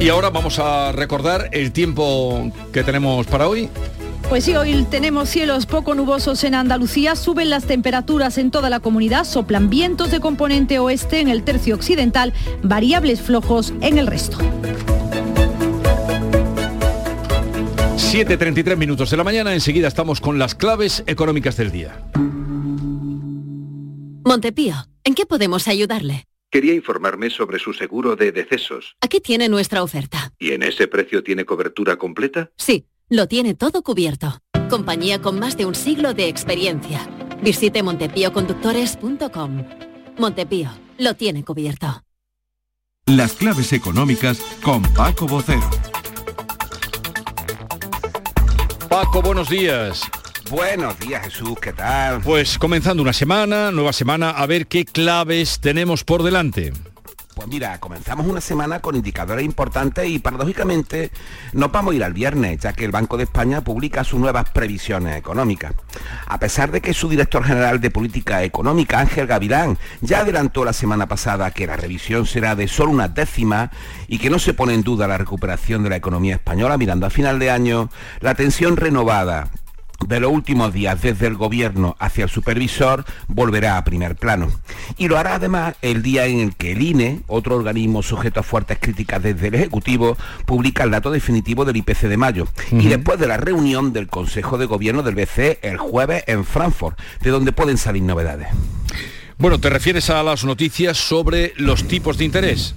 Y 0.01 0.09
ahora 0.09 0.31
vamos 0.31 0.61
a 0.61 0.93
recordar 0.93 1.49
el 1.53 1.73
tiempo 1.73 2.53
que 2.73 2.85
tenemos 2.85 3.27
para 3.27 3.49
hoy. 3.49 3.69
Pues 4.33 4.45
sí, 4.45 4.57
hoy 4.57 4.87
tenemos 4.91 5.29
cielos 5.29 5.67
poco 5.67 5.95
nubosos 5.95 6.43
en 6.45 6.55
Andalucía, 6.55 7.17
suben 7.17 7.51
las 7.51 7.67
temperaturas 7.67 8.39
en 8.39 8.51
toda 8.51 8.71
la 8.71 8.81
comunidad, 8.81 9.27
soplan 9.27 9.69
vientos 9.69 10.11
de 10.11 10.21
componente 10.21 10.79
oeste 10.79 11.21
en 11.21 11.29
el 11.29 11.45
tercio 11.45 11.75
occidental, 11.75 12.33
variables 12.63 13.21
flojos 13.21 13.75
en 13.83 13.99
el 13.99 14.07
resto. 14.07 14.39
7.33 17.99 18.75
minutos 18.79 19.11
de 19.11 19.19
la 19.19 19.25
mañana, 19.25 19.53
enseguida 19.53 19.89
estamos 19.89 20.23
con 20.23 20.39
las 20.39 20.55
claves 20.55 21.05
económicas 21.07 21.59
del 21.59 21.71
día. 21.71 22.03
Montepío, 24.25 24.77
¿en 25.05 25.15
qué 25.15 25.27
podemos 25.27 25.69
ayudarle? 25.69 26.25
Quería 26.51 26.73
informarme 26.73 27.29
sobre 27.29 27.59
su 27.59 27.75
seguro 27.75 28.17
de 28.17 28.33
decesos. 28.33 28.97
Aquí 29.03 29.21
tiene 29.21 29.51
nuestra 29.51 29.83
oferta. 29.83 30.33
¿Y 30.39 30.53
en 30.53 30.63
ese 30.63 30.89
precio 30.89 31.23
tiene 31.23 31.45
cobertura 31.45 31.97
completa? 31.97 32.51
Sí, 32.57 32.87
lo 33.13 33.29
tiene 33.29 33.55
todo 33.55 33.83
cubierto. 33.83 34.41
Compañía 34.71 35.21
con 35.21 35.39
más 35.39 35.59
de 35.59 35.67
un 35.67 35.75
siglo 35.75 36.15
de 36.15 36.29
experiencia. 36.29 37.07
Visite 37.43 37.83
montepíoconductores.com. 37.83 39.65
Montepío, 40.19 40.71
lo 40.97 41.15
tiene 41.15 41.45
cubierto. 41.45 42.03
Las 43.05 43.35
claves 43.35 43.75
económicas 43.75 44.41
con 44.63 44.83
Paco 44.95 45.27
Bocero. 45.27 45.69
Paco, 48.89 49.21
buenos 49.21 49.51
días. 49.51 50.03
Buenos 50.51 50.99
días 50.99 51.25
Jesús, 51.25 51.59
¿qué 51.61 51.73
tal? 51.75 52.23
Pues 52.23 52.59
comenzando 52.59 53.03
una 53.03 53.13
semana, 53.13 53.71
nueva 53.73 53.93
semana, 53.93 54.31
a 54.31 54.47
ver 54.47 54.67
qué 54.67 54.87
claves 54.87 55.61
tenemos 55.61 56.05
por 56.05 56.23
delante. 56.23 56.73
Pues 57.43 57.51
mira, 57.51 57.81
comenzamos 57.81 58.29
una 58.29 58.41
semana 58.41 58.79
con 58.79 58.95
indicadores 58.95 59.45
importantes 59.45 60.07
y 60.07 60.21
paradójicamente 60.21 61.11
nos 61.53 61.73
vamos 61.73 61.93
a 61.93 61.97
ir 61.97 62.05
al 62.05 62.13
viernes, 62.13 62.61
ya 62.61 62.73
que 62.73 62.85
el 62.85 62.93
Banco 62.93 63.17
de 63.17 63.25
España 63.25 63.63
publica 63.63 64.05
sus 64.05 64.21
nuevas 64.21 64.49
previsiones 64.51 65.17
económicas. 65.17 65.75
A 66.27 66.39
pesar 66.39 66.71
de 66.71 66.81
que 66.81 66.95
su 66.95 67.09
director 67.09 67.43
general 67.43 67.81
de 67.81 67.91
política 67.91 68.45
económica, 68.45 69.01
Ángel 69.01 69.27
Gavilán, 69.27 69.77
ya 70.03 70.21
adelantó 70.21 70.65
la 70.65 70.73
semana 70.73 71.09
pasada 71.09 71.51
que 71.51 71.67
la 71.67 71.77
revisión 71.77 72.27
será 72.27 72.55
de 72.55 72.69
solo 72.69 72.93
una 72.93 73.09
décima 73.09 73.73
y 74.07 74.19
que 74.19 74.31
no 74.31 74.39
se 74.39 74.55
pone 74.55 74.75
en 74.75 74.85
duda 74.85 75.09
la 75.09 75.19
recuperación 75.19 75.83
de 75.83 75.91
la 75.91 75.97
economía 75.97 76.37
española 76.37 76.79
mirando 76.79 77.07
a 77.07 77.11
final 77.11 77.41
de 77.41 77.51
año, 77.51 77.91
la 78.21 78.37
tensión 78.37 78.77
renovada 78.77 79.51
de 80.07 80.21
los 80.21 80.33
últimos 80.33 80.73
días 80.73 81.01
desde 81.01 81.27
el 81.27 81.35
gobierno 81.35 81.97
hacia 81.99 82.25
el 82.25 82.31
supervisor 82.31 83.05
volverá 83.29 83.77
a 83.77 83.85
primer 83.85 84.17
plano. 84.17 84.51
Y 84.97 85.09
lo 85.09 85.19
hará 85.19 85.35
además 85.35 85.75
el 85.83 86.03
día 86.03 86.27
en 86.27 86.41
el 86.41 86.55
que 86.55 86.73
el 86.73 86.83
INE, 86.83 87.21
otro 87.27 87.57
organismo 87.57 88.03
sujeto 88.03 88.41
a 88.41 88.43
fuertes 88.43 88.79
críticas 88.81 89.23
desde 89.23 89.49
el 89.49 89.55
Ejecutivo, 89.55 90.17
publica 90.47 90.85
el 90.85 90.91
dato 90.91 91.11
definitivo 91.11 91.65
del 91.65 91.77
IPC 91.77 92.03
de 92.03 92.17
mayo. 92.17 92.49
Y 92.71 92.89
después 92.89 93.19
de 93.19 93.27
la 93.27 93.37
reunión 93.37 93.93
del 93.93 94.09
Consejo 94.09 94.59
de 94.59 94.67
Gobierno 94.67 95.03
del 95.03 95.15
BCE 95.15 95.59
el 95.63 95.79
jueves 95.79 96.25
en 96.27 96.45
Frankfurt, 96.45 96.99
de 97.21 97.31
donde 97.31 97.53
pueden 97.53 97.79
salir 97.79 98.03
novedades. 98.03 98.49
Bueno, 99.39 99.59
¿te 99.59 99.71
refieres 99.71 100.11
a 100.11 100.23
las 100.23 100.45
noticias 100.45 100.97
sobre 100.97 101.53
los 101.57 101.89
tipos 101.89 102.19
de 102.19 102.25
interés? 102.25 102.75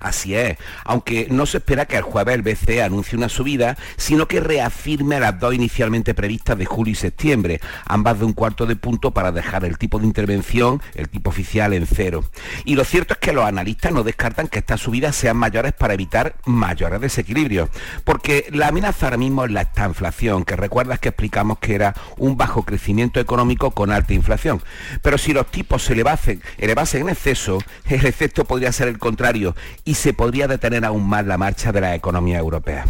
Así 0.00 0.34
es, 0.34 0.56
aunque 0.84 1.28
no 1.30 1.46
se 1.46 1.58
espera 1.58 1.86
que 1.86 1.96
el 1.96 2.02
jueves 2.02 2.34
el 2.34 2.42
BCE 2.42 2.82
anuncie 2.82 3.16
una 3.16 3.28
subida, 3.28 3.76
sino 3.96 4.26
que 4.28 4.40
reafirme 4.40 5.20
las 5.20 5.38
dos 5.38 5.54
inicialmente 5.54 6.14
previstas 6.14 6.58
de 6.58 6.66
julio 6.66 6.92
y 6.92 6.96
septiembre, 6.96 7.60
ambas 7.86 8.18
de 8.18 8.24
un 8.24 8.32
cuarto 8.32 8.66
de 8.66 8.76
punto 8.76 9.12
para 9.12 9.32
dejar 9.32 9.64
el 9.64 9.78
tipo 9.78 9.98
de 9.98 10.06
intervención, 10.06 10.82
el 10.94 11.08
tipo 11.08 11.30
oficial, 11.30 11.72
en 11.72 11.86
cero. 11.86 12.24
Y 12.64 12.74
lo 12.74 12.84
cierto 12.84 13.14
es 13.14 13.20
que 13.20 13.32
los 13.32 13.44
analistas 13.44 13.92
no 13.92 14.02
descartan 14.02 14.48
que 14.48 14.58
estas 14.58 14.80
subidas 14.80 15.16
sean 15.16 15.36
mayores 15.36 15.72
para 15.72 15.94
evitar 15.94 16.36
mayores 16.44 17.00
desequilibrios, 17.00 17.70
porque 18.04 18.46
la 18.50 18.68
amenaza 18.68 19.06
ahora 19.06 19.16
mismo 19.16 19.44
es 19.44 19.50
la 19.50 19.62
estanflación, 19.62 20.44
que 20.44 20.56
recuerdas 20.56 20.98
que 20.98 21.10
explicamos 21.10 21.58
que 21.58 21.74
era 21.74 21.94
un 22.16 22.36
bajo 22.36 22.64
crecimiento 22.64 23.20
económico 23.20 23.70
con 23.70 23.90
alta 23.90 24.14
inflación. 24.14 24.62
Pero 25.02 25.18
si 25.18 25.32
los 25.32 25.50
tipos 25.50 25.82
se 25.82 25.92
elevasen, 25.92 26.42
elevasen 26.58 27.02
en 27.02 27.08
exceso, 27.10 27.58
el 27.88 28.06
efecto 28.06 28.44
podría 28.44 28.72
ser 28.72 28.88
el 28.88 28.98
contrario 28.98 29.54
y 29.84 29.94
se 29.94 30.14
podría 30.14 30.48
detener 30.48 30.84
aún 30.84 31.08
más 31.08 31.26
la 31.26 31.38
marcha 31.38 31.72
de 31.72 31.80
la 31.80 31.94
economía 31.94 32.38
europea. 32.38 32.84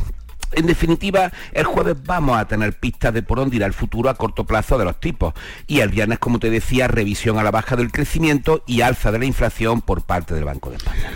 En 0.53 0.67
definitiva, 0.67 1.33
el 1.53 1.65
jueves 1.65 1.97
vamos 2.05 2.39
a 2.39 2.47
tener 2.47 2.79
pistas 2.79 3.13
de 3.13 3.23
por 3.23 3.39
dónde 3.39 3.57
irá 3.57 3.67
el 3.67 3.73
futuro 3.73 4.09
a 4.09 4.15
corto 4.15 4.45
plazo 4.45 4.79
de 4.79 4.85
los 4.85 5.01
tipos. 5.01 5.35
Y 5.67 5.81
el 5.81 5.89
viernes, 5.89 6.19
como 6.19 6.39
te 6.39 6.51
decía, 6.51 6.87
revisión 6.87 7.39
a 7.39 7.43
la 7.43 7.51
baja 7.51 7.77
del 7.77 7.91
crecimiento 7.91 8.63
y 8.67 8.83
alza 8.83 9.11
de 9.11 9.19
la 9.19 9.25
inflación 9.25 9.83
por 9.83 10.03
parte 10.03 10.35
del 10.35 10.45
Banco 10.45 10.71
de 10.71 10.77
España. 10.77 11.11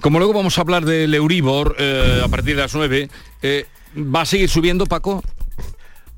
Como 0.00 0.18
luego 0.18 0.34
vamos 0.34 0.58
a 0.58 0.60
hablar 0.60 0.84
del 0.84 1.14
Euribor 1.14 1.76
eh, 1.78 2.20
a 2.24 2.28
partir 2.28 2.56
de 2.56 2.62
las 2.62 2.74
9, 2.74 3.08
eh, 3.42 3.66
¿va 3.96 4.22
a 4.22 4.26
seguir 4.26 4.48
subiendo, 4.48 4.86
Paco? 4.86 5.22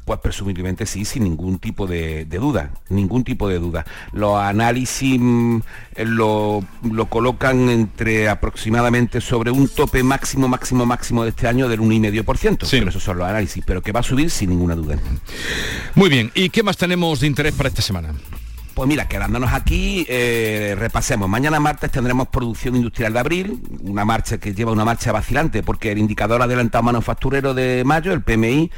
Pues 0.04 0.18
presumiblemente 0.18 0.84
sí, 0.84 1.04
sin 1.04 1.22
ningún 1.22 1.58
tipo 1.58 1.86
de, 1.86 2.24
duda, 2.24 2.70
ningún 2.88 3.22
tipo 3.22 3.48
de 3.48 3.58
duda. 3.58 3.86
Los 4.12 4.36
análisis 4.36 5.18
mm, 5.20 5.60
lo, 6.06 6.64
colocan 7.08 7.68
entre 7.68 8.28
aproximadamente 8.28 9.20
sobre 9.20 9.52
un 9.52 9.68
tope 9.68 10.02
máximo, 10.02 10.48
máximo, 10.48 10.86
máximo 10.86 11.22
de 11.22 11.30
este 11.30 11.46
año 11.46 11.68
del 11.68 11.80
1,5%. 11.80 12.64
Sí. 12.64 12.78
Pero 12.78 12.90
esos 12.90 13.02
son 13.02 13.18
los 13.18 13.28
análisis, 13.28 13.62
pero 13.64 13.80
que 13.80 13.92
va 13.92 14.00
a 14.00 14.02
subir 14.02 14.30
sin 14.30 14.50
ninguna 14.50 14.74
duda. 14.74 14.96
Muy 15.94 16.08
bien, 16.08 16.32
¿y 16.34 16.50
qué 16.50 16.62
más 16.62 16.76
tenemos 16.76 17.20
de 17.20 17.28
interés 17.28 17.54
para 17.54 17.68
esta 17.68 17.82
semana? 17.82 18.12
Pues 18.74 18.88
mira, 18.88 19.06
quedándonos 19.06 19.52
aquí, 19.52 20.06
eh, 20.08 20.74
repasemos. 20.78 21.28
Mañana 21.28 21.60
martes 21.60 21.90
tendremos 21.90 22.28
producción 22.28 22.74
industrial 22.74 23.12
de 23.12 23.18
abril, 23.18 23.62
una 23.82 24.06
marcha 24.06 24.38
que 24.38 24.54
lleva 24.54 24.72
una 24.72 24.84
marcha 24.84 25.12
vacilante, 25.12 25.62
porque 25.62 25.92
el 25.92 25.98
indicador 25.98 26.40
adelantado 26.40 26.82
manufacturero 26.82 27.52
de 27.52 27.82
mayo, 27.84 28.14
el 28.14 28.22
PMI, 28.22 28.70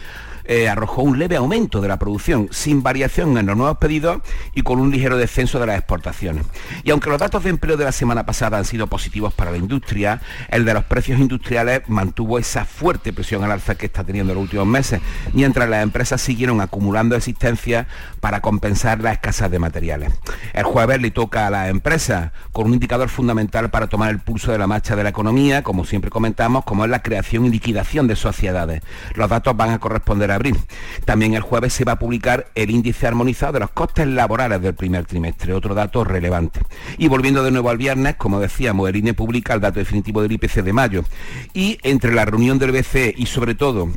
eh, 0.45 0.69
arrojó 0.69 1.03
un 1.03 1.19
leve 1.19 1.37
aumento 1.37 1.81
de 1.81 1.89
la 1.89 1.99
producción, 1.99 2.49
sin 2.51 2.83
variación 2.83 3.39
en 3.39 3.47
los 3.47 3.57
nuevos 3.57 3.79
pedidos 3.79 4.21
y 4.55 4.63
con 4.63 4.79
un 4.79 4.91
ligero 4.91 5.17
descenso 5.17 5.59
de 5.59 5.67
las 5.67 5.79
exportaciones. 5.79 6.45
Y 6.83 6.91
aunque 6.91 7.11
los 7.11 7.19
datos 7.19 7.45
de 7.45 7.51
empleo 7.51 7.77
de 7.77 7.85
la 7.85 7.93
semana 7.93 8.27
pasada 8.27 8.59
han 8.59 8.65
sido 8.65 8.87
positivos 8.87 9.33
para 9.33 9.51
la 9.51 9.57
industria, 9.57 10.21
el 10.51 10.65
de 10.65 10.75
los 10.75 10.85
precios 10.85 11.19
industriales 11.19 11.83
mantuvo 11.89 12.39
esa 12.39 12.65
fuerte 12.65 13.13
presión 13.13 13.45
al 13.45 13.53
alza 13.53 13.75
que 13.75 13.87
está 13.87 14.05
teniendo 14.05 14.33
en 14.33 14.37
los 14.37 14.45
últimos 14.45 14.67
meses, 14.67 15.01
mientras 15.33 15.69
las 15.69 15.83
empresas 15.83 16.21
siguieron 16.21 16.61
acumulando 16.61 17.17
existencias 17.17 17.87
para 18.21 18.41
compensar 18.41 19.01
la 19.01 19.13
escasez 19.13 19.51
de 19.51 19.59
materiales. 19.59 20.13
El 20.53 20.65
jueves 20.65 21.01
le 21.01 21.11
toca 21.11 21.47
a 21.47 21.51
las 21.51 21.69
empresas 21.69 22.33
con 22.53 22.67
un 22.67 22.75
indicador 22.75 23.09
fundamental 23.09 23.71
para 23.71 23.87
tomar 23.87 24.11
el 24.11 24.19
pulso 24.19 24.53
de 24.53 24.59
la 24.59 24.67
marcha 24.67 24.97
de 24.97 25.03
la 25.03 25.09
economía, 25.09 25.63
como 25.63 25.85
siempre 25.85 26.11
comentamos, 26.11 26.65
como 26.65 26.85
es 26.85 26.91
la 26.91 27.03
creación 27.03 27.47
y 27.47 27.51
liquidación 27.51 28.07
de 28.07 28.17
sociedades. 28.17 28.83
Los 29.15 29.31
datos 29.31 29.57
van 29.57 29.71
a 29.71 29.79
corresponder 29.79 30.31
a 30.31 30.34
abril. 30.35 30.57
También 31.05 31.35
el 31.35 31.43
jueves 31.43 31.72
se 31.72 31.85
va 31.85 31.93
a 31.93 31.99
publicar 31.99 32.47
el 32.55 32.70
índice 32.70 33.07
armonizado 33.07 33.55
de 33.55 33.61
los 33.61 33.70
costes 33.70 34.07
laborales 34.07 34.61
del 34.61 34.74
primer 34.74 35.05
trimestre, 35.05 35.55
otro 35.55 35.74
dato 35.74 36.05
relevante. 36.05 36.61
Y 36.99 37.09
volviendo 37.09 37.43
de 37.43 37.51
nuevo 37.51 37.70
al 37.70 37.78
viernes, 37.78 38.16
como 38.16 38.41
decíamos, 38.41 38.89
el 38.89 38.97
INE 38.97 39.14
publica 39.14 39.55
el 39.55 39.61
dato 39.61 39.78
definitivo 39.78 40.22
del 40.22 40.32
IPC 40.32 40.62
de 40.62 40.72
mayo. 40.72 41.05
Y 41.53 41.78
entre 41.82 42.14
la 42.14 42.24
reunión 42.24 42.59
del 42.59 42.72
BCE 42.72 43.14
y 43.16 43.26
sobre 43.26 43.55
todo 43.55 43.91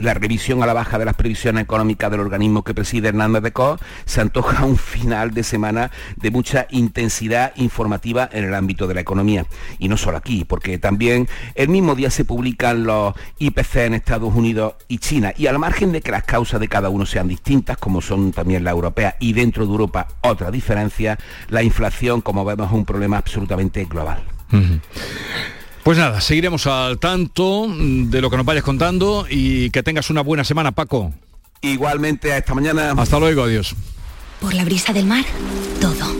la 0.00 0.14
revisión 0.14 0.62
a 0.62 0.66
la 0.66 0.72
baja 0.72 0.98
de 0.98 1.04
las 1.04 1.14
previsiones 1.14 1.64
económicas 1.64 2.10
del 2.10 2.20
organismo 2.20 2.62
que 2.62 2.74
preside 2.74 3.08
Hernández 3.08 3.42
de 3.42 3.52
Cos, 3.52 3.80
se 4.04 4.20
antoja 4.20 4.64
un 4.64 4.76
final 4.76 5.32
de 5.32 5.42
semana 5.42 5.90
de 6.16 6.30
mucha 6.30 6.66
intensidad 6.70 7.52
informativa 7.56 8.28
en 8.32 8.44
el 8.44 8.54
ámbito 8.54 8.86
de 8.86 8.94
la 8.94 9.00
economía. 9.00 9.46
Y 9.78 9.88
no 9.88 9.96
solo 9.96 10.16
aquí, 10.16 10.44
porque 10.44 10.78
también 10.78 11.28
el 11.54 11.68
mismo 11.68 11.94
día 11.94 12.10
se 12.10 12.24
publican 12.24 12.84
los 12.84 13.14
IPC 13.38 13.76
en 13.76 13.94
Estados 13.94 14.34
Unidos 14.34 14.74
y 14.88 14.98
China. 14.98 15.32
Y 15.36 15.46
al 15.46 15.58
margen 15.58 15.92
de 15.92 16.00
que 16.00 16.10
las 16.10 16.24
causas 16.24 16.60
de 16.60 16.68
cada 16.68 16.88
uno 16.88 17.06
sean 17.06 17.28
distintas, 17.28 17.76
como 17.76 18.00
son 18.00 18.32
también 18.32 18.64
la 18.64 18.70
europea 18.70 19.16
y 19.20 19.32
dentro 19.32 19.64
de 19.64 19.72
Europa 19.72 20.08
otra 20.22 20.50
diferencia, 20.50 21.18
la 21.48 21.62
inflación, 21.62 22.20
como 22.20 22.44
vemos, 22.44 22.68
es 22.68 22.72
un 22.72 22.84
problema 22.84 23.18
absolutamente 23.18 23.84
global. 23.84 24.22
Pues 25.90 25.98
nada, 25.98 26.20
seguiremos 26.20 26.68
al 26.68 27.00
tanto 27.00 27.66
de 27.68 28.20
lo 28.20 28.30
que 28.30 28.36
nos 28.36 28.46
vayas 28.46 28.62
contando 28.62 29.26
y 29.28 29.70
que 29.70 29.82
tengas 29.82 30.08
una 30.08 30.20
buena 30.20 30.44
semana, 30.44 30.70
Paco. 30.70 31.12
Igualmente, 31.62 32.36
esta 32.36 32.54
mañana. 32.54 32.92
Hasta 32.96 33.18
luego, 33.18 33.42
adiós. 33.42 33.74
Por 34.40 34.54
la 34.54 34.64
brisa 34.64 34.92
del 34.92 35.06
mar, 35.06 35.24
todo. 35.80 36.19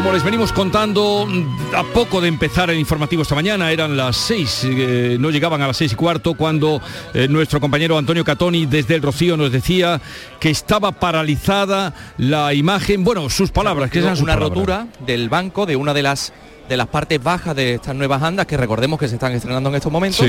Como 0.00 0.14
les 0.14 0.24
venimos 0.24 0.50
contando, 0.50 1.28
a 1.76 1.84
poco 1.84 2.22
de 2.22 2.28
empezar 2.28 2.70
el 2.70 2.78
informativo 2.78 3.20
esta 3.20 3.34
mañana, 3.34 3.70
eran 3.70 3.98
las 3.98 4.16
seis, 4.16 4.62
eh, 4.64 5.18
no 5.20 5.28
llegaban 5.28 5.60
a 5.60 5.66
las 5.66 5.76
seis 5.76 5.92
y 5.92 5.94
cuarto, 5.94 6.32
cuando 6.32 6.80
eh, 7.12 7.28
nuestro 7.28 7.60
compañero 7.60 7.98
Antonio 7.98 8.24
Catoni 8.24 8.64
desde 8.64 8.94
el 8.94 9.02
Rocío 9.02 9.36
nos 9.36 9.52
decía 9.52 10.00
que 10.40 10.48
estaba 10.48 10.92
paralizada 10.92 11.92
la 12.16 12.54
imagen, 12.54 13.04
bueno, 13.04 13.28
sus 13.28 13.50
palabras, 13.50 13.90
que 13.90 13.98
es 13.98 14.22
una 14.22 14.36
rotura 14.36 14.86
del 15.04 15.28
banco 15.28 15.66
de 15.66 15.76
una 15.76 15.92
de 15.92 16.02
las 16.02 16.32
de 16.66 16.78
las 16.78 16.86
partes 16.86 17.22
bajas 17.22 17.54
de 17.54 17.74
estas 17.74 17.94
nuevas 17.94 18.22
andas 18.22 18.46
que 18.46 18.56
recordemos 18.56 18.98
que 18.98 19.06
se 19.06 19.16
están 19.16 19.32
estrenando 19.32 19.68
en 19.68 19.74
estos 19.74 19.92
momentos. 19.92 20.26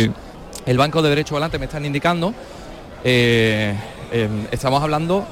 El 0.66 0.78
banco 0.78 1.02
de 1.02 1.08
derecho 1.08 1.36
volante 1.36 1.58
me 1.58 1.66
están 1.68 1.86
indicando. 1.86 2.34
Eh, 3.06 3.74
estamos 4.52 4.84
hablando 4.84 5.26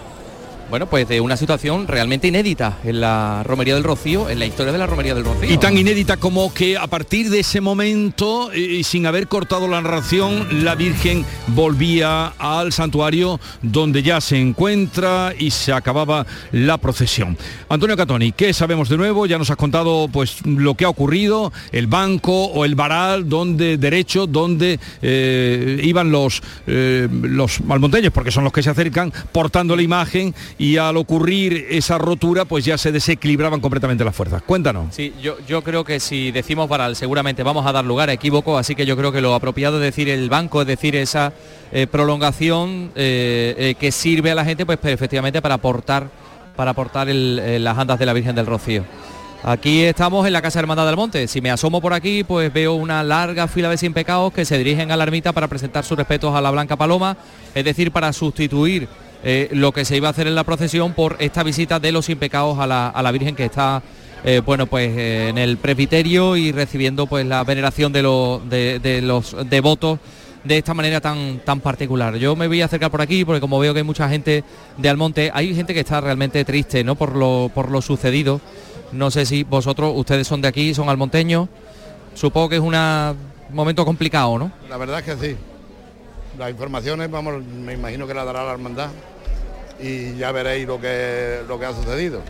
bueno, 0.70 0.88
pues 0.88 1.08
de 1.08 1.20
una 1.20 1.36
situación 1.36 1.88
realmente 1.88 2.28
inédita 2.28 2.78
en 2.84 3.02
la 3.02 3.42
Romería 3.44 3.74
del 3.74 3.84
Rocío, 3.84 4.30
en 4.30 4.38
la 4.38 4.46
historia 4.46 4.72
de 4.72 4.78
la 4.78 4.86
Romería 4.86 5.16
del 5.16 5.26
Rocío. 5.26 5.52
Y 5.52 5.58
tan 5.58 5.78
inédita 5.78 6.18
como 6.18 6.54
que 6.54 6.78
a 6.78 6.86
partir 6.88 7.30
de 7.30 7.40
ese 7.40 7.60
momento, 7.60 8.54
y 8.54 8.84
sin 8.84 9.08
haber 9.08 9.28
cortado 9.28 9.68
la 9.68 9.82
narración, 9.82 10.64
la 10.64 10.76
Virgen 10.76 11.26
volvía 11.48 12.28
al 12.38 12.72
santuario 12.72 13.40
donde 13.64 14.04
ya 14.04 14.22
se 14.22 14.38
encuentra 14.38 15.34
y 15.38 15.50
se 15.50 15.74
acababa 15.74 16.28
la 16.52 16.78
procesión. 16.78 17.36
Antonio 17.68 17.98
Catoni, 17.98 18.32
¿qué 18.32 18.54
sabemos 18.54 18.90
de 18.90 18.98
nuevo? 18.98 19.26
Ya 19.26 19.40
nos 19.40 19.50
has 19.50 19.58
contado 19.58 20.08
pues 20.12 20.46
lo 20.46 20.76
que 20.76 20.86
ha 20.86 20.90
ocurrido, 20.90 21.52
el 21.72 21.88
banco 21.88 22.46
o 22.46 22.64
el 22.64 22.76
varal 22.76 23.28
donde 23.28 23.78
derecho, 23.78 24.28
donde 24.28 24.80
eh, 25.02 25.80
iban 25.84 26.12
los, 26.12 26.44
eh, 26.68 27.08
los 27.10 27.62
malmonteños, 27.62 28.14
porque 28.14 28.32
son 28.32 28.44
los 28.44 28.54
que 28.54 28.62
se 28.62 28.70
acercan, 28.70 29.12
portando 29.32 29.76
la 29.76 29.82
imagen 29.82 30.36
y 30.60 30.76
al 30.76 30.98
ocurrir 30.98 31.68
esa 31.70 31.98
rotura 31.98 32.44
pues 32.44 32.66
ya 32.66 32.78
se 32.78 32.92
desequilibraban 32.92 33.62
completamente 33.62 34.04
las 34.04 34.16
fuerzas. 34.16 34.44
Cuéntanos. 34.44 34.94
Sí, 34.94 35.14
yo, 35.22 35.64
creo 35.64 35.86
que 35.86 36.00
si 36.02 36.32
decimos 36.32 36.68
varal 36.70 36.96
seguramente 36.98 37.42
vamos 37.42 37.66
a 37.66 37.72
dar 37.72 37.86
lugar 37.86 38.10
a 38.10 38.14
equívoco, 38.14 38.58
así 38.58 38.76
que 38.76 38.86
yo 38.86 38.98
creo 38.98 39.12
que 39.12 39.22
lo 39.22 39.34
apropiado 39.34 39.78
es 39.78 39.84
decir 39.84 40.10
el 40.10 40.30
banco, 40.30 40.62
es 40.62 40.68
decir 40.68 40.98
esa 40.98 41.32
eh, 41.72 41.88
prolongación 41.88 42.92
que 42.94 43.90
sirve 43.92 44.32
a 44.32 44.36
la 44.36 44.46
gente 44.46 44.66
pues 44.66 44.78
efectivamente 44.84 45.42
para 45.42 45.56
aportar 45.56 46.10
para 46.56 46.72
aportar 46.72 47.08
las 47.08 47.78
andas 47.78 47.98
de 47.98 48.06
la 48.06 48.12
Virgen 48.12 48.36
del 48.36 48.46
Rocío. 48.46 48.84
Aquí 49.44 49.84
estamos 49.84 50.28
en 50.28 50.34
la 50.34 50.42
Casa 50.42 50.60
Hermandad 50.60 50.86
del 50.86 50.98
Monte. 50.98 51.30
Si 51.30 51.40
me 51.40 51.50
asomo 51.50 51.80
por 51.80 51.94
aquí, 51.94 52.26
pues 52.26 52.52
veo 52.52 52.74
una 52.74 53.02
larga 53.04 53.48
fila 53.48 53.70
de 53.70 53.78
sin 53.78 53.94
pecados 53.94 54.34
que 54.34 54.44
se 54.44 54.58
dirigen 54.58 54.92
a 54.92 54.98
la 54.98 55.04
ermita 55.04 55.32
para 55.32 55.48
presentar 55.48 55.86
sus 55.86 55.98
respetos 55.98 56.36
a 56.36 56.42
la 56.42 56.52
Blanca 56.52 56.76
Paloma, 56.76 57.16
es 57.56 57.64
decir, 57.64 57.94
para 57.94 58.12
sustituir 58.12 58.90
eh, 59.24 59.50
lo 59.52 59.72
que 59.72 59.86
se 59.86 59.98
iba 59.98 60.08
a 60.08 60.12
hacer 60.12 60.28
en 60.28 60.36
la 60.36 60.44
procesión 60.44 60.94
por 60.94 61.18
esta 61.20 61.44
visita 61.44 61.80
de 61.80 61.92
los 61.92 62.06
sin 62.06 62.18
pecados 62.18 62.58
a 62.60 62.68
la, 62.68 63.12
Virgen 63.12 63.36
que 63.36 63.46
está 63.46 63.82
eh, 64.24 64.42
bueno 64.46 64.66
pues 64.66 64.90
eh, 64.98 65.30
en 65.30 65.38
el 65.38 65.58
presbiterio 65.58 66.36
y 66.36 66.52
recibiendo 66.52 67.08
pues 67.08 67.26
la 67.26 67.44
veneración 67.44 67.92
de, 67.92 68.80
de 68.82 69.02
los 69.02 69.36
devotos 69.50 70.00
de 70.44 70.58
esta 70.58 70.74
manera 70.74 71.02
tan, 71.02 71.40
tan 71.40 71.60
particular. 71.60 72.16
Yo 72.16 72.36
me 72.36 72.48
voy 72.48 72.62
a 72.62 72.66
acercar 72.66 72.92
por 72.92 73.02
aquí 73.02 73.26
porque 73.26 73.42
como 73.42 73.60
veo 73.60 73.74
que 73.74 73.80
hay 73.80 73.86
mucha 73.86 74.10
gente 74.10 74.44
de 74.78 74.90
Almonte, 74.90 75.32
hay 75.34 75.54
gente 75.54 75.74
que 75.74 75.82
está 75.82 76.02
realmente 76.02 76.44
triste 76.46 76.84
¿no? 76.84 76.96
por, 76.96 77.16
lo, 77.16 77.52
por 77.54 77.70
lo 77.70 77.82
sucedido. 77.82 78.40
No 78.92 79.12
sé 79.12 79.26
si 79.26 79.44
vosotros, 79.44 79.94
ustedes 79.96 80.28
son 80.28 80.42
de 80.42 80.48
aquí, 80.48 80.74
son 80.74 80.90
almonteños. 80.90 81.48
Supongo 82.16 82.50
que 82.50 82.56
es 82.56 82.62
un 82.62 82.76
momento 83.52 83.86
complicado, 83.86 84.40
¿no? 84.40 84.52
La 84.68 84.78
verdad 84.78 85.00
es 85.00 85.06
que 85.06 85.28
sí. 85.28 85.38
Las 86.40 86.52
informaciones, 86.52 87.12
vamos, 87.12 87.44
me 87.44 87.74
imagino 87.74 88.08
que 88.08 88.14
la 88.14 88.24
dará 88.24 88.46
la 88.46 88.54
hermandad 88.54 88.88
y 89.78 90.16
ya 90.16 90.32
veréis 90.32 90.66
lo 90.66 90.80
que, 90.80 91.42
lo 91.46 91.60
que 91.60 91.66
ha 91.66 91.74
sucedido. 91.74 92.22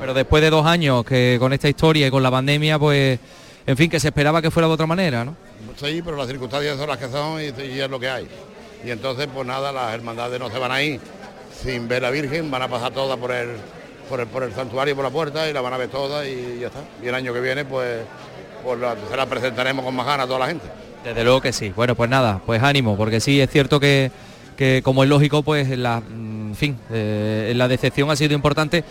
pero 0.00 0.12
después 0.12 0.42
de 0.42 0.50
dos 0.50 0.66
años 0.66 1.04
que 1.04 1.36
con 1.38 1.52
esta 1.52 1.68
historia 1.68 2.08
y 2.08 2.10
con 2.10 2.20
la 2.20 2.32
pandemia, 2.32 2.80
pues, 2.80 3.16
en 3.64 3.76
fin, 3.76 3.88
que 3.88 4.00
se 4.00 4.08
esperaba 4.08 4.42
que 4.42 4.50
fuera 4.50 4.66
de 4.66 4.74
otra 4.74 4.86
manera, 4.86 5.24
¿no? 5.24 5.36
Sí, 5.76 6.02
pero 6.04 6.16
las 6.16 6.26
circunstancias 6.26 6.76
son 6.76 6.88
las 6.88 6.98
que 6.98 7.08
son 7.08 7.40
y, 7.40 7.78
es 7.78 7.88
lo 7.88 8.00
que 8.00 8.08
hay. 8.08 8.26
Y 8.84 8.90
entonces, 8.90 9.28
pues 9.32 9.46
nada, 9.46 9.70
las 9.70 9.94
hermandades 9.94 10.40
no 10.40 10.50
se 10.50 10.58
van 10.58 10.72
a 10.72 10.82
ir 10.82 11.00
sin 11.62 11.86
ver 11.86 12.04
a 12.04 12.08
la 12.08 12.10
Virgen, 12.10 12.50
van 12.50 12.62
a 12.62 12.68
pasar 12.68 12.92
todas 12.92 13.16
por 13.18 13.30
el, 13.30 13.50
por 14.08 14.18
el, 14.18 14.26
por 14.26 14.42
el 14.42 14.52
santuario, 14.52 14.96
por 14.96 15.04
la 15.04 15.10
puerta 15.10 15.48
y 15.48 15.52
la 15.52 15.60
van 15.60 15.74
a 15.74 15.76
ver 15.76 15.90
todas 15.90 16.26
y 16.26 16.58
ya 16.58 16.66
está. 16.66 16.80
Y 17.00 17.06
el 17.06 17.14
año 17.14 17.32
que 17.32 17.40
viene, 17.40 17.64
pues, 17.64 18.00
pues 18.64 18.80
se 19.08 19.16
la 19.16 19.26
presentaremos 19.26 19.84
con 19.84 19.94
más 19.94 20.06
ganas 20.06 20.24
a 20.24 20.26
toda 20.26 20.40
la 20.40 20.48
gente. 20.48 20.87
Desde 21.04 21.24
luego 21.24 21.40
que 21.40 21.52
sí. 21.52 21.72
Bueno, 21.74 21.94
pues 21.94 22.10
nada, 22.10 22.40
pues 22.44 22.62
ánimo, 22.62 22.96
porque 22.96 23.20
sí, 23.20 23.40
es 23.40 23.50
cierto 23.50 23.80
que, 23.80 24.10
que 24.56 24.82
como 24.82 25.02
es 25.02 25.08
lógico, 25.08 25.42
pues 25.42 25.68
la, 25.76 26.02
en 26.10 26.54
fin, 26.56 26.76
eh, 26.90 27.52
la 27.54 27.68
decepción 27.68 28.10
ha 28.10 28.16
sido 28.16 28.34
importante 28.34 28.84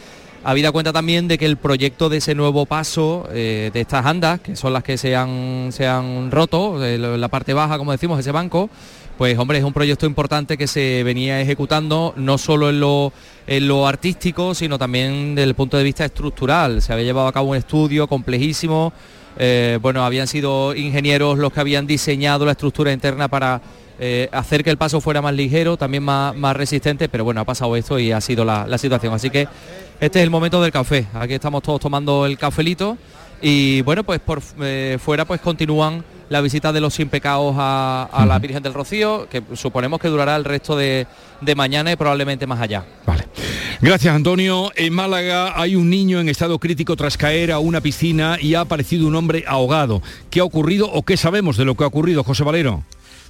habida 0.43 0.71
cuenta 0.71 0.93
también 0.93 1.27
de 1.27 1.37
que 1.37 1.45
el 1.45 1.57
proyecto 1.57 2.07
de 2.07 2.17
ese 2.17 2.35
nuevo 2.35 2.65
paso 2.65 3.27
eh, 3.33 3.69
de 3.73 3.81
estas 3.81 4.05
andas, 4.05 4.39
que 4.39 4.55
son 4.55 4.71
las 4.71 4.83
que 4.83 4.97
se 4.97 5.13
han, 5.13 5.69
se 5.71 5.87
han 5.87 6.31
roto, 6.31 6.77
la 6.79 7.27
parte 7.27 7.53
baja, 7.53 7.77
como 7.77 7.91
decimos, 7.91 8.17
ese 8.19 8.31
banco, 8.31 8.69
pues 9.17 9.37
hombre, 9.37 9.57
es 9.57 9.63
un 9.63 9.73
proyecto 9.73 10.05
importante 10.05 10.57
que 10.57 10.67
se 10.67 11.03
venía 11.03 11.41
ejecutando 11.41 12.13
no 12.15 12.37
solo 12.37 12.69
en 12.69 12.79
lo, 12.79 13.11
en 13.45 13.67
lo 13.67 13.87
artístico, 13.87 14.53
sino 14.53 14.77
también 14.77 15.35
desde 15.35 15.49
el 15.49 15.55
punto 15.55 15.75
de 15.75 15.83
vista 15.83 16.05
estructural. 16.05 16.81
Se 16.81 16.93
había 16.93 17.05
llevado 17.05 17.27
a 17.27 17.33
cabo 17.33 17.49
un 17.49 17.57
estudio 17.57 18.07
complejísimo, 18.07 18.93
eh, 19.37 19.79
bueno, 19.81 20.03
habían 20.03 20.27
sido 20.27 20.75
ingenieros 20.75 21.37
los 21.37 21.53
que 21.53 21.59
habían 21.59 21.85
diseñado 21.85 22.45
la 22.45 22.51
estructura 22.53 22.91
interna 22.91 23.27
para 23.27 23.61
eh, 23.99 24.29
hacer 24.31 24.63
que 24.63 24.69
el 24.69 24.77
paso 24.77 25.01
fuera 25.01 25.21
más 25.21 25.33
ligero, 25.33 25.77
también 25.77 26.03
más, 26.03 26.35
más 26.35 26.55
resistente, 26.55 27.09
pero 27.09 27.23
bueno, 27.23 27.41
ha 27.41 27.45
pasado 27.45 27.75
esto 27.75 27.97
y 27.97 28.11
ha 28.11 28.21
sido 28.21 28.45
la, 28.45 28.77
situación. 28.77 29.13
Así 29.13 29.29
que 29.29 29.47
este 29.99 30.19
es 30.19 30.23
el 30.23 30.29
momento 30.29 30.61
del 30.61 30.71
café. 30.71 31.07
Aquí 31.13 31.33
estamos 31.33 31.63
todos 31.63 31.79
tomando 31.79 32.25
el 32.25 32.37
cafelito 32.37 32.97
y 33.41 33.81
bueno, 33.81 34.03
pues 34.03 34.19
por 34.19 34.41
eh, 34.61 34.97
fuera 34.99 35.25
pues 35.25 35.41
continúan 35.41 36.03
la 36.29 36.41
visita 36.41 36.73
de 36.73 36.81
los 36.81 36.93
sin 36.93 37.09
pecados 37.09 37.55
a, 37.57 38.25
la 38.27 38.39
Virgen 38.39 38.63
del 38.63 38.73
Rocío, 38.73 39.27
que 39.29 39.41
suponemos 39.53 39.99
que 39.99 40.07
durará 40.07 40.35
el 40.35 40.45
resto 40.45 40.75
de, 40.75 41.07
de, 41.41 41.55
mañana 41.55 41.91
y 41.91 41.95
probablemente 41.95 42.47
más 42.47 42.61
allá. 42.61 42.85
Vale. 43.05 43.25
Gracias, 43.81 44.13
Antonio. 44.13 44.71
En 44.75 44.93
Málaga 44.93 45.59
hay 45.59 45.75
un 45.75 45.89
niño 45.89 46.19
en 46.19 46.29
estado 46.29 46.59
crítico 46.59 46.95
tras 46.95 47.17
caer 47.17 47.51
a 47.51 47.59
una 47.59 47.81
piscina 47.81 48.37
y 48.39 48.55
ha 48.55 48.61
aparecido 48.61 49.07
un 49.07 49.15
hombre 49.15 49.43
ahogado. 49.47 50.01
¿Qué 50.29 50.39
ha 50.39 50.43
ocurrido 50.43 50.91
o 50.91 51.03
qué 51.03 51.17
sabemos 51.17 51.57
de 51.57 51.65
lo 51.65 51.75
que 51.75 51.83
ha 51.83 51.87
ocurrido, 51.87 52.23
José 52.23 52.43
Valero? 52.43 52.83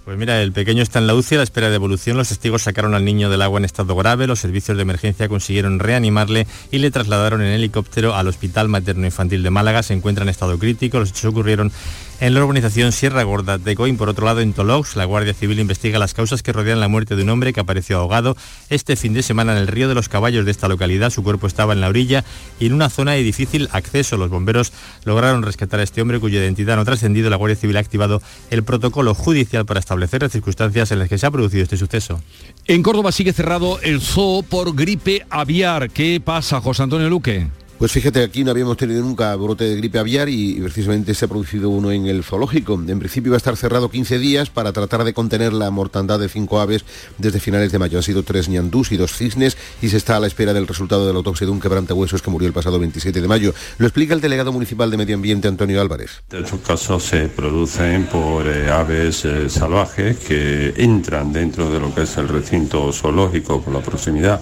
Pues 0.08 0.18
mira, 0.18 0.42
el 0.42 0.54
pequeño 0.54 0.84
está 0.84 1.00
en 1.00 1.08
la 1.08 1.16
UCI 1.16 1.36
a 1.36 1.40
la 1.40 1.44
espera 1.44 1.68
de 1.68 1.76
evolución. 1.76 2.16
Los 2.16 2.30
testigos 2.30 2.62
sacaron 2.62 2.96
al 2.96 3.04
niño 3.04 3.30
del 3.30 3.42
agua 3.42 3.60
en 3.60 3.66
estado 3.66 3.94
grave. 3.94 4.26
Los 4.26 4.40
servicios 4.40 4.78
de 4.78 4.84
emergencia 4.84 5.28
consiguieron 5.28 5.80
reanimarle 5.80 6.48
y 6.72 6.78
le 6.78 6.92
trasladaron 6.92 7.42
en 7.42 7.50
helicóptero 7.50 8.16
al 8.16 8.30
Hospital 8.30 8.70
Materno 8.70 9.06
Infantil 9.06 9.44
de 9.44 9.50
Málaga. 9.50 9.84
Se 9.84 9.94
encuentra 9.94 10.24
en 10.24 10.30
estado 10.30 10.58
crítico. 10.58 10.98
Los 10.98 11.10
hechos 11.10 11.26
ocurrieron 11.26 11.74
en 12.20 12.34
la 12.34 12.44
urbanización 12.44 12.92
Sierra 12.92 13.24
Gorda 13.24 13.58
de 13.58 13.76
Coim, 13.76 13.96
por 13.98 14.10
otro 14.10 14.26
lado, 14.26 14.42
en 14.42 14.54
Tolox, 14.54 14.96
la 14.96 15.06
Guardia 15.06 15.34
Civil 15.34 15.60
investiga 15.60 16.00
las 16.00 16.14
causas 16.14 16.42
que 16.42 16.52
rodean 16.52 16.80
la 16.80 16.88
muerte 16.88 17.16
de 17.16 17.24
un 17.24 17.30
hombre 17.30 17.54
que 17.54 17.60
apareció 17.60 17.98
ahogado 17.98 18.36
este 18.70 18.96
fin 18.96 19.14
de 19.14 19.22
semana 19.22 19.52
en 19.52 19.60
el 19.60 19.68
río 19.68 19.88
de 19.88 19.94
los 19.94 20.10
Caballos 20.10 20.46
de 20.46 20.52
esta 20.52 20.68
localidad. 20.68 21.12
Su 21.12 21.24
cuerpo 21.24 21.46
estaba 21.46 21.74
en 21.74 21.82
la 21.82 21.90
orilla 21.90 22.24
y 22.60 22.68
en 22.68 22.74
una 22.74 22.90
zona 22.90 23.12
de 23.12 23.24
difícil 23.24 23.70
acceso. 23.72 24.18
Los 24.18 24.30
bomberos 24.30 24.74
lograron 25.06 25.44
rescatar 25.44 25.80
a 25.80 25.84
este 25.84 26.02
hombre 26.02 26.20
cuya 26.20 26.40
identidad 26.40 26.76
no 26.76 26.82
ha 26.82 26.86
trascendido. 26.86 27.30
La 27.30 27.36
Guardia 27.36 27.56
Civil 27.56 27.78
ha 27.78 27.82
activado 27.82 28.22
el 28.50 28.64
protocolo 28.64 29.14
judicial 29.14 29.66
para 29.66 29.80
establecer 29.80 30.24
las 30.24 30.32
circunstancias 30.32 30.92
en 30.92 31.00
las 31.00 31.10
que 31.10 31.18
se 31.18 31.28
ha 31.28 31.32
producido 31.32 31.64
este 31.64 31.78
suceso. 31.78 32.22
En 32.66 32.82
Córdoba 32.82 33.12
sigue 33.12 33.32
cerrado 33.32 33.80
el 33.82 34.02
zoo 34.02 34.44
por 34.44 34.76
gripe 34.76 35.26
aviar. 35.30 35.92
¿Qué 35.92 36.20
pasa, 36.24 36.62
José 36.62 36.84
Antonio 36.84 37.10
Luque? 37.10 37.48
Pues 37.78 37.92
fíjate, 37.92 38.24
aquí 38.24 38.44
no 38.44 38.50
habíamos 38.50 38.76
tenido 38.76 39.04
nunca 39.04 39.36
brote 39.36 39.66
de 39.66 39.76
gripe 39.76 40.00
aviar 40.00 40.30
y, 40.30 40.60
precisamente 40.62 41.14
se 41.14 41.26
ha 41.26 41.28
producido 41.28 41.70
uno 41.70 41.92
en 41.92 42.08
el 42.08 42.24
zoológico. 42.24 42.74
En 42.74 42.98
principio 42.98 43.30
iba 43.30 43.36
a 43.36 43.38
estar 43.38 43.56
cerrado 43.56 43.92
15 43.92 44.18
días 44.18 44.50
para 44.50 44.74
tratar 44.74 45.04
de 45.04 45.14
contener 45.14 45.54
la 45.54 45.70
mortandad 45.70 46.20
de 46.20 46.28
cinco 46.28 46.60
aves 46.60 46.86
desde 47.20 47.40
finales 47.40 47.72
de 47.72 47.78
mayo. 47.78 48.00
Han 48.00 48.04
sido 48.04 48.24
tres 48.24 48.50
ñandús 48.50 48.92
y 48.92 48.98
dos 48.98 49.16
cisnes 49.16 49.58
y 49.80 49.90
se 49.90 49.98
está 49.98 50.18
a 50.18 50.20
la 50.20 50.26
espera 50.26 50.54
del 50.54 50.66
resultado 50.66 51.06
de 51.06 51.14
la 51.14 51.18
autopsia 51.18 51.46
de 51.46 51.52
un 51.52 51.60
quebrantahuesos 51.60 52.24
que 52.24 52.32
murió 52.32 52.48
el 52.48 52.54
pasado 52.54 52.80
27 52.80 53.22
de 53.22 53.28
mayo. 53.28 53.54
Lo 53.78 53.86
explica 53.86 54.16
el 54.16 54.22
delegado 54.22 54.52
municipal 54.52 54.90
de 54.90 54.98
Medio 54.98 55.14
Ambiente, 55.14 55.48
Antonio 55.48 55.80
Álvarez. 55.80 56.24
Estos 56.32 56.60
casos 56.62 57.04
se 57.04 57.28
producen 57.28 58.08
por 58.08 58.48
eh, 58.48 58.72
aves 58.72 59.24
eh, 59.24 59.52
salvajes 59.52 60.18
que 60.18 60.74
entran 60.78 61.32
dentro 61.32 61.70
de 61.70 61.80
lo 61.80 61.94
que 61.94 62.02
es 62.02 62.18
el 62.18 62.28
recinto 62.28 62.92
zoológico 62.92 63.62
por 63.62 63.72
la 63.72 63.82
proximidad 63.82 64.42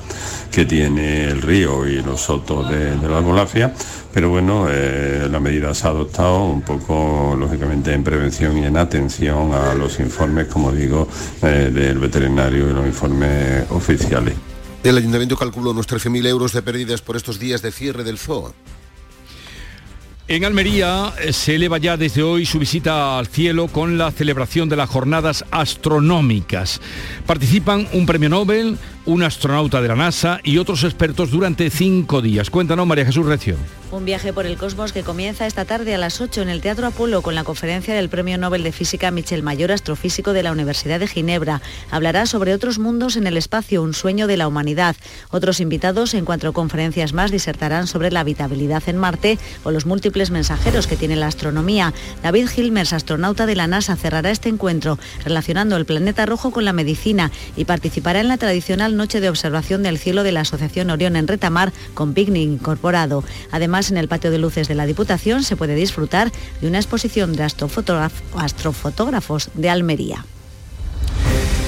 que 0.51 0.63
tiene 0.63 1.25
el 1.25 1.41
río 1.41 1.85
y 1.85 2.01
los 2.01 2.21
sotos 2.21 2.69
de, 2.69 2.95
pero 4.13 4.29
bueno, 4.29 4.67
eh, 4.69 5.27
la 5.29 5.39
medida 5.39 5.73
se 5.73 5.87
ha 5.87 5.89
adoptado 5.89 6.45
un 6.45 6.61
poco, 6.61 7.35
lógicamente, 7.37 7.93
en 7.93 8.03
prevención 8.03 8.57
y 8.57 8.65
en 8.65 8.77
atención 8.77 9.53
a 9.53 9.73
los 9.73 9.99
informes, 9.99 10.47
como 10.47 10.71
digo, 10.71 11.07
eh, 11.41 11.71
del 11.73 11.99
veterinario 11.99 12.69
y 12.69 12.73
los 12.73 12.85
informes 12.85 13.65
oficiales. 13.71 14.35
El 14.83 14.97
ayuntamiento 14.97 15.35
calculó 15.35 15.71
unos 15.71 15.87
13.000 15.87 16.27
euros 16.27 16.53
de 16.53 16.61
pérdidas 16.61 17.01
por 17.01 17.15
estos 17.15 17.39
días 17.39 17.61
de 17.61 17.71
cierre 17.71 18.03
del 18.03 18.19
zoo. 18.19 18.53
En 20.27 20.43
Almería 20.43 21.13
eh, 21.21 21.33
se 21.33 21.53
eleva 21.53 21.77
ya 21.77 21.97
desde 21.97 22.23
hoy 22.23 22.47
su 22.47 22.57
visita 22.57 23.19
al 23.19 23.27
cielo 23.27 23.67
con 23.67 23.99
la 23.99 24.09
celebración 24.09 24.67
de 24.69 24.75
las 24.75 24.89
jornadas 24.89 25.45
astronómicas. 25.51 26.81
Participan 27.27 27.87
un 27.93 28.07
premio 28.07 28.29
Nobel, 28.29 28.79
un 29.05 29.21
astronauta 29.21 29.83
de 29.83 29.87
la 29.87 29.95
NASA 29.95 30.39
y 30.43 30.57
otros 30.57 30.83
expertos 30.83 31.29
durante 31.29 31.69
cinco 31.69 32.23
días. 32.23 32.49
Cuéntanos, 32.49 32.87
María 32.87 33.05
Jesús 33.05 33.27
Recio. 33.27 33.55
Un 33.91 34.03
viaje 34.03 34.33
por 34.33 34.47
el 34.47 34.57
cosmos 34.57 34.91
que 34.91 35.03
comienza 35.03 35.45
esta 35.45 35.63
tarde 35.63 35.93
a 35.93 35.99
las 35.99 36.19
8 36.19 36.41
en 36.41 36.49
el 36.49 36.59
Teatro 36.59 36.87
Apolo 36.87 37.21
con 37.21 37.35
la 37.35 37.43
conferencia 37.43 37.93
del 37.93 38.09
Premio 38.09 38.37
Nobel 38.39 38.63
de 38.63 38.71
Física 38.71 39.11
Michel 39.11 39.43
Mayor, 39.43 39.71
astrofísico 39.71 40.33
de 40.33 40.41
la 40.41 40.51
Universidad 40.51 40.99
de 40.99 41.07
Ginebra. 41.07 41.61
Hablará 41.91 42.25
sobre 42.25 42.55
otros 42.55 42.79
mundos 42.79 43.15
en 43.15 43.27
el 43.27 43.37
espacio, 43.37 43.83
un 43.83 43.93
sueño 43.93 44.25
de 44.25 44.37
la 44.37 44.47
humanidad. 44.47 44.95
Otros 45.29 45.59
invitados 45.59 46.15
en 46.15 46.25
cuatro 46.25 46.51
conferencias 46.51 47.13
más 47.13 47.29
disertarán 47.29 47.85
sobre 47.85 48.11
la 48.11 48.21
habitabilidad 48.21 48.83
en 48.87 48.97
Marte 48.97 49.37
o 49.63 49.71
los 49.71 49.85
múltiples 49.85 50.14
mensajeros 50.31 50.87
que 50.87 50.95
tiene 50.95 51.15
la 51.15 51.27
astronomía. 51.27 51.93
David 52.23 52.49
Hilmers, 52.55 52.93
astronauta 52.93 53.45
de 53.45 53.55
la 53.55 53.67
NASA, 53.67 53.95
cerrará 53.95 54.31
este 54.31 54.49
encuentro 54.49 54.97
relacionando 55.23 55.75
el 55.75 55.85
planeta 55.85 56.25
rojo 56.25 56.51
con 56.51 56.65
la 56.65 56.73
medicina 56.73 57.31
y 57.55 57.65
participará 57.65 58.21
en 58.21 58.29
la 58.29 58.37
tradicional 58.37 58.97
noche 58.97 59.19
de 59.19 59.29
observación 59.29 59.83
del 59.83 59.99
cielo 59.99 60.23
de 60.23 60.31
la 60.31 60.41
Asociación 60.41 60.89
Orión 60.89 61.15
en 61.15 61.27
Retamar 61.27 61.73
con 61.93 62.13
picnic 62.13 62.49
incorporado. 62.49 63.23
Además, 63.51 63.91
en 63.91 63.97
el 63.97 64.07
patio 64.07 64.31
de 64.31 64.37
luces 64.37 64.67
de 64.67 64.75
la 64.75 64.85
Diputación 64.85 65.43
se 65.43 65.55
puede 65.55 65.75
disfrutar 65.75 66.31
de 66.61 66.67
una 66.67 66.77
exposición 66.77 67.33
de 67.33 67.43
astrofotógrafos 67.43 69.49
de 69.53 69.69
Almería. 69.69 70.25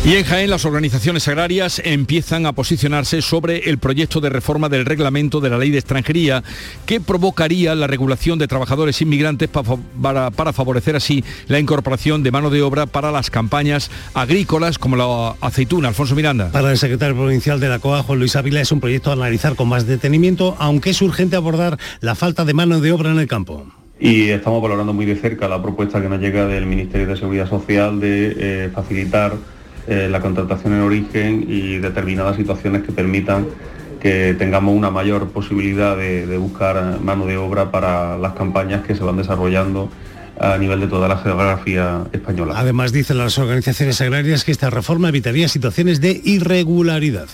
Y 0.06 0.16
en 0.16 0.24
Jaén 0.24 0.50
las 0.50 0.64
organizaciones 0.64 1.28
agrarias 1.28 1.82
empiezan 1.84 2.46
a 2.46 2.54
posicionarse 2.54 3.22
sobre 3.22 3.70
el 3.70 3.78
proyecto 3.78 4.22
de 4.22 4.30
reforma 4.30 4.70
del 4.70 4.86
reglamento 4.86 5.42
de 5.42 5.50
la 5.50 5.58
ley 5.58 5.70
de 5.70 5.80
extranjería 5.80 6.44
que 6.86 7.02
provocaría 7.02 7.76
la 7.76 7.88
regulación 7.88 8.40
de 8.40 8.48
trabajadores 8.48 9.02
inmigrantes 9.02 9.50
para, 9.50 10.32
para, 10.32 10.54
favorecer 10.54 10.96
así 10.96 11.26
la 11.48 11.60
incorporación 11.60 12.24
de 12.24 12.32
mano 12.32 12.50
de 12.50 12.62
obra 12.62 12.86
para 12.86 13.12
las 13.12 13.30
campañas 13.30 13.92
agrícolas 14.14 14.78
como 14.78 14.96
la 14.96 15.36
aceituna. 15.42 15.90
Alfonso 15.90 16.16
Miranda. 16.16 16.52
Para 16.54 16.72
el 16.72 16.78
secretario 16.78 17.16
provincial 17.16 17.60
de 17.60 17.68
la 17.68 17.80
COA, 17.80 18.04
Juan 18.04 18.20
Luis 18.20 18.38
Ávila, 18.38 18.62
es 18.62 18.72
un 18.72 18.80
proyecto 18.80 19.10
a 19.10 19.14
analizar 19.14 19.56
con 19.56 19.68
más 19.68 19.88
detenimiento, 19.88 20.56
aunque 20.58 20.92
es 20.92 21.02
urgente 21.02 21.36
abordar 21.36 21.78
la 22.00 22.16
falta 22.16 22.46
de 22.46 22.54
mano 22.54 22.80
de 22.80 22.94
obra 22.94 23.12
en 23.12 23.20
el 23.20 23.28
campo 23.28 23.66
y 24.00 24.30
estamos 24.30 24.62
valorando 24.62 24.94
muy 24.94 25.06
de 25.06 25.16
cerca 25.16 25.48
la 25.48 25.62
propuesta 25.62 26.00
que 26.02 26.08
nos 26.08 26.22
llega 26.22 26.46
del 26.46 26.68
Ministerio 26.68 27.08
de 27.08 27.18
Seguridad 27.18 27.50
Social 27.50 28.00
de 28.00 28.36
eh, 28.38 28.70
facilitar 28.74 29.34
eh, 29.88 30.08
la 30.10 30.20
contratación 30.20 30.74
en 30.74 30.82
origen 30.82 31.46
y 31.48 31.78
determinadas 31.78 32.36
situaciones 32.36 32.84
que 32.84 32.92
permitan 32.92 33.48
que 34.00 34.36
tengamos 34.38 34.76
una 34.76 34.92
mayor 34.92 35.30
posibilidad 35.30 35.98
de, 35.98 36.38
buscar 36.38 37.00
mano 37.02 37.26
de 37.26 37.38
obra 37.38 37.72
para 37.72 38.18
las 38.18 38.34
campañas 38.34 38.86
que 38.86 38.96
se 38.96 39.04
van 39.04 39.18
desarrollando 39.18 39.90
a 40.40 40.58
nivel 40.58 40.80
de 40.82 40.88
toda 40.88 41.08
la 41.08 41.18
geografía 41.18 42.04
española. 42.12 42.54
Además, 42.56 42.92
dicen 42.92 43.18
las 43.18 43.40
organizaciones 43.40 44.00
agrarias 44.02 44.44
que 44.44 44.52
esta 44.52 44.70
reforma 44.70 45.10
evitaría 45.10 45.48
situaciones 45.48 46.00
de 46.00 46.22
irregularidad. 46.24 47.28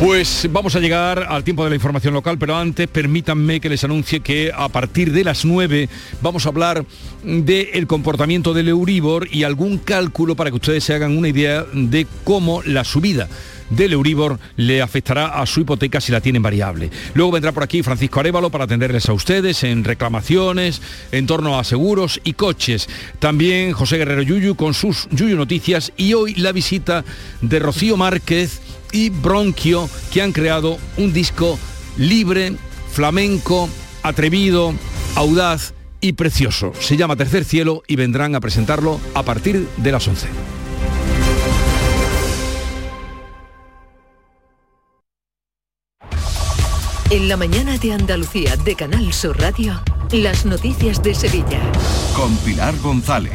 Pues 0.00 0.46
vamos 0.52 0.76
a 0.76 0.80
llegar 0.80 1.26
al 1.26 1.42
tiempo 1.42 1.64
de 1.64 1.70
la 1.70 1.76
información 1.76 2.12
local, 2.12 2.36
pero 2.38 2.54
antes 2.54 2.86
permítanme 2.86 3.60
que 3.60 3.70
les 3.70 3.82
anuncie 3.82 4.20
que 4.20 4.52
a 4.54 4.68
partir 4.68 5.10
de 5.10 5.24
las 5.24 5.46
9 5.46 5.88
vamos 6.20 6.44
a 6.44 6.50
hablar 6.50 6.84
del 7.24 7.86
comportamiento 7.86 8.52
del 8.52 8.68
Euribor 8.68 9.26
y 9.32 9.44
algún 9.44 9.78
cálculo 9.78 10.36
para 10.36 10.50
que 10.50 10.56
ustedes 10.56 10.84
se 10.84 10.92
hagan 10.92 11.16
una 11.16 11.28
idea 11.28 11.64
de 11.72 12.06
cómo 12.24 12.62
la 12.62 12.84
subida 12.84 13.26
del 13.70 13.94
Euribor 13.94 14.38
le 14.56 14.82
afectará 14.82 15.40
a 15.40 15.46
su 15.46 15.60
hipoteca 15.60 16.00
si 16.00 16.12
la 16.12 16.20
tienen 16.20 16.42
variable. 16.42 16.90
Luego 17.14 17.32
vendrá 17.32 17.52
por 17.52 17.62
aquí 17.62 17.82
Francisco 17.82 18.20
Arevalo 18.20 18.50
para 18.50 18.64
atenderles 18.64 19.08
a 19.08 19.14
ustedes 19.14 19.64
en 19.64 19.82
reclamaciones, 19.82 20.82
en 21.10 21.26
torno 21.26 21.58
a 21.58 21.64
seguros 21.64 22.20
y 22.22 22.34
coches. 22.34 22.88
También 23.18 23.72
José 23.72 23.96
Guerrero 23.96 24.22
Yuyu 24.22 24.56
con 24.56 24.74
sus 24.74 25.08
Yuyu 25.10 25.36
Noticias 25.36 25.92
y 25.96 26.12
hoy 26.12 26.34
la 26.34 26.52
visita 26.52 27.02
de 27.40 27.58
Rocío 27.58 27.96
Márquez 27.96 28.60
y 28.96 29.10
Bronquio, 29.10 29.90
que 30.10 30.22
han 30.22 30.32
creado 30.32 30.78
un 30.96 31.12
disco 31.12 31.58
libre, 31.98 32.54
flamenco, 32.90 33.68
atrevido, 34.02 34.72
audaz 35.14 35.74
y 36.00 36.14
precioso. 36.14 36.72
Se 36.80 36.96
llama 36.96 37.14
Tercer 37.14 37.44
Cielo 37.44 37.82
y 37.86 37.96
vendrán 37.96 38.34
a 38.34 38.40
presentarlo 38.40 38.98
a 39.12 39.22
partir 39.22 39.68
de 39.76 39.92
las 39.92 40.08
11. 40.08 40.28
En 47.10 47.28
la 47.28 47.36
mañana 47.36 47.76
de 47.76 47.92
Andalucía 47.92 48.56
de 48.56 48.74
Canal 48.76 49.12
Sur 49.12 49.38
Radio, 49.38 49.78
las 50.10 50.46
noticias 50.46 51.02
de 51.02 51.14
Sevilla. 51.14 51.60
Con 52.16 52.34
Pilar 52.38 52.74
González. 52.78 53.32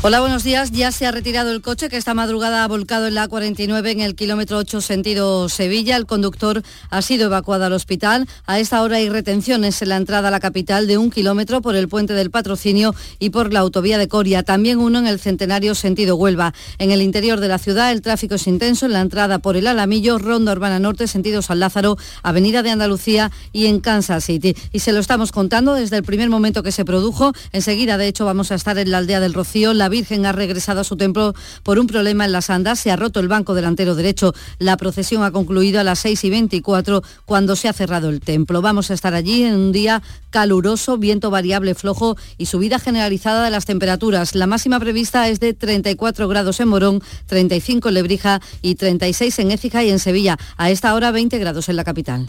Hola, 0.00 0.20
buenos 0.20 0.44
días. 0.44 0.70
Ya 0.70 0.92
se 0.92 1.06
ha 1.06 1.10
retirado 1.10 1.50
el 1.50 1.60
coche 1.60 1.88
que 1.88 1.96
esta 1.96 2.14
madrugada 2.14 2.62
ha 2.62 2.68
volcado 2.68 3.08
en 3.08 3.16
la 3.16 3.26
49 3.26 3.90
en 3.90 4.00
el 4.00 4.14
kilómetro 4.14 4.58
8 4.58 4.80
sentido 4.80 5.48
Sevilla. 5.48 5.96
El 5.96 6.06
conductor 6.06 6.62
ha 6.88 7.02
sido 7.02 7.26
evacuado 7.26 7.64
al 7.64 7.72
hospital. 7.72 8.28
A 8.46 8.60
esta 8.60 8.80
hora 8.82 8.98
hay 8.98 9.08
retenciones 9.08 9.82
en 9.82 9.88
la 9.88 9.96
entrada 9.96 10.28
a 10.28 10.30
la 10.30 10.38
capital 10.38 10.86
de 10.86 10.98
un 10.98 11.10
kilómetro 11.10 11.60
por 11.62 11.74
el 11.74 11.88
puente 11.88 12.12
del 12.12 12.30
patrocinio 12.30 12.94
y 13.18 13.30
por 13.30 13.52
la 13.52 13.58
autovía 13.58 13.98
de 13.98 14.06
Coria. 14.06 14.44
También 14.44 14.78
uno 14.78 15.00
en 15.00 15.08
el 15.08 15.18
centenario 15.18 15.74
sentido 15.74 16.14
Huelva. 16.14 16.54
En 16.78 16.92
el 16.92 17.02
interior 17.02 17.40
de 17.40 17.48
la 17.48 17.58
ciudad 17.58 17.90
el 17.90 18.00
tráfico 18.00 18.36
es 18.36 18.46
intenso 18.46 18.86
en 18.86 18.92
la 18.92 19.00
entrada 19.00 19.40
por 19.40 19.56
el 19.56 19.66
Alamillo, 19.66 20.18
Ronda 20.18 20.52
Urbana 20.52 20.78
Norte, 20.78 21.08
sentido 21.08 21.42
San 21.42 21.58
Lázaro, 21.58 21.98
Avenida 22.22 22.62
de 22.62 22.70
Andalucía 22.70 23.32
y 23.52 23.66
en 23.66 23.80
Kansas 23.80 24.26
City. 24.26 24.54
Y 24.72 24.78
se 24.78 24.92
lo 24.92 25.00
estamos 25.00 25.32
contando 25.32 25.74
desde 25.74 25.96
el 25.96 26.04
primer 26.04 26.30
momento 26.30 26.62
que 26.62 26.70
se 26.70 26.84
produjo. 26.84 27.32
Enseguida, 27.52 27.98
de 27.98 28.06
hecho, 28.06 28.24
vamos 28.24 28.52
a 28.52 28.54
estar 28.54 28.78
en 28.78 28.92
la 28.92 28.98
aldea 28.98 29.18
del 29.18 29.34
Rocío. 29.34 29.74
Virgen 29.88 30.26
ha 30.26 30.32
regresado 30.32 30.80
a 30.80 30.84
su 30.84 30.96
templo 30.96 31.34
por 31.62 31.78
un 31.78 31.86
problema 31.86 32.24
en 32.24 32.32
las 32.32 32.50
andas. 32.50 32.78
Se 32.78 32.90
ha 32.90 32.96
roto 32.96 33.20
el 33.20 33.28
banco 33.28 33.54
delantero 33.54 33.94
derecho. 33.94 34.34
La 34.58 34.76
procesión 34.76 35.22
ha 35.22 35.30
concluido 35.30 35.80
a 35.80 35.84
las 35.84 36.00
6 36.00 36.24
y 36.24 36.30
24 36.30 37.02
cuando 37.24 37.56
se 37.56 37.68
ha 37.68 37.72
cerrado 37.72 38.08
el 38.08 38.20
templo. 38.20 38.62
Vamos 38.62 38.90
a 38.90 38.94
estar 38.94 39.14
allí 39.14 39.44
en 39.44 39.54
un 39.54 39.72
día 39.72 40.02
caluroso, 40.30 40.98
viento 40.98 41.30
variable 41.30 41.74
flojo 41.74 42.16
y 42.36 42.46
subida 42.46 42.78
generalizada 42.78 43.44
de 43.44 43.50
las 43.50 43.64
temperaturas. 43.64 44.34
La 44.34 44.46
máxima 44.46 44.78
prevista 44.80 45.28
es 45.28 45.40
de 45.40 45.54
34 45.54 46.28
grados 46.28 46.60
en 46.60 46.68
Morón, 46.68 47.02
35 47.26 47.88
en 47.88 47.94
Lebrija 47.94 48.40
y 48.62 48.74
36 48.74 49.38
en 49.38 49.50
Écija 49.50 49.84
y 49.84 49.90
en 49.90 49.98
Sevilla. 49.98 50.36
A 50.56 50.70
esta 50.70 50.94
hora 50.94 51.10
20 51.10 51.38
grados 51.38 51.68
en 51.68 51.76
la 51.76 51.84
capital. 51.84 52.26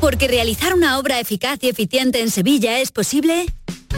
Porque 0.00 0.28
realizar 0.28 0.72
una 0.72 0.98
obra 0.98 1.20
eficaz 1.20 1.58
y 1.62 1.68
eficiente 1.68 2.20
en 2.20 2.30
Sevilla 2.30 2.80
es 2.80 2.90
posible. 2.90 3.44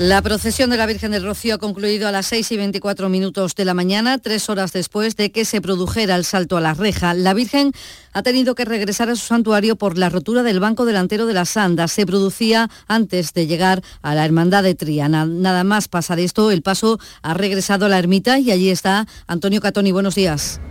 La 0.00 0.22
procesión 0.22 0.70
de 0.70 0.78
la 0.78 0.86
Virgen 0.86 1.10
del 1.10 1.26
Rocío 1.26 1.56
ha 1.56 1.58
concluido 1.58 2.08
a 2.08 2.10
las 2.10 2.24
6 2.28 2.52
y 2.52 2.56
24 2.56 3.10
minutos 3.10 3.54
de 3.54 3.66
la 3.66 3.74
mañana, 3.74 4.16
tres 4.16 4.48
horas 4.48 4.72
después 4.72 5.14
de 5.14 5.30
que 5.30 5.44
se 5.44 5.60
produjera 5.60 6.16
el 6.16 6.24
salto 6.24 6.56
a 6.56 6.62
la 6.62 6.72
reja. 6.72 7.12
La 7.12 7.34
Virgen 7.34 7.72
ha 8.14 8.22
tenido 8.22 8.54
que 8.54 8.64
regresar 8.64 9.10
a 9.10 9.14
su 9.14 9.26
santuario 9.26 9.76
por 9.76 9.98
la 9.98 10.08
rotura 10.08 10.42
del 10.42 10.58
banco 10.58 10.86
delantero 10.86 11.26
de 11.26 11.34
la 11.34 11.44
Sanda. 11.44 11.86
Se 11.86 12.06
producía 12.06 12.70
antes 12.88 13.34
de 13.34 13.46
llegar 13.46 13.82
a 14.00 14.14
la 14.14 14.24
Hermandad 14.24 14.62
de 14.62 14.74
Triana. 14.74 15.26
Nada 15.26 15.64
más 15.64 15.88
pasar 15.88 16.18
esto, 16.18 16.50
el 16.50 16.62
paso 16.62 16.98
ha 17.20 17.34
regresado 17.34 17.84
a 17.84 17.90
la 17.90 17.98
ermita 17.98 18.38
y 18.38 18.52
allí 18.52 18.70
está 18.70 19.06
Antonio 19.26 19.60
Catoni. 19.60 19.92
Buenos 19.92 20.14
días. 20.14 20.62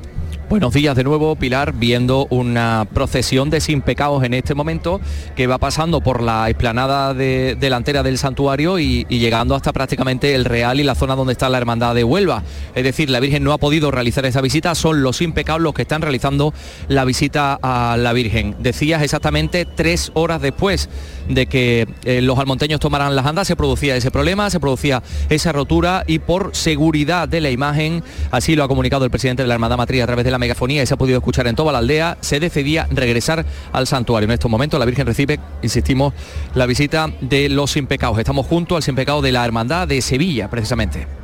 Buenos 0.50 0.74
días 0.74 0.96
de 0.96 1.04
nuevo, 1.04 1.36
Pilar, 1.36 1.74
viendo 1.74 2.26
una 2.32 2.88
procesión 2.92 3.52
de 3.52 3.62
sin 3.62 3.84
pecados 3.84 4.24
en 4.24 4.34
este 4.34 4.56
momento 4.56 5.00
que 5.36 5.46
va 5.46 5.60
pasando 5.60 6.02
por 6.02 6.24
la 6.24 6.50
explanada 6.50 7.14
delantera 7.14 8.02
del 8.02 8.18
santuario 8.18 8.80
y, 8.80 9.06
llegando 9.06 9.54
hasta 9.54 9.72
prácticamente 9.72 10.34
el 10.34 10.46
Real 10.46 10.80
y 10.80 10.84
la 10.84 10.96
zona 10.96 11.16
donde 11.16 11.34
está 11.34 11.50
la 11.50 11.60
Hermandad 11.60 11.94
de 11.94 12.04
Huelva. 12.04 12.42
Es 12.74 12.84
decir, 12.84 13.12
la 13.12 13.20
Virgen 13.20 13.44
no 13.44 13.54
ha 13.54 13.60
podido 13.60 13.92
realizar 13.92 14.26
esa 14.26 14.42
visita, 14.42 14.74
son 14.74 15.04
los 15.04 15.18
sin 15.18 15.34
pecados 15.34 15.62
los 15.62 15.76
que 15.76 15.84
están 15.84 16.02
realizando 16.02 16.52
la 16.88 17.06
visita 17.06 17.60
a 17.62 17.96
la 17.96 18.12
Virgen. 18.14 18.56
Decías 18.58 19.04
exactamente 19.04 19.68
tres 19.68 20.12
horas 20.16 20.42
después 20.42 20.90
de 21.28 21.46
que 21.46 21.88
eh, 22.06 22.22
los 22.24 22.40
almonteños 22.40 22.80
tomaran 22.80 23.16
las 23.16 23.28
andas, 23.28 23.48
se 23.48 23.56
producía 23.56 23.96
ese 23.96 24.10
problema, 24.10 24.50
se 24.50 24.60
producía 24.60 25.04
esa 25.30 25.52
rotura 25.52 26.06
y 26.08 26.18
por 26.18 26.56
seguridad 26.56 27.30
de 27.30 27.40
la 27.40 27.52
imagen, 27.52 28.04
así 28.32 28.56
lo 28.56 28.64
ha 28.64 28.68
comunicado 28.68 29.06
el 29.06 29.12
presidente 29.12 29.44
de 29.44 29.48
la 29.48 29.54
Hermandad 29.54 29.78
Matriz 29.78 30.02
a 30.02 30.08
través 30.08 30.26
de 30.26 30.32
la 30.32 30.39
megafonía 30.40 30.82
y 30.82 30.86
se 30.86 30.94
ha 30.94 30.98
podido 30.98 31.18
escuchar 31.18 31.48
en 31.48 31.56
toda 31.56 31.72
la 31.72 31.80
aldea, 31.80 32.18
se 32.22 32.40
decidía 32.40 32.88
regresar 32.90 33.46
al 33.72 33.86
santuario. 33.86 34.26
En 34.26 34.32
estos 34.32 34.50
momentos 34.50 34.80
la 34.80 34.86
Virgen 34.86 35.06
recibe, 35.06 35.40
insistimos, 35.62 36.14
la 36.56 36.66
visita 36.66 37.12
de 37.22 37.50
los 37.50 37.72
sin 37.72 37.86
pecados. 37.86 38.18
Estamos 38.18 38.48
junto 38.48 38.76
al 38.76 38.84
sin 38.84 38.96
pecado 38.96 39.22
de 39.22 39.32
la 39.32 39.46
Hermandad 39.46 39.88
de 39.88 40.02
Sevilla, 40.02 40.50
precisamente. 40.50 41.19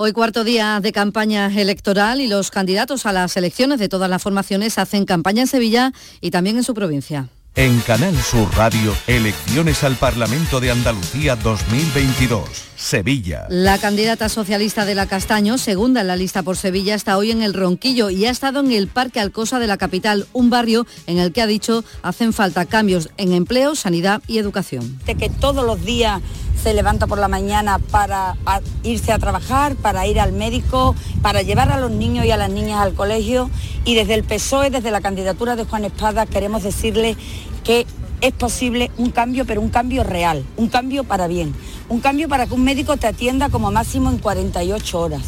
Hoy 0.00 0.12
cuarto 0.12 0.44
día 0.44 0.78
de 0.80 0.92
campaña 0.92 1.46
electoral 1.46 2.20
y 2.20 2.28
los 2.28 2.52
candidatos 2.52 3.04
a 3.04 3.12
las 3.12 3.36
elecciones 3.36 3.80
de 3.80 3.88
todas 3.88 4.08
las 4.08 4.22
formaciones 4.22 4.78
hacen 4.78 5.04
campaña 5.04 5.42
en 5.42 5.48
Sevilla 5.48 5.92
y 6.20 6.30
también 6.30 6.56
en 6.56 6.62
su 6.62 6.74
provincia. 6.74 7.30
En 7.54 7.80
Canal 7.80 8.16
Sur 8.16 8.48
Radio, 8.56 8.94
elecciones 9.06 9.82
al 9.82 9.96
Parlamento 9.96 10.60
de 10.60 10.70
Andalucía 10.70 11.34
2022. 11.34 12.48
Sevilla. 12.76 13.46
La 13.48 13.78
candidata 13.78 14.28
socialista 14.28 14.84
de 14.84 14.94
la 14.94 15.06
Castaño, 15.06 15.58
segunda 15.58 16.02
en 16.02 16.06
la 16.06 16.14
lista 16.14 16.44
por 16.44 16.56
Sevilla, 16.56 16.94
está 16.94 17.18
hoy 17.18 17.32
en 17.32 17.42
el 17.42 17.54
Ronquillo 17.54 18.10
y 18.10 18.26
ha 18.26 18.30
estado 18.30 18.60
en 18.60 18.70
el 18.70 18.86
Parque 18.86 19.18
Alcosa 19.18 19.58
de 19.58 19.66
la 19.66 19.76
capital, 19.76 20.26
un 20.32 20.50
barrio 20.50 20.86
en 21.08 21.18
el 21.18 21.32
que 21.32 21.42
ha 21.42 21.48
dicho 21.48 21.84
hacen 22.02 22.32
falta 22.32 22.66
cambios 22.66 23.10
en 23.16 23.32
empleo, 23.32 23.74
sanidad 23.74 24.22
y 24.28 24.38
educación. 24.38 25.00
De 25.04 25.16
que 25.16 25.28
todos 25.28 25.64
los 25.64 25.84
días 25.84 26.22
se 26.68 26.74
levanta 26.74 27.06
por 27.06 27.16
la 27.16 27.28
mañana 27.28 27.78
para 27.78 28.36
irse 28.82 29.10
a 29.10 29.18
trabajar, 29.18 29.74
para 29.74 30.06
ir 30.06 30.20
al 30.20 30.32
médico, 30.32 30.94
para 31.22 31.40
llevar 31.40 31.72
a 31.72 31.80
los 31.80 31.90
niños 31.90 32.26
y 32.26 32.30
a 32.30 32.36
las 32.36 32.50
niñas 32.50 32.80
al 32.80 32.92
colegio. 32.92 33.48
Y 33.86 33.94
desde 33.94 34.12
el 34.12 34.22
PSOE, 34.22 34.68
desde 34.68 34.90
la 34.90 35.00
candidatura 35.00 35.56
de 35.56 35.64
Juan 35.64 35.86
Espada, 35.86 36.26
queremos 36.26 36.62
decirle 36.62 37.16
que 37.64 37.86
es 38.20 38.32
posible 38.34 38.90
un 38.98 39.12
cambio, 39.12 39.46
pero 39.46 39.62
un 39.62 39.70
cambio 39.70 40.04
real, 40.04 40.44
un 40.58 40.68
cambio 40.68 41.04
para 41.04 41.26
bien, 41.26 41.54
un 41.88 42.00
cambio 42.00 42.28
para 42.28 42.46
que 42.46 42.52
un 42.52 42.64
médico 42.64 42.98
te 42.98 43.06
atienda 43.06 43.48
como 43.48 43.70
máximo 43.70 44.10
en 44.10 44.18
48 44.18 45.00
horas, 45.00 45.22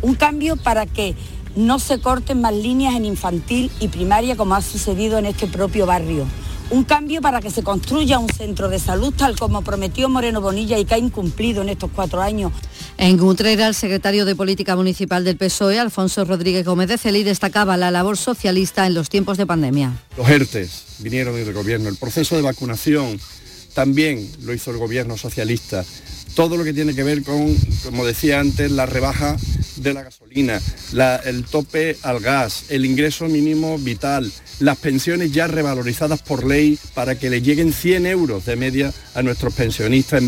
un 0.00 0.16
cambio 0.16 0.56
para 0.56 0.86
que 0.86 1.14
no 1.54 1.78
se 1.78 2.00
corten 2.00 2.40
más 2.40 2.54
líneas 2.54 2.96
en 2.96 3.04
infantil 3.04 3.70
y 3.78 3.86
primaria 3.86 4.34
como 4.36 4.56
ha 4.56 4.62
sucedido 4.62 5.16
en 5.18 5.26
este 5.26 5.46
propio 5.46 5.86
barrio. 5.86 6.26
Un 6.72 6.84
cambio 6.84 7.20
para 7.20 7.42
que 7.42 7.50
se 7.50 7.62
construya 7.62 8.18
un 8.18 8.30
centro 8.30 8.70
de 8.70 8.78
salud 8.78 9.12
tal 9.14 9.38
como 9.38 9.60
prometió 9.60 10.08
Moreno 10.08 10.40
Bonilla 10.40 10.78
y 10.78 10.86
que 10.86 10.94
ha 10.94 10.98
incumplido 10.98 11.60
en 11.60 11.68
estos 11.68 11.90
cuatro 11.94 12.22
años. 12.22 12.50
En 12.96 13.20
Utrera, 13.20 13.68
el 13.68 13.74
secretario 13.74 14.24
de 14.24 14.34
Política 14.34 14.74
Municipal 14.74 15.22
del 15.22 15.36
PSOE, 15.36 15.78
Alfonso 15.78 16.24
Rodríguez 16.24 16.64
Gómez 16.64 16.88
de 16.88 16.96
Celi, 16.96 17.24
destacaba 17.24 17.76
la 17.76 17.90
labor 17.90 18.16
socialista 18.16 18.86
en 18.86 18.94
los 18.94 19.10
tiempos 19.10 19.36
de 19.36 19.44
pandemia. 19.44 19.92
Los 20.16 20.26
ERTES 20.26 20.84
vinieron 21.00 21.34
del 21.34 21.52
gobierno, 21.52 21.90
el 21.90 21.96
proceso 21.96 22.36
de 22.36 22.42
vacunación 22.42 23.20
también 23.74 24.26
lo 24.40 24.54
hizo 24.54 24.70
el 24.70 24.78
gobierno 24.78 25.18
socialista. 25.18 25.84
Todo 26.34 26.56
lo 26.56 26.64
que 26.64 26.72
tiene 26.72 26.94
que 26.94 27.02
ver 27.02 27.22
con, 27.22 27.54
como 27.84 28.06
decía 28.06 28.40
antes, 28.40 28.70
la 28.70 28.86
rebaja 28.86 29.36
de 29.76 29.92
la 29.92 30.02
gasolina, 30.02 30.60
el 31.24 31.44
tope 31.44 31.96
al 32.02 32.20
gas, 32.20 32.64
el 32.70 32.86
ingreso 32.86 33.26
mínimo 33.26 33.78
vital, 33.78 34.32
las 34.60 34.78
pensiones 34.78 35.32
ya 35.32 35.46
revalorizadas 35.46 36.22
por 36.22 36.46
ley 36.46 36.78
para 36.94 37.18
que 37.18 37.28
le 37.28 37.42
lleguen 37.42 37.72
100 37.72 38.06
euros 38.06 38.46
de 38.46 38.56
media 38.56 38.92
a 39.14 39.22
nuestros 39.22 39.52
pensionistas. 39.54 40.22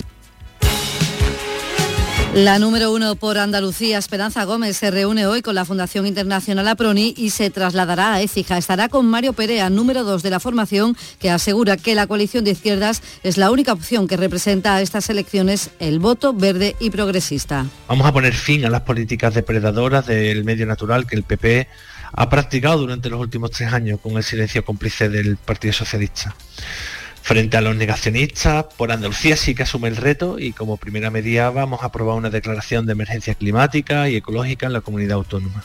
La 2.35 2.59
número 2.59 2.93
uno 2.93 3.15
por 3.15 3.39
Andalucía, 3.39 3.97
Esperanza 3.97 4.43
Gómez, 4.43 4.77
se 4.77 4.91
reúne 4.91 5.25
hoy 5.25 5.41
con 5.41 5.55
la 5.55 5.65
Fundación 5.65 6.05
Internacional 6.05 6.67
APRONI 6.67 7.15
y 7.17 7.31
se 7.31 7.49
trasladará 7.49 8.15
a 8.15 8.23
Écija. 8.23 8.59
Estará 8.59 8.89
con 8.89 9.07
Mario 9.07 9.35
Perea, 9.35 9.71
número 9.71 10.03
dos 10.03 10.25
de 10.25 10.31
la 10.31 10.41
formación, 10.41 10.97
que 11.21 11.31
asegura 11.31 11.77
que 11.77 11.95
la 11.95 12.09
coalición 12.09 12.43
de 12.43 12.51
izquierdas 12.51 13.03
es 13.23 13.37
la 13.37 13.53
única 13.53 13.73
opción 13.73 14.09
que 14.09 14.17
representa 14.17 14.75
a 14.75 14.81
estas 14.81 15.09
elecciones 15.11 15.71
el 15.79 16.01
voto 16.01 16.33
verde 16.33 16.75
y 16.81 16.91
progresista. 16.91 17.67
Vamos 17.87 18.05
a 18.05 18.13
poner 18.13 18.35
fin 18.35 18.65
a 18.65 18.69
las 18.69 18.81
políticas 18.81 19.33
depredadoras 19.33 20.05
del 20.05 20.43
medio 20.43 20.67
natural 20.67 21.07
que 21.07 21.15
el 21.15 21.23
PP 21.23 21.69
ha 22.17 22.29
practicado 22.29 22.79
durante 22.79 23.11
los 23.11 23.21
últimos 23.21 23.53
tres 23.53 23.73
años 23.73 24.01
con 24.01 24.17
el 24.17 24.25
silencio 24.25 24.65
cómplice 24.65 25.09
del 25.09 25.37
Partido 25.37 25.73
Socialista. 25.73 26.35
Frente 27.25 27.57
a 27.57 27.63
los 27.63 27.75
negacionistas, 27.75 28.67
por 28.77 28.93
Andalucía 28.93 29.35
sí 29.39 29.55
que 29.55 29.63
asume 29.63 29.89
el 29.89 29.97
reto 29.97 30.39
y 30.39 30.53
como 30.53 30.77
primera 30.77 31.11
medida 31.11 31.49
vamos 31.49 31.83
a 31.83 31.87
aprobar 31.87 32.19
una 32.19 32.29
declaración 32.29 32.85
de 32.85 32.93
emergencia 32.93 33.35
climática 33.35 34.11
y 34.11 34.17
ecológica 34.17 34.67
en 34.67 34.75
la 34.75 34.83
comunidad 34.83 35.15
autónoma. 35.15 35.65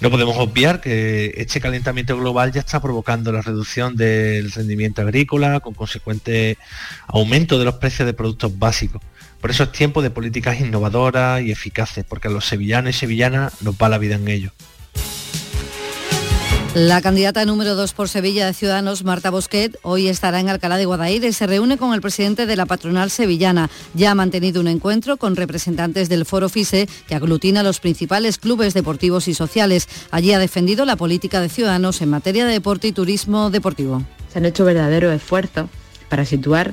No 0.00 0.10
podemos 0.10 0.36
obviar 0.38 0.80
que 0.80 1.34
este 1.36 1.60
calentamiento 1.60 2.16
global 2.16 2.50
ya 2.50 2.58
está 2.58 2.82
provocando 2.82 3.30
la 3.30 3.42
reducción 3.42 3.94
del 3.94 4.50
rendimiento 4.50 5.02
agrícola 5.02 5.60
con 5.60 5.72
consecuente 5.74 6.58
aumento 7.06 7.60
de 7.60 7.64
los 7.64 7.76
precios 7.76 8.04
de 8.04 8.12
productos 8.12 8.58
básicos. 8.58 9.00
Por 9.40 9.52
eso 9.52 9.62
es 9.62 9.70
tiempo 9.70 10.02
de 10.02 10.10
políticas 10.10 10.60
innovadoras 10.60 11.42
y 11.42 11.52
eficaces, 11.52 12.04
porque 12.04 12.26
a 12.26 12.32
los 12.32 12.44
sevillanos 12.44 12.96
y 12.96 12.98
sevillanas 12.98 13.62
nos 13.62 13.76
va 13.76 13.88
la 13.88 13.98
vida 13.98 14.16
en 14.16 14.26
ello. 14.26 14.50
La 16.74 17.02
candidata 17.02 17.44
número 17.44 17.74
2 17.74 17.92
por 17.92 18.08
Sevilla 18.08 18.46
de 18.46 18.54
Ciudadanos, 18.54 19.04
Marta 19.04 19.28
Bosquet, 19.28 19.78
hoy 19.82 20.08
estará 20.08 20.40
en 20.40 20.48
Alcalá 20.48 20.78
de 20.78 20.86
Guadaira 20.86 21.26
y 21.26 21.32
se 21.34 21.46
reúne 21.46 21.76
con 21.76 21.92
el 21.92 22.00
presidente 22.00 22.46
de 22.46 22.56
la 22.56 22.64
patronal 22.64 23.10
sevillana. 23.10 23.68
Ya 23.92 24.10
ha 24.10 24.14
mantenido 24.14 24.58
un 24.58 24.68
encuentro 24.68 25.18
con 25.18 25.36
representantes 25.36 26.08
del 26.08 26.24
Foro 26.24 26.48
FISE, 26.48 26.88
que 27.06 27.14
aglutina 27.14 27.62
los 27.62 27.78
principales 27.78 28.38
clubes 28.38 28.72
deportivos 28.72 29.28
y 29.28 29.34
sociales. 29.34 29.86
Allí 30.10 30.32
ha 30.32 30.38
defendido 30.38 30.86
la 30.86 30.96
política 30.96 31.42
de 31.42 31.50
Ciudadanos 31.50 32.00
en 32.00 32.08
materia 32.08 32.46
de 32.46 32.54
deporte 32.54 32.88
y 32.88 32.92
turismo 32.92 33.50
deportivo. 33.50 34.02
Se 34.32 34.38
han 34.38 34.46
hecho 34.46 34.64
verdaderos 34.64 35.12
esfuerzos 35.12 35.68
para 36.08 36.24
situar 36.24 36.72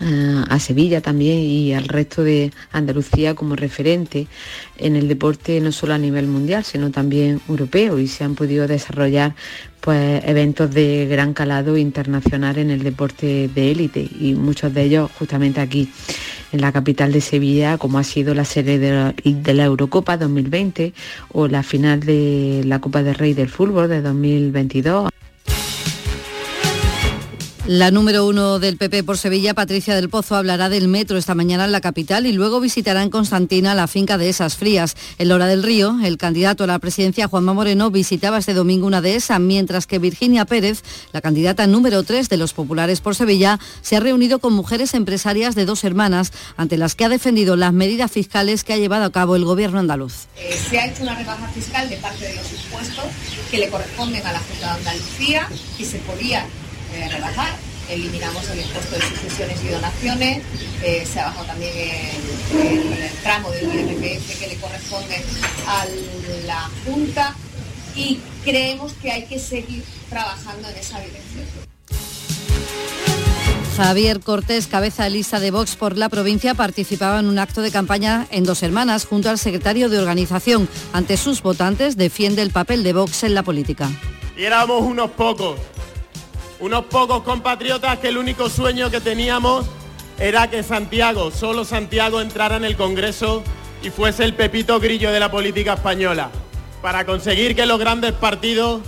a 0.00 0.58
Sevilla 0.60 1.00
también 1.00 1.38
y 1.38 1.74
al 1.74 1.88
resto 1.88 2.22
de 2.22 2.52
Andalucía 2.70 3.34
como 3.34 3.56
referente 3.56 4.28
en 4.76 4.94
el 4.94 5.08
deporte 5.08 5.60
no 5.60 5.72
solo 5.72 5.94
a 5.94 5.98
nivel 5.98 6.28
mundial 6.28 6.64
sino 6.64 6.90
también 6.90 7.40
europeo 7.48 7.98
y 7.98 8.06
se 8.06 8.22
han 8.22 8.34
podido 8.36 8.68
desarrollar 8.68 9.34
pues 9.80 10.22
eventos 10.24 10.72
de 10.72 11.06
gran 11.06 11.34
calado 11.34 11.76
internacional 11.76 12.58
en 12.58 12.70
el 12.70 12.82
deporte 12.82 13.48
de 13.48 13.70
élite 13.70 14.08
y 14.20 14.34
muchos 14.34 14.72
de 14.72 14.82
ellos 14.82 15.10
justamente 15.18 15.60
aquí 15.60 15.88
en 16.52 16.60
la 16.60 16.72
capital 16.72 17.12
de 17.12 17.20
Sevilla 17.20 17.78
como 17.78 17.98
ha 17.98 18.04
sido 18.04 18.34
la 18.34 18.44
serie 18.44 18.78
de 18.78 18.92
la, 18.92 19.14
de 19.24 19.62
Eurocopa 19.62 20.16
2020 20.16 20.94
o 21.32 21.48
la 21.48 21.62
final 21.62 22.00
de 22.00 22.62
la 22.64 22.80
Copa 22.80 23.02
del 23.02 23.14
Rey 23.14 23.34
del 23.34 23.48
Fútbol 23.48 23.88
de 23.88 24.00
2022. 24.00 25.10
La 27.68 27.90
número 27.90 28.26
uno 28.26 28.58
del 28.58 28.78
PP 28.78 29.04
por 29.04 29.18
Sevilla, 29.18 29.52
Patricia 29.52 29.94
del 29.94 30.08
Pozo, 30.08 30.36
hablará 30.36 30.70
del 30.70 30.88
metro 30.88 31.18
esta 31.18 31.34
mañana 31.34 31.66
en 31.66 31.72
la 31.72 31.82
capital 31.82 32.24
y 32.24 32.32
luego 32.32 32.60
visitará 32.60 33.02
en 33.02 33.10
Constantina 33.10 33.74
la 33.74 33.86
finca 33.86 34.16
de 34.16 34.30
esas 34.30 34.56
frías. 34.56 34.96
En 35.18 35.28
Lora 35.28 35.46
del 35.46 35.62
Río, 35.62 35.98
el 36.02 36.16
candidato 36.16 36.64
a 36.64 36.66
la 36.66 36.78
presidencia, 36.78 37.28
Juanma 37.28 37.52
Moreno, 37.52 37.90
visitaba 37.90 38.38
este 38.38 38.54
domingo 38.54 38.86
una 38.86 39.02
de 39.02 39.16
esas, 39.16 39.38
mientras 39.38 39.86
que 39.86 39.98
Virginia 39.98 40.46
Pérez, 40.46 40.82
la 41.12 41.20
candidata 41.20 41.66
número 41.66 42.04
tres 42.04 42.30
de 42.30 42.38
los 42.38 42.54
populares 42.54 43.02
por 43.02 43.14
Sevilla, 43.14 43.60
se 43.82 43.96
ha 43.96 44.00
reunido 44.00 44.38
con 44.38 44.54
mujeres 44.54 44.94
empresarias 44.94 45.54
de 45.54 45.66
dos 45.66 45.84
hermanas, 45.84 46.32
ante 46.56 46.78
las 46.78 46.94
que 46.94 47.04
ha 47.04 47.10
defendido 47.10 47.54
las 47.54 47.74
medidas 47.74 48.10
fiscales 48.10 48.64
que 48.64 48.72
ha 48.72 48.78
llevado 48.78 49.04
a 49.04 49.12
cabo 49.12 49.36
el 49.36 49.44
gobierno 49.44 49.78
andaluz. 49.78 50.26
Eh, 50.36 50.58
se 50.70 50.78
ha 50.78 50.86
hecho 50.86 51.02
una 51.02 51.16
rebaja 51.16 51.46
fiscal 51.48 51.86
de 51.90 51.98
parte 51.98 52.28
de 52.28 52.34
los 52.34 52.50
impuestos 52.50 53.04
que 53.50 53.58
le 53.58 53.68
corresponden 53.68 54.26
a 54.26 54.32
la 54.32 54.38
Junta 54.38 54.68
de 54.68 54.78
Andalucía 54.78 55.50
y 55.78 55.84
se 55.84 55.98
podía 55.98 56.46
eh, 56.98 57.08
rebajar. 57.08 57.56
Eliminamos 57.88 58.48
el 58.50 58.60
impuesto 58.60 58.96
de 58.96 59.00
sucesiones 59.00 59.64
y 59.64 59.68
donaciones, 59.68 60.42
eh, 60.82 61.06
se 61.10 61.20
ha 61.20 61.26
bajado 61.26 61.46
también 61.46 61.72
el, 61.74 62.60
el, 62.60 63.10
tramo 63.22 63.50
del 63.50 63.64
IRPF 63.64 64.38
que 64.38 64.46
le 64.46 64.56
corresponde 64.56 65.24
a 65.66 65.86
la 66.46 66.70
Junta 66.84 67.34
y 67.94 68.20
creemos 68.44 68.92
que 69.00 69.10
hay 69.10 69.24
que 69.24 69.38
seguir 69.38 69.82
trabajando 70.10 70.68
en 70.68 70.76
esa 70.76 71.00
dirección. 71.00 71.68
Javier 73.78 74.18
Cortés, 74.18 74.66
cabeza 74.66 75.04
de 75.04 75.10
lista 75.10 75.38
de 75.38 75.52
Vox 75.52 75.76
por 75.76 75.96
la 75.96 76.08
provincia, 76.08 76.54
participaba 76.54 77.20
en 77.20 77.26
un 77.26 77.38
acto 77.38 77.62
de 77.62 77.70
campaña 77.70 78.26
en 78.32 78.42
Dos 78.42 78.64
Hermanas 78.64 79.06
junto 79.06 79.30
al 79.30 79.38
secretario 79.38 79.88
de 79.88 80.00
organización. 80.00 80.68
Ante 80.92 81.16
sus 81.16 81.42
votantes 81.42 81.96
defiende 81.96 82.42
el 82.42 82.50
papel 82.50 82.82
de 82.82 82.92
Vox 82.92 83.22
en 83.22 83.34
la 83.34 83.44
política. 83.44 83.88
Y 84.36 84.42
éramos 84.42 84.82
unos 84.82 85.12
pocos, 85.12 85.60
unos 86.60 86.84
pocos 86.86 87.22
compatriotas 87.22 87.98
que 87.98 88.08
el 88.08 88.18
único 88.18 88.48
sueño 88.48 88.90
que 88.90 89.00
teníamos 89.00 89.66
era 90.18 90.50
que 90.50 90.62
Santiago, 90.62 91.30
solo 91.30 91.64
Santiago, 91.64 92.20
entrara 92.20 92.56
en 92.56 92.64
el 92.64 92.76
Congreso 92.76 93.44
y 93.82 93.90
fuese 93.90 94.24
el 94.24 94.34
pepito 94.34 94.80
grillo 94.80 95.12
de 95.12 95.20
la 95.20 95.30
política 95.30 95.74
española, 95.74 96.30
para 96.82 97.06
conseguir 97.06 97.54
que 97.54 97.66
los 97.66 97.78
grandes 97.78 98.12
partidos 98.12 98.80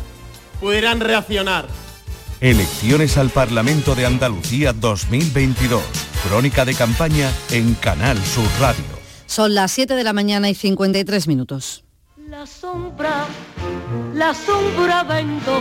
pudieran 0.60 1.00
reaccionar. 1.00 1.66
Elecciones 2.40 3.16
al 3.18 3.30
Parlamento 3.30 3.94
de 3.94 4.06
Andalucía 4.06 4.72
2022. 4.72 5.82
Crónica 6.26 6.64
de 6.64 6.74
campaña 6.74 7.30
en 7.50 7.74
Canal 7.74 8.18
Sur 8.24 8.46
Radio. 8.58 8.84
Son 9.26 9.54
las 9.54 9.70
7 9.72 9.94
de 9.94 10.04
la 10.04 10.12
mañana 10.12 10.48
y 10.48 10.54
53 10.54 11.28
minutos. 11.28 11.84
La 12.28 12.46
sombra, 12.46 13.26
la 14.14 14.34
sombra 14.34 15.02
vendo. 15.04 15.60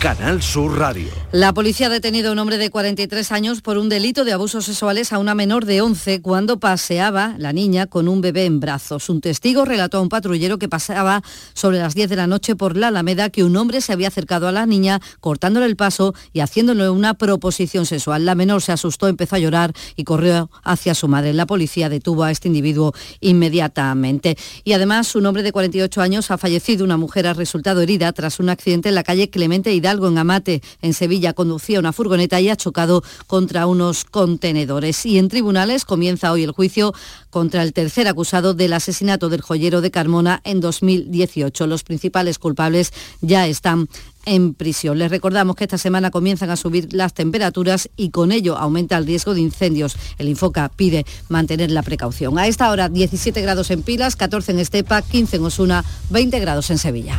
Canal 0.00 0.40
Sur 0.40 0.78
Radio. 0.78 1.10
La 1.30 1.52
policía 1.52 1.88
ha 1.88 1.90
detenido 1.90 2.30
a 2.30 2.32
un 2.32 2.38
hombre 2.38 2.56
de 2.56 2.70
43 2.70 3.32
años 3.32 3.60
por 3.60 3.76
un 3.76 3.90
delito 3.90 4.24
de 4.24 4.32
abusos 4.32 4.64
sexuales 4.64 5.12
a 5.12 5.18
una 5.18 5.34
menor 5.34 5.66
de 5.66 5.82
11 5.82 6.22
cuando 6.22 6.58
paseaba 6.58 7.34
la 7.36 7.52
niña 7.52 7.86
con 7.86 8.08
un 8.08 8.22
bebé 8.22 8.46
en 8.46 8.60
brazos. 8.60 9.10
Un 9.10 9.20
testigo 9.20 9.66
relató 9.66 9.98
a 9.98 10.00
un 10.00 10.08
patrullero 10.08 10.58
que 10.58 10.70
pasaba 10.70 11.22
sobre 11.52 11.80
las 11.80 11.94
10 11.94 12.08
de 12.08 12.16
la 12.16 12.26
noche 12.26 12.56
por 12.56 12.78
la 12.78 12.88
Alameda 12.88 13.28
que 13.28 13.44
un 13.44 13.54
hombre 13.58 13.82
se 13.82 13.92
había 13.92 14.08
acercado 14.08 14.48
a 14.48 14.52
la 14.52 14.64
niña 14.64 15.00
cortándole 15.20 15.66
el 15.66 15.76
paso 15.76 16.14
y 16.32 16.40
haciéndole 16.40 16.88
una 16.88 17.12
proposición 17.12 17.84
sexual. 17.84 18.24
La 18.24 18.34
menor 18.34 18.62
se 18.62 18.72
asustó, 18.72 19.06
empezó 19.06 19.36
a 19.36 19.40
llorar 19.40 19.74
y 19.96 20.04
corrió 20.04 20.50
hacia 20.64 20.94
su 20.94 21.08
madre. 21.08 21.34
La 21.34 21.44
policía 21.44 21.90
detuvo 21.90 22.24
a 22.24 22.30
este 22.30 22.48
individuo 22.48 22.94
inmediatamente. 23.20 24.38
Y 24.64 24.72
además 24.72 25.14
un 25.14 25.26
hombre 25.26 25.42
de 25.42 25.52
48 25.52 26.00
años 26.00 26.30
ha 26.30 26.38
fallecido. 26.38 26.86
Una 26.86 26.96
mujer 26.96 27.26
ha 27.26 27.34
resultado 27.34 27.82
herida 27.82 28.10
tras 28.14 28.40
un 28.40 28.48
accidente 28.48 28.88
en 28.88 28.94
la 28.94 29.04
calle 29.04 29.28
Clemente 29.28 29.74
Hidalgo 29.74 29.89
en 29.90 30.18
Amate, 30.18 30.62
en 30.82 30.94
Sevilla, 30.94 31.32
conducía 31.32 31.80
una 31.80 31.92
furgoneta 31.92 32.40
y 32.40 32.48
ha 32.48 32.56
chocado 32.56 33.02
contra 33.26 33.66
unos 33.66 34.04
contenedores. 34.04 35.04
Y 35.04 35.18
en 35.18 35.28
tribunales 35.28 35.84
comienza 35.84 36.32
hoy 36.32 36.44
el 36.44 36.52
juicio 36.52 36.94
contra 37.30 37.62
el 37.62 37.72
tercer 37.72 38.08
acusado 38.08 38.54
del 38.54 38.72
asesinato 38.72 39.28
del 39.28 39.40
joyero 39.40 39.80
de 39.80 39.90
Carmona 39.90 40.40
en 40.44 40.60
2018. 40.60 41.66
Los 41.66 41.82
principales 41.82 42.38
culpables 42.38 42.92
ya 43.20 43.46
están 43.46 43.88
en 44.26 44.54
prisión. 44.54 44.98
Les 44.98 45.10
recordamos 45.10 45.56
que 45.56 45.64
esta 45.64 45.78
semana 45.78 46.10
comienzan 46.10 46.50
a 46.50 46.56
subir 46.56 46.92
las 46.92 47.14
temperaturas 47.14 47.88
y 47.96 48.10
con 48.10 48.32
ello 48.32 48.56
aumenta 48.56 48.96
el 48.96 49.06
riesgo 49.06 49.34
de 49.34 49.40
incendios. 49.40 49.96
El 50.18 50.28
Infoca 50.28 50.68
pide 50.68 51.06
mantener 51.28 51.70
la 51.70 51.82
precaución. 51.82 52.38
A 52.38 52.46
esta 52.46 52.70
hora 52.70 52.88
17 52.88 53.40
grados 53.40 53.70
en 53.70 53.82
Pilas, 53.82 54.16
14 54.16 54.52
en 54.52 54.58
Estepa, 54.58 55.02
15 55.02 55.36
en 55.36 55.44
Osuna, 55.44 55.84
20 56.10 56.38
grados 56.40 56.70
en 56.70 56.78
Sevilla. 56.78 57.18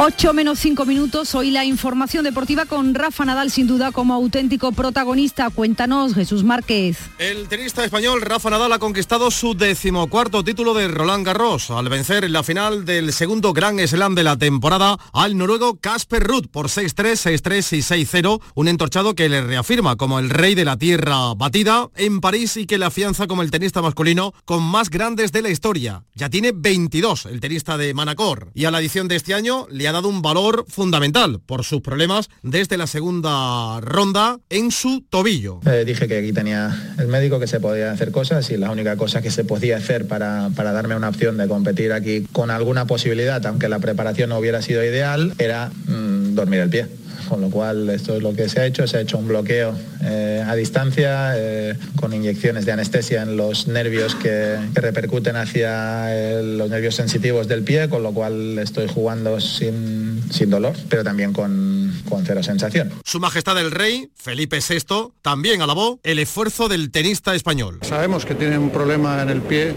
Ocho 0.00 0.32
menos 0.32 0.60
cinco 0.60 0.86
minutos, 0.86 1.34
hoy 1.34 1.50
la 1.50 1.64
información 1.64 2.22
deportiva 2.22 2.66
con 2.66 2.94
Rafa 2.94 3.24
Nadal 3.24 3.50
sin 3.50 3.66
duda 3.66 3.90
como 3.90 4.14
auténtico 4.14 4.70
protagonista. 4.70 5.50
Cuéntanos, 5.50 6.14
Jesús 6.14 6.44
Márquez. 6.44 6.98
El 7.18 7.48
tenista 7.48 7.84
español 7.84 8.22
Rafa 8.22 8.48
Nadal 8.48 8.72
ha 8.72 8.78
conquistado 8.78 9.32
su 9.32 9.56
decimocuarto 9.56 10.44
título 10.44 10.72
de 10.72 10.86
Roland 10.86 11.26
Garros 11.26 11.72
al 11.72 11.88
vencer 11.88 12.22
en 12.22 12.32
la 12.32 12.44
final 12.44 12.84
del 12.84 13.12
segundo 13.12 13.52
Grand 13.52 13.84
Slam 13.84 14.14
de 14.14 14.22
la 14.22 14.36
temporada 14.36 14.98
al 15.12 15.36
noruego 15.36 15.80
Casper 15.80 16.22
Ruud 16.22 16.46
por 16.46 16.68
6-3, 16.68 17.40
6-3 17.42 17.76
y 17.76 18.04
6-0, 18.04 18.40
un 18.54 18.68
entorchado 18.68 19.16
que 19.16 19.28
le 19.28 19.40
reafirma 19.40 19.96
como 19.96 20.20
el 20.20 20.30
rey 20.30 20.54
de 20.54 20.64
la 20.64 20.76
tierra 20.76 21.34
batida 21.34 21.88
en 21.96 22.20
París 22.20 22.56
y 22.56 22.66
que 22.66 22.78
le 22.78 22.84
afianza 22.84 23.26
como 23.26 23.42
el 23.42 23.50
tenista 23.50 23.82
masculino 23.82 24.32
con 24.44 24.62
más 24.62 24.90
grandes 24.90 25.32
de 25.32 25.42
la 25.42 25.50
historia. 25.50 26.04
Ya 26.14 26.30
tiene 26.30 26.52
22 26.54 27.26
el 27.26 27.40
tenista 27.40 27.76
de 27.76 27.94
Manacor 27.94 28.52
y 28.54 28.66
a 28.66 28.70
la 28.70 28.78
edición 28.78 29.08
de 29.08 29.16
este 29.16 29.34
año 29.34 29.66
le 29.68 29.87
ha 29.88 29.92
dado 29.92 30.08
un 30.08 30.22
valor 30.22 30.64
fundamental 30.68 31.40
por 31.44 31.64
sus 31.64 31.80
problemas 31.80 32.30
desde 32.42 32.76
la 32.76 32.86
segunda 32.86 33.80
ronda 33.80 34.38
en 34.50 34.70
su 34.70 35.04
tobillo. 35.08 35.60
Eh, 35.66 35.84
dije 35.86 36.06
que 36.08 36.18
aquí 36.18 36.32
tenía 36.32 36.94
el 36.98 37.08
médico, 37.08 37.40
que 37.40 37.46
se 37.46 37.60
podía 37.60 37.90
hacer 37.92 38.10
cosas 38.10 38.50
y 38.50 38.56
la 38.56 38.70
única 38.70 38.96
cosa 38.96 39.22
que 39.22 39.30
se 39.30 39.44
podía 39.44 39.76
hacer 39.76 40.06
para, 40.06 40.50
para 40.54 40.72
darme 40.72 40.96
una 40.96 41.08
opción 41.08 41.36
de 41.36 41.48
competir 41.48 41.92
aquí 41.92 42.26
con 42.32 42.50
alguna 42.50 42.86
posibilidad, 42.86 43.44
aunque 43.46 43.68
la 43.68 43.78
preparación 43.78 44.30
no 44.30 44.38
hubiera 44.38 44.62
sido 44.62 44.84
ideal, 44.84 45.34
era 45.38 45.70
mm, 45.86 46.34
dormir 46.34 46.60
el 46.60 46.70
pie 46.70 46.86
con 47.28 47.40
lo 47.40 47.50
cual 47.50 47.88
esto 47.90 48.16
es 48.16 48.22
lo 48.22 48.34
que 48.34 48.48
se 48.48 48.60
ha 48.60 48.66
hecho, 48.66 48.86
se 48.86 48.96
ha 48.96 49.00
hecho 49.00 49.18
un 49.18 49.28
bloqueo 49.28 49.74
eh, 50.04 50.42
a 50.46 50.54
distancia 50.54 51.32
eh, 51.36 51.74
con 51.96 52.12
inyecciones 52.12 52.64
de 52.66 52.72
anestesia 52.72 53.22
en 53.22 53.36
los 53.36 53.66
nervios 53.68 54.14
que, 54.14 54.56
que 54.74 54.80
repercuten 54.80 55.36
hacia 55.36 56.14
el- 56.16 56.58
los 56.58 56.70
nervios 56.70 56.94
sensitivos 56.94 57.48
del 57.48 57.62
pie, 57.62 57.88
con 57.88 58.02
lo 58.02 58.12
cual 58.12 58.58
estoy 58.58 58.88
jugando 58.88 59.40
sin, 59.40 60.22
sin 60.30 60.50
dolor, 60.50 60.74
pero 60.88 61.04
también 61.04 61.32
con, 61.32 61.67
con 62.08 62.24
cero 62.24 62.42
sensación. 62.42 62.92
Su 63.04 63.20
Majestad 63.20 63.58
el 63.58 63.70
Rey, 63.70 64.10
Felipe 64.14 64.58
VI, 64.66 65.12
también 65.22 65.62
alabó 65.62 66.00
el 66.02 66.18
esfuerzo 66.18 66.68
del 66.68 66.90
tenista 66.90 67.34
español. 67.34 67.78
Sabemos 67.82 68.24
que 68.24 68.34
tiene 68.34 68.58
un 68.58 68.70
problema 68.70 69.22
en 69.22 69.30
el 69.30 69.42
pie, 69.42 69.74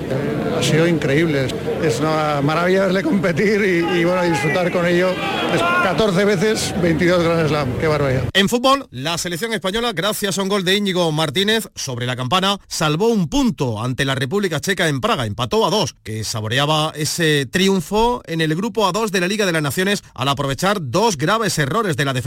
ha 0.57 0.63
sido 0.63 0.87
increíble. 0.87 1.47
Es 1.83 1.99
una 1.99 2.41
maravilla 2.41 2.85
verle 2.85 3.03
competir 3.03 3.61
y, 3.61 3.99
y, 3.99 4.03
bueno, 4.03 4.23
disfrutar 4.23 4.71
con 4.71 4.85
ello. 4.85 5.09
Es 5.53 5.61
14 5.61 6.25
veces 6.25 6.73
22 6.81 7.23
Grand 7.23 7.47
Slam, 7.47 7.77
qué 7.79 7.87
barbaridad. 7.87 8.29
En 8.33 8.47
fútbol, 8.47 8.87
la 8.91 9.17
selección 9.17 9.53
española, 9.53 9.91
gracias 9.93 10.37
a 10.37 10.43
un 10.43 10.49
gol 10.49 10.63
de 10.63 10.75
Íñigo 10.75 11.11
Martínez 11.11 11.67
sobre 11.75 12.05
la 12.05 12.15
campana, 12.15 12.59
salvó 12.67 13.07
un 13.07 13.27
punto 13.27 13.81
ante 13.81 14.05
la 14.05 14.15
República 14.15 14.61
Checa 14.61 14.87
en 14.87 15.01
Praga, 15.01 15.25
empató 15.25 15.65
a 15.65 15.69
dos, 15.69 15.95
que 16.03 16.23
saboreaba 16.23 16.93
ese 16.95 17.45
triunfo 17.47 18.21
en 18.25 18.41
el 18.41 18.55
grupo 18.55 18.87
A2 18.87 19.09
de 19.09 19.19
la 19.19 19.27
Liga 19.27 19.45
de 19.45 19.51
las 19.51 19.61
Naciones 19.61 20.03
al 20.13 20.27
aprovechar 20.27 20.77
dos 20.81 21.17
graves 21.17 21.57
errores 21.57 21.97
de 21.97 22.05
la 22.05 22.13
defensa 22.13 22.20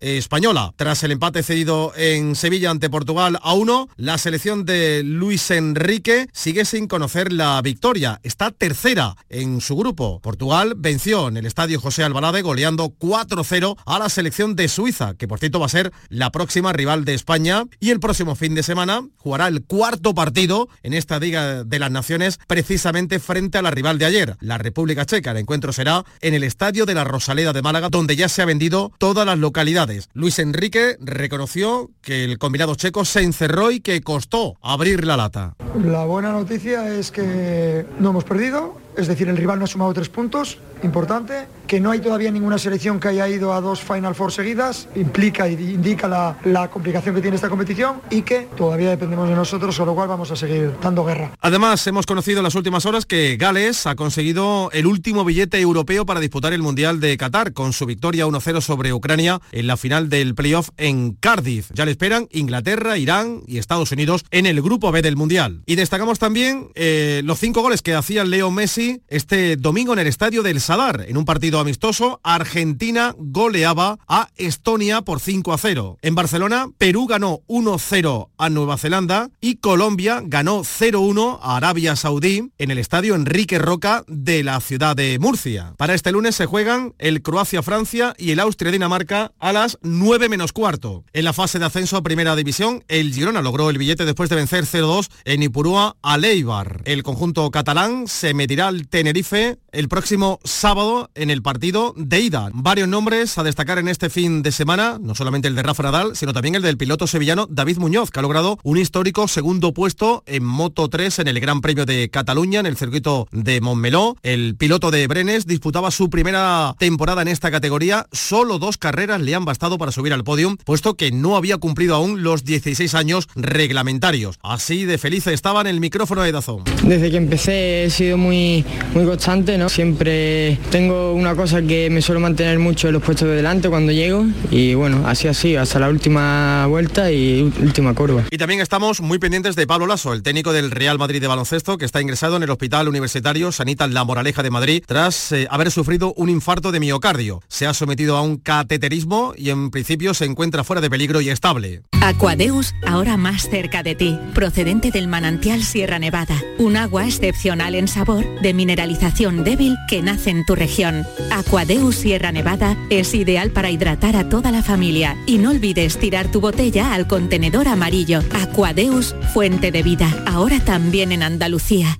española. 0.00 0.72
Tras 0.76 1.02
el 1.02 1.12
empate 1.12 1.42
cedido 1.42 1.92
en 1.96 2.36
Sevilla 2.36 2.70
ante 2.70 2.90
Portugal 2.90 3.38
a 3.42 3.54
uno, 3.54 3.88
la 3.96 4.18
selección 4.18 4.64
de 4.64 5.02
Luis 5.04 5.50
Enrique 5.50 6.28
sigue 6.32 6.64
sin 6.64 6.88
conocer 6.88 7.32
la 7.32 7.60
victoria. 7.62 8.20
Está 8.22 8.50
tercera 8.50 9.16
en 9.28 9.60
su 9.60 9.76
grupo. 9.76 10.20
Portugal 10.20 10.74
venció 10.76 11.28
en 11.28 11.36
el 11.36 11.46
estadio 11.46 11.80
José 11.80 12.04
Albalade 12.04 12.42
goleando 12.42 12.88
4-0 12.98 13.76
a 13.84 13.98
la 13.98 14.08
selección 14.08 14.56
de 14.56 14.68
Suiza, 14.68 15.14
que 15.14 15.28
por 15.28 15.38
cierto 15.38 15.60
va 15.60 15.66
a 15.66 15.70
ser 15.70 15.92
la 16.08 16.30
próxima 16.30 16.72
rival 16.72 17.04
de 17.04 17.14
España. 17.14 17.64
Y 17.80 17.90
el 17.90 18.00
próximo 18.00 18.34
fin 18.34 18.54
de 18.54 18.62
semana 18.62 19.02
jugará 19.16 19.48
el 19.48 19.64
cuarto 19.64 20.14
partido 20.14 20.68
en 20.82 20.94
esta 20.94 21.18
Liga 21.18 21.64
de 21.64 21.78
las 21.78 21.90
Naciones 21.90 22.38
precisamente 22.46 23.20
frente 23.20 23.58
a 23.58 23.62
la 23.62 23.70
rival 23.70 23.98
de 23.98 24.06
ayer, 24.06 24.36
la 24.40 24.58
República 24.58 25.06
Checa. 25.06 25.32
El 25.32 25.38
encuentro 25.38 25.72
será 25.72 26.04
en 26.20 26.34
el 26.34 26.44
estadio 26.44 26.86
de 26.86 26.94
la 26.94 27.04
Rosaleda 27.04 27.52
de 27.52 27.62
Málaga, 27.62 27.88
donde 27.88 28.16
ya 28.16 28.28
se 28.28 28.42
ha 28.42 28.46
vendido 28.46 28.92
las 29.26 29.38
localidades. 29.38 30.08
Luis 30.12 30.38
Enrique 30.38 30.96
reconoció 31.00 31.90
que 32.00 32.24
el 32.24 32.38
combinado 32.38 32.74
checo 32.74 33.04
se 33.04 33.22
encerró 33.22 33.70
y 33.70 33.80
que 33.80 34.00
costó 34.02 34.56
abrir 34.60 35.06
la 35.06 35.16
lata. 35.16 35.54
La 35.84 36.04
buena 36.04 36.32
noticia 36.32 36.94
es 36.94 37.10
que 37.10 37.86
no 37.98 38.10
hemos 38.10 38.24
perdido 38.24 38.80
es 38.96 39.06
decir, 39.06 39.28
el 39.28 39.36
rival 39.36 39.58
no 39.58 39.64
ha 39.64 39.68
sumado 39.68 39.92
tres 39.92 40.08
puntos, 40.08 40.58
importante, 40.82 41.46
que 41.66 41.80
no 41.80 41.90
hay 41.90 42.00
todavía 42.00 42.30
ninguna 42.30 42.58
selección 42.58 43.00
que 43.00 43.08
haya 43.08 43.28
ido 43.28 43.54
a 43.54 43.60
dos 43.60 43.80
Final 43.80 44.14
Four 44.14 44.32
seguidas, 44.32 44.88
implica 44.94 45.48
y 45.48 45.54
indica 45.54 46.08
la, 46.08 46.38
la 46.44 46.68
complicación 46.68 47.14
que 47.14 47.22
tiene 47.22 47.36
esta 47.36 47.48
competición 47.48 48.00
y 48.10 48.22
que 48.22 48.48
todavía 48.56 48.90
dependemos 48.90 49.28
de 49.28 49.34
nosotros, 49.34 49.76
con 49.76 49.86
lo 49.86 49.94
cual 49.94 50.08
vamos 50.08 50.30
a 50.30 50.36
seguir 50.36 50.72
dando 50.82 51.04
guerra. 51.04 51.32
Además, 51.40 51.86
hemos 51.86 52.06
conocido 52.06 52.40
en 52.40 52.44
las 52.44 52.54
últimas 52.54 52.84
horas 52.84 53.06
que 53.06 53.36
Gales 53.36 53.86
ha 53.86 53.94
conseguido 53.94 54.70
el 54.72 54.86
último 54.86 55.24
billete 55.24 55.60
europeo 55.60 56.04
para 56.04 56.20
disputar 56.20 56.52
el 56.52 56.62
Mundial 56.62 57.00
de 57.00 57.16
Qatar 57.16 57.52
con 57.52 57.72
su 57.72 57.86
victoria 57.86 58.26
1-0 58.26 58.60
sobre 58.60 58.92
Ucrania 58.92 59.40
en 59.52 59.66
la 59.66 59.76
final 59.76 60.08
del 60.08 60.34
playoff 60.34 60.70
en 60.76 61.12
Cardiff. 61.12 61.70
Ya 61.72 61.84
le 61.84 61.92
esperan 61.92 62.28
Inglaterra, 62.32 62.98
Irán 62.98 63.42
y 63.46 63.58
Estados 63.58 63.92
Unidos 63.92 64.24
en 64.30 64.46
el 64.46 64.60
grupo 64.60 64.92
B 64.92 65.00
del 65.00 65.16
Mundial. 65.16 65.62
Y 65.66 65.76
destacamos 65.76 66.18
también 66.18 66.68
eh, 66.74 67.22
los 67.24 67.38
cinco 67.38 67.62
goles 67.62 67.82
que 67.82 67.94
hacía 67.94 68.24
Leo 68.24 68.50
Messi 68.50 68.81
este 69.08 69.56
domingo 69.56 69.92
en 69.92 69.98
el 70.00 70.06
estadio 70.06 70.42
del 70.42 70.60
Sadar. 70.60 71.04
En 71.08 71.16
un 71.16 71.24
partido 71.24 71.60
amistoso, 71.60 72.20
Argentina 72.22 73.14
goleaba 73.18 73.98
a 74.08 74.28
Estonia 74.36 75.02
por 75.02 75.20
5 75.20 75.52
a 75.52 75.58
0. 75.58 75.98
En 76.02 76.14
Barcelona, 76.14 76.68
Perú 76.78 77.06
ganó 77.06 77.40
1-0 77.48 78.28
a 78.36 78.50
Nueva 78.50 78.78
Zelanda 78.78 79.30
y 79.40 79.56
Colombia 79.56 80.22
ganó 80.24 80.60
0-1 80.60 81.38
a 81.42 81.56
Arabia 81.56 81.96
Saudí 81.96 82.50
en 82.58 82.70
el 82.70 82.78
estadio 82.78 83.14
Enrique 83.14 83.58
Roca 83.58 84.04
de 84.08 84.42
la 84.42 84.60
ciudad 84.60 84.96
de 84.96 85.18
Murcia. 85.18 85.74
Para 85.76 85.94
este 85.94 86.12
lunes 86.12 86.34
se 86.34 86.46
juegan 86.46 86.94
el 86.98 87.22
Croacia-Francia 87.22 88.14
y 88.18 88.30
el 88.30 88.40
Austria-Dinamarca 88.40 89.32
a 89.38 89.52
las 89.52 89.78
9 89.82 90.28
menos 90.28 90.52
cuarto. 90.52 91.04
En 91.12 91.24
la 91.24 91.32
fase 91.32 91.58
de 91.58 91.66
ascenso 91.66 91.96
a 91.96 92.02
Primera 92.02 92.36
División, 92.36 92.84
el 92.88 93.12
Girona 93.14 93.42
logró 93.42 93.70
el 93.70 93.78
billete 93.78 94.04
después 94.04 94.30
de 94.30 94.36
vencer 94.36 94.64
0-2 94.64 95.08
en 95.24 95.42
Ipurúa 95.42 95.96
a 96.02 96.18
Leibar. 96.18 96.82
El 96.84 97.02
conjunto 97.02 97.50
catalán 97.50 98.08
se 98.08 98.34
medirá 98.34 98.71
Tenerife 98.88 99.58
el 99.72 99.88
próximo 99.88 100.38
sábado 100.44 101.10
en 101.14 101.30
el 101.30 101.42
partido 101.42 101.94
de 101.96 102.20
ida. 102.20 102.50
Varios 102.52 102.88
nombres 102.88 103.38
a 103.38 103.42
destacar 103.42 103.78
en 103.78 103.88
este 103.88 104.10
fin 104.10 104.42
de 104.42 104.52
semana, 104.52 104.98
no 105.00 105.14
solamente 105.14 105.48
el 105.48 105.54
de 105.54 105.62
Rafa 105.62 105.82
Nadal, 105.82 106.16
sino 106.16 106.32
también 106.32 106.54
el 106.54 106.62
del 106.62 106.76
piloto 106.76 107.06
sevillano 107.06 107.46
David 107.50 107.78
Muñoz, 107.78 108.10
que 108.10 108.18
ha 108.18 108.22
logrado 108.22 108.58
un 108.62 108.78
histórico 108.78 109.28
segundo 109.28 109.72
puesto 109.72 110.22
en 110.26 110.44
Moto 110.44 110.88
3 110.88 111.20
en 111.20 111.28
el 111.28 111.40
Gran 111.40 111.60
Premio 111.60 111.86
de 111.86 112.10
Cataluña, 112.10 112.60
en 112.60 112.66
el 112.66 112.76
circuito 112.76 113.28
de 113.32 113.60
Montmeló. 113.60 114.16
El 114.22 114.56
piloto 114.56 114.90
de 114.90 115.06
Brenes 115.06 115.46
disputaba 115.46 115.90
su 115.90 116.10
primera 116.10 116.74
temporada 116.78 117.22
en 117.22 117.28
esta 117.28 117.50
categoría. 117.50 118.06
Solo 118.12 118.58
dos 118.58 118.78
carreras 118.78 119.20
le 119.20 119.34
han 119.34 119.44
bastado 119.44 119.78
para 119.78 119.92
subir 119.92 120.12
al 120.12 120.24
podio, 120.24 120.56
puesto 120.64 120.94
que 120.94 121.12
no 121.12 121.36
había 121.36 121.58
cumplido 121.58 121.94
aún 121.94 122.22
los 122.22 122.44
16 122.44 122.94
años 122.94 123.28
reglamentarios. 123.34 124.38
Así 124.42 124.84
de 124.84 124.98
feliz 124.98 125.26
estaba 125.26 125.60
en 125.60 125.66
el 125.66 125.80
micrófono 125.80 126.22
de 126.22 126.32
Dazón. 126.32 126.64
Desde 126.84 127.10
que 127.10 127.16
empecé 127.16 127.84
he 127.84 127.90
sido 127.90 128.16
muy, 128.16 128.61
muy 128.94 129.04
constante, 129.04 129.58
¿no? 129.58 129.68
Siempre 129.68 130.58
tengo 130.70 131.12
una 131.12 131.34
cosa 131.34 131.62
que 131.62 131.90
me 131.90 132.02
suelo 132.02 132.20
mantener 132.20 132.58
mucho 132.58 132.88
en 132.88 132.94
los 132.94 133.02
puestos 133.02 133.28
de 133.28 133.36
delante 133.36 133.68
cuando 133.68 133.92
llego 133.92 134.24
y 134.50 134.74
bueno, 134.74 135.04
así 135.06 135.28
así, 135.28 135.56
hasta 135.56 135.78
la 135.78 135.88
última 135.88 136.66
vuelta 136.66 137.10
y 137.10 137.42
última 137.60 137.94
curva. 137.94 138.24
Y 138.30 138.38
también 138.38 138.60
estamos 138.60 139.00
muy 139.00 139.18
pendientes 139.18 139.56
de 139.56 139.66
Pablo 139.66 139.86
Lasso, 139.86 140.12
el 140.12 140.22
técnico 140.22 140.52
del 140.52 140.70
Real 140.70 140.98
Madrid 140.98 141.20
de 141.20 141.26
baloncesto, 141.26 141.78
que 141.78 141.84
está 141.84 142.00
ingresado 142.00 142.36
en 142.36 142.42
el 142.42 142.50
Hospital 142.50 142.88
Universitario 142.88 143.52
Sanita 143.52 143.86
La 143.86 144.04
Moraleja 144.04 144.42
de 144.42 144.50
Madrid 144.50 144.82
tras 144.86 145.32
eh, 145.32 145.46
haber 145.50 145.70
sufrido 145.70 146.14
un 146.16 146.28
infarto 146.28 146.72
de 146.72 146.80
miocardio. 146.80 147.42
Se 147.48 147.66
ha 147.66 147.74
sometido 147.74 148.16
a 148.16 148.22
un 148.22 148.36
cateterismo 148.36 149.34
y 149.36 149.50
en 149.50 149.70
principio 149.70 150.14
se 150.14 150.24
encuentra 150.24 150.64
fuera 150.64 150.80
de 150.80 150.90
peligro 150.90 151.20
y 151.20 151.30
estable. 151.30 151.82
Aquadeus, 152.02 152.74
ahora 152.86 153.16
más 153.16 153.48
cerca 153.48 153.82
de 153.82 153.94
ti, 153.94 154.18
procedente 154.34 154.90
del 154.90 155.08
manantial 155.08 155.62
Sierra 155.62 155.98
Nevada, 155.98 156.40
un 156.58 156.76
agua 156.76 157.06
excepcional 157.06 157.74
en 157.74 157.86
sabor, 157.86 158.24
mineralización 158.52 159.44
débil 159.44 159.76
que 159.88 160.02
nace 160.02 160.30
en 160.30 160.44
tu 160.44 160.54
región. 160.54 161.04
Aquadeus 161.30 161.96
Sierra 161.96 162.32
Nevada 162.32 162.76
es 162.90 163.14
ideal 163.14 163.50
para 163.50 163.70
hidratar 163.70 164.16
a 164.16 164.28
toda 164.28 164.50
la 164.50 164.62
familia 164.62 165.16
y 165.26 165.38
no 165.38 165.50
olvides 165.50 165.98
tirar 165.98 166.30
tu 166.30 166.40
botella 166.40 166.94
al 166.94 167.06
contenedor 167.06 167.68
amarillo. 167.68 168.20
Aquadeus, 168.32 169.14
fuente 169.32 169.70
de 169.70 169.82
vida, 169.82 170.24
ahora 170.26 170.60
también 170.60 171.12
en 171.12 171.22
Andalucía. 171.22 171.98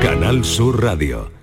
Canal 0.00 0.44
Sur 0.44 0.82
Radio. 0.82 1.35